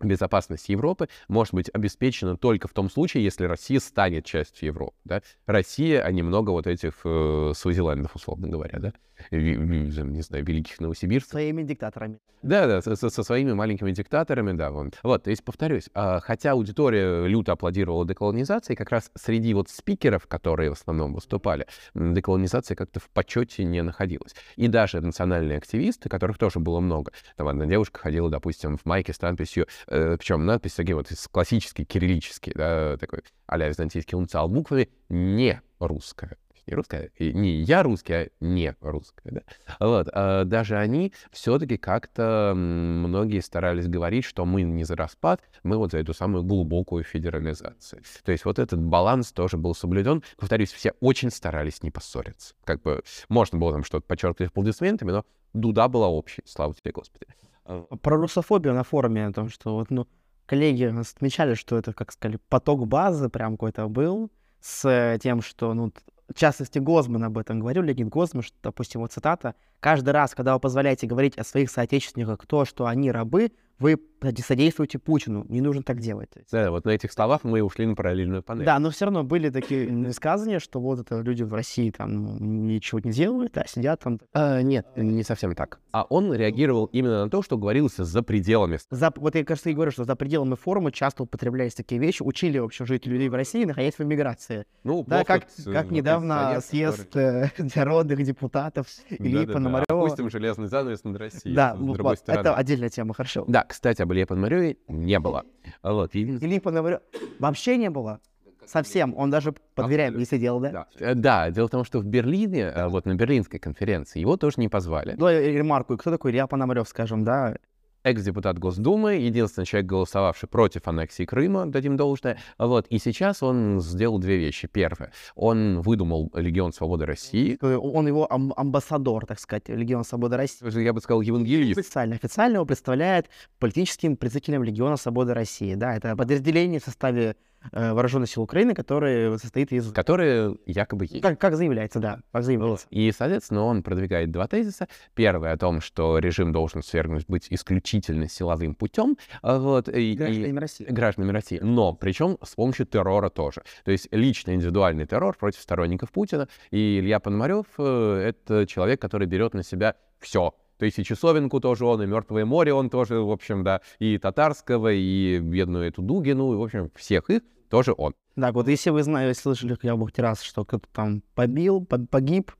безопасность 0.00 0.68
Европы 0.68 1.08
может 1.28 1.54
быть 1.54 1.70
обеспечена 1.72 2.36
только 2.36 2.68
в 2.68 2.72
том 2.72 2.90
случае, 2.90 3.24
если 3.24 3.44
Россия 3.44 3.80
станет 3.80 4.24
частью 4.24 4.68
Европы. 4.68 4.96
Да? 5.04 5.22
Россия, 5.46 6.02
а 6.02 6.10
не 6.10 6.22
много 6.22 6.50
вот 6.50 6.66
этих 6.66 7.00
э, 7.04 7.52
Свазиландов, 7.54 8.14
условно 8.14 8.48
говоря, 8.48 8.78
да? 8.78 8.92
не 9.30 10.22
знаю, 10.22 10.44
великих 10.44 10.80
новосибирцев. 10.80 11.30
Своими 11.30 11.62
диктаторами. 11.62 12.18
Да, 12.42 12.66
да, 12.66 12.80
со, 12.80 12.96
со 12.96 13.22
своими 13.22 13.52
маленькими 13.52 13.90
диктаторами, 13.90 14.52
да. 14.52 14.70
Вон. 14.70 14.92
Вот, 15.02 15.24
то 15.24 15.30
есть, 15.30 15.44
повторюсь, 15.44 15.90
а, 15.92 16.20
хотя 16.20 16.52
аудитория 16.52 17.26
люто 17.26 17.52
аплодировала 17.52 18.06
деколонизации, 18.06 18.74
как 18.74 18.90
раз 18.90 19.10
среди 19.14 19.52
вот 19.52 19.68
спикеров, 19.68 20.26
которые 20.26 20.70
в 20.70 20.72
основном 20.72 21.12
выступали, 21.12 21.66
деколонизация 21.94 22.76
как-то 22.76 22.98
в 22.98 23.10
почете 23.10 23.64
не 23.64 23.82
находилась. 23.82 24.34
И 24.56 24.68
даже 24.68 25.02
национальные 25.02 25.58
активисты, 25.58 26.08
которых 26.08 26.38
тоже 26.38 26.60
было 26.60 26.80
много. 26.80 27.12
Там 27.36 27.46
одна 27.46 27.66
девушка 27.66 28.00
ходила, 28.00 28.30
допустим, 28.30 28.78
в 28.78 28.86
майке 28.86 29.12
с 29.12 29.20
надписью, 29.20 29.66
э, 29.86 29.89
причем 29.90 30.46
надпись 30.46 30.74
такие 30.74 30.96
вот 30.96 31.08
классические, 31.30 31.84
кириллические, 31.84 32.54
да, 32.54 32.96
такой 32.96 33.22
а-ля 33.46 33.68
византийский 33.68 34.16
унциал 34.16 34.48
буквами, 34.48 34.88
не 35.08 35.60
русская 35.78 36.38
не 36.70 36.76
русская, 36.76 37.10
не 37.18 37.62
я 37.62 37.82
русский, 37.82 38.12
а 38.12 38.28
не 38.40 38.74
русская, 38.80 39.30
да? 39.32 39.42
Вот, 39.80 40.08
а 40.12 40.44
даже 40.44 40.76
они 40.76 41.12
все-таки 41.32 41.76
как-то 41.76 42.52
многие 42.54 43.40
старались 43.40 43.88
говорить, 43.88 44.24
что 44.24 44.44
мы 44.44 44.62
не 44.62 44.84
за 44.84 44.96
распад, 44.96 45.42
мы 45.62 45.76
вот 45.76 45.90
за 45.92 45.98
эту 45.98 46.14
самую 46.14 46.44
глубокую 46.44 47.04
федерализацию. 47.04 48.02
То 48.24 48.32
есть 48.32 48.44
вот 48.44 48.58
этот 48.58 48.80
баланс 48.80 49.32
тоже 49.32 49.56
был 49.56 49.74
соблюден. 49.74 50.22
Повторюсь, 50.36 50.72
все 50.72 50.94
очень 51.00 51.30
старались 51.30 51.82
не 51.82 51.90
поссориться. 51.90 52.54
Как 52.64 52.82
бы 52.82 53.02
можно 53.28 53.58
было 53.58 53.72
там 53.72 53.84
что-то 53.84 54.06
подчеркивать 54.06 54.50
аплодисментами, 54.50 55.10
но 55.10 55.24
дуда 55.52 55.88
была 55.88 56.08
общей, 56.08 56.42
слава 56.46 56.74
тебе, 56.74 56.92
Господи. 56.92 57.26
А 57.64 57.82
про 57.96 58.16
русофобию 58.16 58.74
на 58.74 58.84
форуме, 58.84 59.26
о 59.26 59.32
том, 59.32 59.48
что 59.48 59.74
вот, 59.74 59.90
ну, 59.90 60.06
коллеги 60.46 60.84
отмечали, 60.84 61.54
что 61.54 61.76
это, 61.76 61.92
как 61.92 62.12
сказали, 62.12 62.38
поток 62.48 62.86
базы 62.86 63.28
прям 63.28 63.52
какой-то 63.52 63.88
был, 63.88 64.30
с 64.60 65.18
тем, 65.22 65.42
что, 65.42 65.74
ну, 65.74 65.92
в 66.28 66.38
частности, 66.38 66.78
Гозман 66.78 67.24
об 67.24 67.38
этом 67.38 67.60
говорил, 67.60 67.82
Леонид 67.82 68.08
Гозман, 68.08 68.42
что, 68.42 68.56
допустим, 68.62 69.00
вот 69.00 69.12
цитата, 69.12 69.54
«Каждый 69.80 70.10
раз, 70.10 70.34
когда 70.34 70.54
вы 70.54 70.60
позволяете 70.60 71.06
говорить 71.06 71.36
о 71.38 71.44
своих 71.44 71.70
соотечественниках 71.70 72.46
то, 72.46 72.64
что 72.64 72.86
они 72.86 73.10
рабы, 73.10 73.52
вы 73.80 73.98
содействуете 74.46 74.98
Путину. 74.98 75.44
Не 75.48 75.60
нужно 75.60 75.82
так 75.82 75.98
делать. 76.00 76.30
Да, 76.52 76.70
вот 76.70 76.84
на 76.84 76.90
этих 76.90 77.12
словах 77.12 77.44
мы 77.44 77.62
ушли 77.62 77.86
на 77.86 77.94
параллельную 77.94 78.42
панель. 78.42 78.66
Да, 78.66 78.78
но 78.78 78.90
все 78.90 79.06
равно 79.06 79.24
были 79.24 79.48
такие 79.48 79.88
высказывания, 79.88 80.58
что 80.58 80.80
вот 80.80 81.00
это 81.00 81.20
люди 81.20 81.42
в 81.42 81.54
России 81.54 81.90
там 81.90 82.14
ну, 82.14 82.38
ничего 82.38 83.00
не 83.02 83.12
делают, 83.12 83.56
а 83.56 83.66
сидят 83.66 84.00
там. 84.00 84.20
А, 84.32 84.60
нет, 84.60 84.86
не 84.96 85.22
совсем 85.22 85.54
так. 85.54 85.80
А 85.92 86.04
он 86.04 86.32
реагировал 86.34 86.86
именно 86.86 87.24
на 87.24 87.30
то, 87.30 87.42
что 87.42 87.56
говорилось 87.56 87.96
за 87.96 88.22
пределами. 88.22 88.78
За, 88.90 89.12
вот 89.16 89.34
я, 89.34 89.44
кажется, 89.44 89.70
и 89.70 89.72
говорю, 89.72 89.90
что 89.90 90.04
за 90.04 90.14
пределами 90.16 90.54
форума 90.54 90.92
часто 90.92 91.22
употреблялись 91.22 91.74
такие 91.74 92.00
вещи, 92.00 92.22
учили, 92.22 92.58
в 92.58 92.64
общем, 92.64 92.86
жить 92.86 93.06
людей 93.06 93.28
в 93.28 93.34
России, 93.34 93.64
находясь 93.64 93.94
в 93.94 94.00
эмиграции. 94.00 94.66
Ну, 94.84 95.04
да, 95.06 95.24
как, 95.24 95.46
как 95.64 95.90
э, 95.90 95.94
недавно 95.94 96.60
съезд 96.60 97.16
э, 97.16 97.48
народных 97.74 98.22
депутатов 98.22 98.86
Ильи 99.08 99.46
да, 99.46 99.52
Пономарева. 99.54 99.86
Да, 99.88 99.94
Опустим 99.94 100.30
железный 100.30 100.68
занавес 100.68 101.04
над 101.04 101.16
Россией. 101.16 101.54
Да, 101.54 101.74
вот, 101.74 101.98
это 102.26 102.54
отдельная 102.54 102.90
тема, 102.90 103.14
хорошо. 103.14 103.44
Да, 103.48 103.64
кстати, 103.70 104.02
об 104.02 104.12
Илье 104.12 104.26
Пономареве 104.26 104.76
не 104.88 105.20
было. 105.20 105.44
Вот. 105.82 106.14
И... 106.16 106.22
Ильи 106.22 106.58
Пономарев 106.58 107.00
вообще 107.38 107.76
не 107.76 107.88
было? 107.88 108.20
Совсем. 108.66 109.14
Он 109.16 109.30
даже 109.30 109.52
под 109.74 109.86
дверями 109.86 110.18
не 110.18 110.24
сидел, 110.24 110.58
да? 110.60 110.70
да? 110.70 110.86
Э, 110.98 111.14
да, 111.14 111.50
дело 111.50 111.68
в 111.68 111.70
том, 111.70 111.84
что 111.84 112.00
в 112.00 112.04
Берлине, 112.04 112.62
э, 112.62 112.88
вот 112.88 113.06
на 113.06 113.14
берлинской 113.14 113.60
конференции, 113.60 114.20
его 114.20 114.36
тоже 114.36 114.56
не 114.58 114.68
позвали. 114.68 115.14
Ну, 115.16 115.28
ремарку, 115.28 115.96
кто 115.96 116.10
такой 116.10 116.32
Илья 116.32 116.46
Пономарев, 116.46 116.88
скажем, 116.88 117.24
да? 117.24 117.56
Экс-депутат 118.02 118.58
Госдумы, 118.58 119.14
единственный 119.14 119.64
человек, 119.64 119.88
голосовавший 119.90 120.48
против 120.48 120.88
аннексии 120.88 121.24
Крыма, 121.24 121.66
дадим 121.66 121.96
должное. 121.96 122.38
Вот. 122.58 122.86
И 122.88 122.98
сейчас 122.98 123.42
он 123.42 123.80
сделал 123.80 124.18
две 124.18 124.36
вещи. 124.38 124.68
Первое, 124.68 125.12
он 125.34 125.80
выдумал 125.80 126.30
Легион 126.34 126.72
Свободы 126.72 127.06
России. 127.06 127.58
Он 127.60 128.06
его 128.06 128.30
ам- 128.32 128.52
амбассадор, 128.56 129.26
так 129.26 129.38
сказать, 129.38 129.68
Легиона 129.68 130.04
Свободы 130.04 130.36
России. 130.36 130.82
Я 130.82 130.92
бы 130.92 131.00
сказал, 131.00 131.20
евангелист. 131.20 131.78
Официально, 131.78 132.14
официально 132.14 132.54
его 132.56 132.64
представляет 132.66 133.28
политическим 133.58 134.16
представителем 134.16 134.64
Легиона 134.64 134.96
Свободы 134.96 135.34
России. 135.34 135.74
Да, 135.74 135.96
это 135.96 136.16
подразделение 136.16 136.80
в 136.80 136.84
составе 136.84 137.36
э, 137.72 137.92
вооруженных 137.92 138.30
сил 138.30 138.42
Украины, 138.42 138.74
которое 138.74 139.36
состоит 139.38 139.72
из... 139.72 139.92
Которые 139.92 140.56
якобы 140.66 141.04
есть. 141.04 141.20
Как, 141.20 141.38
как 141.38 141.56
заявляется, 141.56 141.98
да, 142.00 142.20
как 142.32 142.42
заявляется. 142.44 142.86
И, 142.90 143.12
соответственно, 143.12 143.64
он 143.64 143.82
продвигает 143.82 144.30
два 144.30 144.46
тезиса. 144.46 144.88
Первый 145.14 145.52
о 145.52 145.56
том, 145.56 145.80
что 145.80 146.18
режим 146.18 146.52
должен 146.52 146.82
свергнуть 146.82 147.26
быть 147.28 147.46
исключительно 147.50 148.28
силовым 148.28 148.74
путем. 148.74 149.16
а 149.42 149.58
Вот, 149.58 149.88
и, 149.88 150.14
Гражданами 150.14 150.56
и- 150.56 150.60
России. 150.60 150.84
гражданами 150.88 151.32
России. 151.32 151.58
Но 151.62 151.94
причем 151.94 152.38
с 152.42 152.54
помощью 152.54 152.86
террора 152.86 153.30
тоже. 153.30 153.62
То 153.84 153.90
есть 153.90 154.08
личный 154.10 154.54
индивидуальный 154.54 155.06
террор 155.06 155.36
против 155.36 155.60
сторонников 155.60 156.10
Путина. 156.12 156.48
И 156.70 156.98
Илья 157.00 157.20
Пономарев 157.20 157.66
э,— 157.78 158.32
это 158.48 158.66
человек, 158.66 159.00
который 159.00 159.26
берет 159.26 159.54
на 159.54 159.62
себя 159.62 159.94
все. 160.18 160.54
То 160.80 160.86
есть 160.86 160.98
и 160.98 161.04
Часовенку 161.04 161.60
тоже 161.60 161.84
он, 161.84 162.02
и 162.02 162.06
Мертвое 162.06 162.46
море 162.46 162.72
он 162.72 162.88
тоже, 162.88 163.20
в 163.20 163.30
общем, 163.30 163.62
да, 163.62 163.82
и 163.98 164.16
Татарского, 164.16 164.90
и 164.92 165.38
бедную 165.38 165.86
эту 165.86 166.00
Дугину, 166.00 166.54
и, 166.54 166.56
в 166.56 166.62
общем, 166.62 166.90
всех 166.96 167.28
их 167.28 167.42
тоже 167.68 167.94
он. 167.96 168.14
Да, 168.34 168.50
вот 168.50 168.66
если 168.66 168.88
вы 168.88 169.02
знаете, 169.02 169.38
слышали 169.38 169.74
хотя 169.74 169.94
бы 169.94 170.06
хоть 170.06 170.18
раз, 170.18 170.40
что 170.40 170.64
кто-то 170.64 170.88
там 170.92 171.22
побил, 171.34 171.84
по- 171.84 171.98
погиб, 171.98 172.50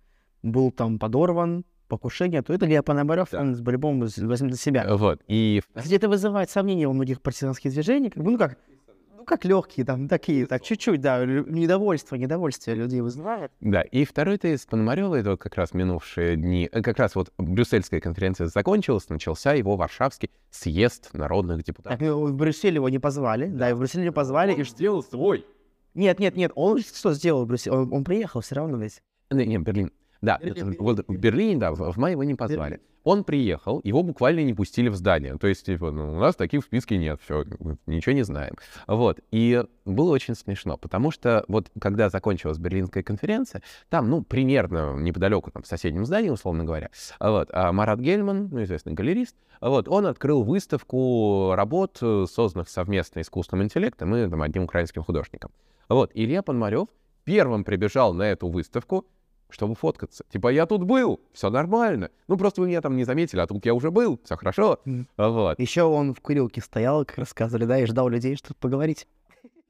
был 0.42 0.70
там 0.70 0.98
подорван, 0.98 1.64
покушение, 1.88 2.42
то 2.42 2.52
это 2.52 2.66
Илья 2.66 2.82
Пономарев, 2.82 3.28
Да. 3.32 3.40
он 3.40 3.64
по-любому 3.64 4.00
возьмет 4.02 4.50
на 4.50 4.56
себя. 4.56 4.86
Вот. 4.96 5.22
И 5.26 5.62
Кстати, 5.74 5.94
это 5.94 6.08
вызывает 6.10 6.50
сомнения 6.50 6.86
у 6.86 6.92
многих 6.92 7.22
партизанских 7.22 7.72
движений, 7.72 8.10
как 8.10 8.22
бы, 8.22 8.30
ну 8.32 8.38
как, 8.38 8.58
ну 9.20 9.26
как 9.26 9.44
легкие, 9.44 9.84
там, 9.84 10.08
такие, 10.08 10.46
так, 10.46 10.62
чуть-чуть, 10.62 11.02
да, 11.02 11.22
недовольство, 11.26 12.16
недовольствие 12.16 12.74
людей 12.74 13.02
вызывает. 13.02 13.52
Да, 13.60 13.82
и 13.82 14.06
второй 14.06 14.38
тезис 14.38 14.64
Пономарева, 14.64 15.14
это 15.16 15.32
вот 15.32 15.40
как 15.40 15.56
раз 15.56 15.74
минувшие 15.74 16.36
дни, 16.36 16.70
э, 16.72 16.80
как 16.80 16.98
раз 16.98 17.14
вот 17.14 17.30
Брюссельская 17.36 18.00
конференция 18.00 18.46
закончилась, 18.46 19.10
начался 19.10 19.52
его 19.52 19.76
Варшавский 19.76 20.30
съезд 20.50 21.10
народных 21.12 21.62
депутатов. 21.64 21.98
Так, 21.98 22.08
ну, 22.08 22.26
в 22.28 22.34
Брюссель 22.34 22.74
его 22.74 22.88
не 22.88 22.98
позвали, 22.98 23.48
да, 23.48 23.68
и 23.68 23.72
в 23.74 23.78
Брюссель 23.78 24.04
не 24.04 24.12
позвали, 24.12 24.54
и 24.54 24.64
что? 24.64 24.74
сделал 24.74 25.02
свой. 25.02 25.44
Нет, 25.92 26.18
нет, 26.18 26.34
нет, 26.34 26.52
он 26.54 26.80
что 26.80 27.12
сделал 27.12 27.44
в 27.44 27.48
Брюсселе? 27.48 27.76
Он, 27.76 27.92
он 27.92 28.04
приехал 28.04 28.40
все 28.40 28.54
равно 28.54 28.78
ведь. 28.78 29.02
Не, 29.30 29.44
не, 29.44 29.58
Берлин. 29.58 29.92
Да, 30.22 30.38
Берлин, 30.42 30.76
вот 30.78 31.04
в 31.08 31.16
Берлине, 31.16 31.56
да, 31.56 31.72
в, 31.72 31.92
в 31.92 31.96
мае 31.96 32.12
его 32.12 32.24
не 32.24 32.34
позвали. 32.34 32.80
Он 33.02 33.24
приехал, 33.24 33.80
его 33.82 34.02
буквально 34.02 34.40
не 34.40 34.52
пустили 34.52 34.88
в 34.88 34.94
здание. 34.94 35.38
То 35.38 35.46
есть, 35.46 35.64
типа, 35.64 35.90
ну, 35.90 36.16
у 36.16 36.20
нас 36.20 36.36
таких 36.36 36.62
в 36.62 36.66
списке 36.66 36.98
нет, 36.98 37.18
все, 37.24 37.44
ничего 37.86 38.12
не 38.12 38.24
знаем. 38.24 38.56
Вот. 38.86 39.20
И 39.30 39.64
было 39.86 40.10
очень 40.10 40.34
смешно, 40.34 40.76
потому 40.76 41.10
что 41.10 41.44
вот 41.48 41.70
когда 41.80 42.10
закончилась 42.10 42.58
Берлинская 42.58 43.02
конференция, 43.02 43.62
там, 43.88 44.10
ну, 44.10 44.22
примерно 44.22 44.96
неподалеку, 44.98 45.50
там, 45.50 45.62
в 45.62 45.66
соседнем 45.66 46.04
здании, 46.04 46.28
условно 46.28 46.64
говоря, 46.64 46.90
вот, 47.18 47.48
а 47.52 47.72
Марат 47.72 48.00
Гельман, 48.00 48.50
ну, 48.52 48.62
известный 48.64 48.92
галерист, 48.92 49.34
вот, 49.62 49.88
он 49.88 50.04
открыл 50.04 50.42
выставку 50.42 51.52
работ, 51.54 51.98
э, 52.02 52.26
созданных 52.30 52.68
совместно 52.68 53.20
искусственным 53.20 53.64
интеллектом 53.64 54.14
и 54.14 54.28
там, 54.28 54.42
одним 54.42 54.64
украинским 54.64 55.02
художником. 55.02 55.52
Вот, 55.88 56.10
Илья 56.12 56.42
Пономарев 56.42 56.88
первым 57.24 57.64
прибежал 57.64 58.12
на 58.12 58.24
эту 58.24 58.48
выставку, 58.48 59.06
чтобы 59.52 59.74
фоткаться. 59.74 60.24
Типа, 60.30 60.48
я 60.48 60.66
тут 60.66 60.84
был, 60.84 61.20
все 61.32 61.50
нормально. 61.50 62.10
Ну, 62.28 62.36
просто 62.36 62.60
вы 62.60 62.68
меня 62.68 62.80
там 62.80 62.96
не 62.96 63.04
заметили, 63.04 63.40
а 63.40 63.46
тут 63.46 63.66
я 63.66 63.74
уже 63.74 63.90
был, 63.90 64.20
все 64.24 64.36
хорошо. 64.36 64.78
Вот. 65.16 65.58
Еще 65.58 65.82
он 65.82 66.14
в 66.14 66.20
курилке 66.20 66.60
стоял, 66.60 67.04
как 67.04 67.18
рассказывали, 67.18 67.64
да, 67.64 67.78
и 67.78 67.86
ждал 67.86 68.08
людей, 68.08 68.36
чтобы 68.36 68.56
поговорить. 68.60 69.06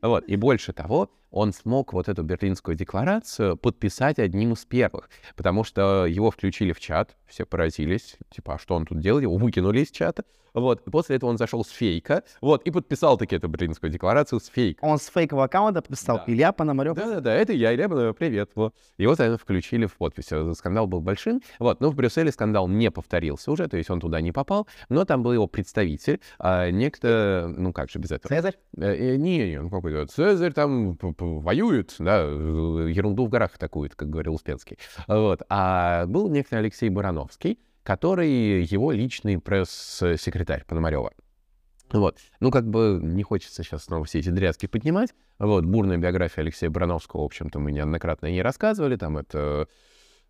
Вот. 0.02 0.24
И 0.24 0.36
больше 0.36 0.72
того, 0.72 1.10
он 1.30 1.52
смог 1.52 1.92
вот 1.92 2.08
эту 2.08 2.22
Берлинскую 2.22 2.76
декларацию 2.76 3.56
подписать 3.56 4.18
одним 4.18 4.52
из 4.54 4.64
первых, 4.64 5.08
потому 5.36 5.64
что 5.64 6.06
его 6.06 6.30
включили 6.30 6.72
в 6.72 6.80
чат, 6.80 7.16
все 7.26 7.44
поразились, 7.46 8.16
типа, 8.30 8.54
а 8.54 8.58
что 8.58 8.74
он 8.74 8.86
тут 8.86 9.00
делает, 9.00 9.22
его 9.22 9.36
выкинули 9.36 9.80
из 9.80 9.90
чата, 9.90 10.24
вот, 10.54 10.86
и 10.86 10.90
после 10.90 11.16
этого 11.16 11.30
он 11.30 11.38
зашел 11.38 11.64
с 11.64 11.70
фейка, 11.70 12.24
вот, 12.40 12.62
и 12.62 12.70
подписал 12.70 13.16
таки 13.16 13.36
эту 13.36 13.48
Берлинскую 13.48 13.90
декларацию 13.90 14.40
с 14.40 14.46
фейка. 14.46 14.84
Он 14.84 14.98
с 14.98 15.06
фейкового 15.06 15.44
аккаунта 15.44 15.82
подписал 15.82 16.18
Да. 16.18 16.24
Илья 16.26 16.52
Пономарев. 16.52 16.94
Да-да-да, 16.96 17.34
это 17.34 17.52
я, 17.52 17.74
Илья 17.74 17.88
Пономарев, 17.88 18.16
привет. 18.16 18.50
Вот. 18.54 18.74
Его, 18.98 19.14
наверное, 19.16 19.38
включили 19.38 19.86
в 19.86 19.96
подпись. 19.96 20.32
Э, 20.32 20.52
Скандал 20.54 20.86
был 20.86 21.00
большим. 21.00 21.40
Вот. 21.58 21.80
Но 21.80 21.90
в 21.90 21.94
Брюсселе 21.94 22.32
скандал 22.32 22.68
не 22.68 22.90
повторился 22.90 23.50
уже, 23.50 23.68
то 23.68 23.76
есть 23.76 23.90
он 23.90 24.00
туда 24.00 24.20
не 24.20 24.32
попал. 24.32 24.66
Но 24.88 25.04
там 25.04 25.22
был 25.22 25.32
его 25.32 25.46
представитель, 25.46 26.20
а 26.38 26.70
некто, 26.70 27.52
ну 27.56 27.72
как 27.72 27.90
же 27.90 27.98
без 27.98 28.10
этого? 28.10 28.34
Цезарь? 28.34 28.56
Э, 28.76 28.94
э, 28.94 29.16
Не, 29.16 29.50
не, 29.50 29.60
ну 29.60 29.70
какой-то 29.70 30.06
Цезарь 30.06 30.52
там 30.52 30.98
воюет, 31.00 31.94
да, 31.98 32.22
ерунду 32.22 33.26
в 33.26 33.28
горах 33.28 33.54
атакует, 33.54 33.94
как 33.94 34.10
говорил 34.10 34.34
Успенский. 34.34 34.78
Вот. 35.06 35.42
А 35.48 36.06
был 36.06 36.28
некто 36.28 36.58
Алексей 36.58 36.88
Барановский, 36.88 37.58
который 37.82 38.62
его 38.62 38.92
личный 38.92 39.38
пресс-секретарь 39.38 40.64
Пономарева. 40.66 41.12
Вот. 41.92 42.18
Ну, 42.38 42.50
как 42.50 42.68
бы 42.68 43.00
не 43.02 43.22
хочется 43.22 43.62
сейчас 43.62 43.84
снова 43.84 44.04
все 44.04 44.20
эти 44.20 44.28
дрязки 44.28 44.66
поднимать. 44.66 45.14
Вот, 45.38 45.64
бурная 45.64 45.96
биография 45.96 46.42
Алексея 46.42 46.70
Барановского, 46.70 47.22
в 47.22 47.24
общем-то, 47.24 47.58
мы 47.58 47.72
неоднократно 47.72 48.26
не 48.26 48.42
рассказывали. 48.42 48.96
Там 48.96 49.18
это 49.18 49.68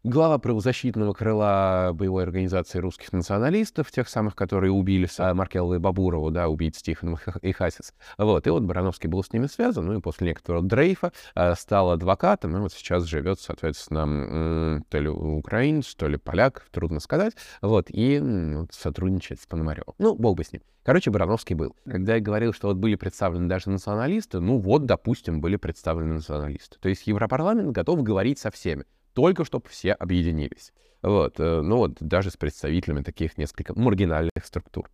глава 0.03 0.39
правозащитного 0.39 1.13
крыла 1.13 1.91
боевой 1.93 2.23
организации 2.23 2.79
русских 2.79 3.13
националистов, 3.13 3.91
тех 3.91 4.09
самых, 4.09 4.35
которые 4.35 4.73
убили 4.73 5.09
Маркелла 5.35 5.75
и 5.75 5.79
Бабурову, 5.79 6.31
да, 6.31 6.49
убийц 6.49 6.81
Тихонова 6.83 7.17
и 7.17 7.31
Ха- 7.31 7.41
и 7.43 7.53
Хасис. 7.53 7.95
Вот, 8.17 8.47
и 8.47 8.51
вот 8.51 8.63
Барановский 8.63 9.09
был 9.09 9.23
с 9.23 9.33
ними 9.33 9.47
связан, 9.47 9.87
ну 9.87 9.99
и 9.99 10.01
после 10.01 10.29
некоторого 10.29 10.63
дрейфа 10.65 11.13
а, 11.35 11.55
стал 11.55 11.91
адвокатом, 11.91 12.57
и 12.57 12.61
вот 12.61 12.73
сейчас 12.73 13.05
живет, 13.05 13.41
соответственно, 13.41 14.83
то 14.89 14.99
ли 14.99 15.09
украинец, 15.09 15.95
то 15.95 16.09
ли 16.09 16.17
поляк, 16.17 16.67
трудно 16.71 17.01
сказать, 17.01 17.35
вот, 17.61 17.87
и 17.91 18.23
сотрудничает 18.71 19.41
с 19.41 19.47
Пономаревым. 19.47 19.95
Ну, 19.99 20.15
бог 20.15 20.37
бы 20.37 20.45
с 20.45 20.53
ним. 20.53 20.63
Короче, 20.83 21.11
Барановский 21.11 21.55
был. 21.55 21.77
Когда 21.85 22.15
я 22.15 22.21
говорил, 22.21 22.55
что 22.55 22.69
вот 22.69 22.79
были 22.79 22.95
представлены 22.95 23.49
даже 23.49 23.69
националисты, 23.69 24.41
ну 24.41 24.59
вот, 24.59 24.87
допустим, 24.87 25.41
были 25.43 25.57
представлены 25.57 26.15
националисты. 26.15 26.79
То 26.81 26.89
есть 26.89 27.07
Европарламент 27.07 27.71
готов 27.71 28.03
говорить 28.03 28.39
со 28.39 28.51
всеми, 28.51 28.85
только 29.13 29.45
чтобы 29.45 29.69
все 29.69 29.93
объединились. 29.93 30.73
Вот, 31.03 31.41
э, 31.41 31.61
ну 31.63 31.77
вот, 31.79 31.97
даже 32.01 32.31
с 32.31 32.37
представителями 32.37 33.03
таких 33.03 33.39
несколько 33.39 33.79
маргинальных 33.79 34.45
структур. 34.45 34.91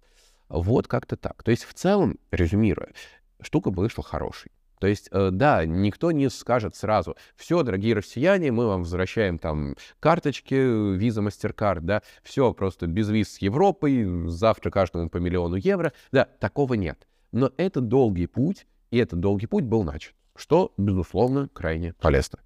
Вот 0.49 0.87
как-то 0.87 1.17
так. 1.17 1.43
То 1.43 1.51
есть 1.51 1.65
в 1.65 1.75
целом, 1.75 2.19
резюмируя, 2.31 2.93
штука 3.41 3.71
вышла 3.71 4.05
хорошей. 4.05 4.53
То 4.79 4.87
есть, 4.87 5.09
э, 5.11 5.31
да, 5.33 5.65
никто 5.65 6.13
не 6.13 6.29
скажет 6.29 6.77
сразу, 6.77 7.17
все, 7.35 7.63
дорогие 7.63 7.95
россияне, 7.95 8.53
мы 8.53 8.67
вам 8.67 8.83
возвращаем 8.83 9.39
там 9.39 9.75
карточки, 10.01 10.55
виза, 10.97 11.23
MasterCard, 11.23 11.81
да, 11.81 12.03
все 12.23 12.53
просто 12.53 12.87
без 12.87 13.09
виз 13.09 13.35
с 13.35 13.39
Европой, 13.39 14.29
завтра 14.29 14.71
каждому 14.71 15.09
по 15.09 15.17
миллиону 15.17 15.57
евро. 15.57 15.93
Да, 16.13 16.27
такого 16.41 16.75
нет. 16.75 17.07
Но 17.33 17.51
это 17.57 17.81
долгий 17.81 18.27
путь, 18.27 18.67
и 18.91 18.99
этот 18.99 19.21
долгий 19.21 19.47
путь 19.47 19.65
был 19.65 19.83
начат, 19.83 20.15
что, 20.37 20.73
безусловно, 20.77 21.49
крайне 21.53 21.95
полезно. 21.95 22.39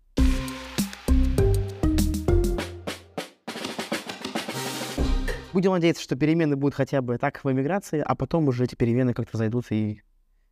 Будем 5.52 5.72
надеяться, 5.72 6.02
что 6.02 6.14
перемены 6.14 6.54
будут 6.54 6.76
хотя 6.76 7.02
бы 7.02 7.18
так 7.18 7.42
в 7.42 7.50
эмиграции, 7.50 8.00
а 8.06 8.14
потом 8.14 8.46
уже 8.46 8.64
эти 8.64 8.76
перемены 8.76 9.14
как-то 9.14 9.36
зайдут 9.36 9.66
и 9.70 10.00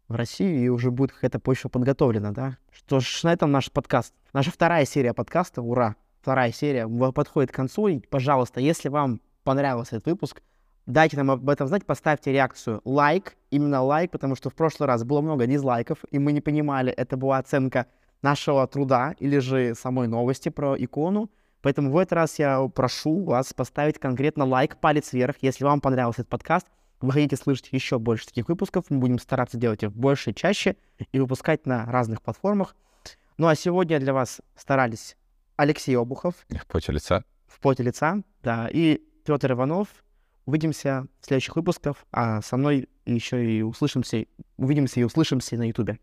в 0.09 0.16
Россию, 0.16 0.64
и 0.64 0.68
уже 0.68 0.90
будет 0.90 1.12
какая-то 1.12 1.38
почва 1.38 1.68
подготовлена, 1.68 2.32
да? 2.32 2.57
Что 2.72 2.99
ж, 2.99 3.20
на 3.22 3.32
этом 3.32 3.53
наш 3.53 3.70
подкаст, 3.70 4.12
наша 4.32 4.51
вторая 4.51 4.84
серия 4.84 5.14
подкаста, 5.14 5.62
ура, 5.62 5.94
вторая 6.20 6.51
серия 6.51 6.88
подходит 7.12 7.53
к 7.53 7.55
концу, 7.55 7.86
и, 7.86 8.01
пожалуйста, 8.01 8.61
если 8.61 8.88
вам 8.88 9.20
понравился 9.44 9.96
этот 9.96 10.09
выпуск, 10.09 10.42
дайте 10.86 11.16
нам 11.16 11.30
об 11.30 11.49
этом 11.49 11.68
знать, 11.68 11.86
поставьте 11.86 12.32
реакцию 12.32 12.80
лайк, 12.84 13.36
именно 13.51 13.80
лайк, 13.82 14.11
потому 14.11 14.34
что 14.34 14.51
в 14.51 14.55
прошлый 14.55 14.88
раз 14.88 15.05
было 15.05 15.20
много 15.20 15.46
дизлайков, 15.46 15.99
и 16.11 16.18
мы 16.18 16.32
не 16.32 16.40
понимали, 16.40 16.90
это 16.90 17.16
была 17.16 17.38
оценка 17.38 17.86
нашего 18.20 18.66
труда 18.66 19.14
или 19.20 19.38
же 19.38 19.76
самой 19.76 20.09
новости 20.09 20.49
про 20.49 20.74
икону, 20.76 21.30
Поэтому 21.62 21.90
в 21.90 21.96
этот 21.98 22.12
раз 22.12 22.38
я 22.38 22.61
прошу 22.68 23.24
вас 23.24 23.52
поставить 23.52 23.98
конкретно 23.98 24.44
лайк, 24.44 24.78
палец 24.80 25.12
вверх, 25.12 25.36
если 25.40 25.64
вам 25.64 25.80
понравился 25.80 26.22
этот 26.22 26.30
подкаст. 26.30 26.66
Вы 27.00 27.12
хотите 27.12 27.36
слышать 27.36 27.68
еще 27.72 27.98
больше 27.98 28.26
таких 28.26 28.48
выпусков, 28.48 28.86
мы 28.90 28.98
будем 28.98 29.18
стараться 29.18 29.56
делать 29.56 29.82
их 29.82 29.92
больше 29.92 30.30
и 30.30 30.34
чаще 30.34 30.76
и 31.12 31.20
выпускать 31.20 31.66
на 31.66 31.86
разных 31.86 32.22
платформах. 32.22 32.74
Ну 33.36 33.46
а 33.46 33.54
сегодня 33.54 34.00
для 34.00 34.12
вас 34.12 34.40
старались 34.56 35.16
Алексей 35.56 35.96
Обухов 35.96 36.34
В 36.48 36.66
поте 36.66 36.92
лица. 36.92 37.24
в 37.46 37.61
поте 37.61 37.82
лица, 37.84 38.22
да, 38.42 38.68
и 38.72 39.00
Петр 39.24 39.52
Иванов. 39.52 39.88
Увидимся 40.46 41.06
в 41.20 41.26
следующих 41.26 41.56
выпусках, 41.56 41.96
а 42.11 42.40
со 42.40 42.56
мной 42.56 42.88
еще 43.04 43.44
и 43.44 43.61
услышимся, 43.62 44.24
увидимся 44.56 44.98
и 45.00 45.04
услышимся 45.04 45.56
на 45.56 45.68
Ютубе. 45.68 45.98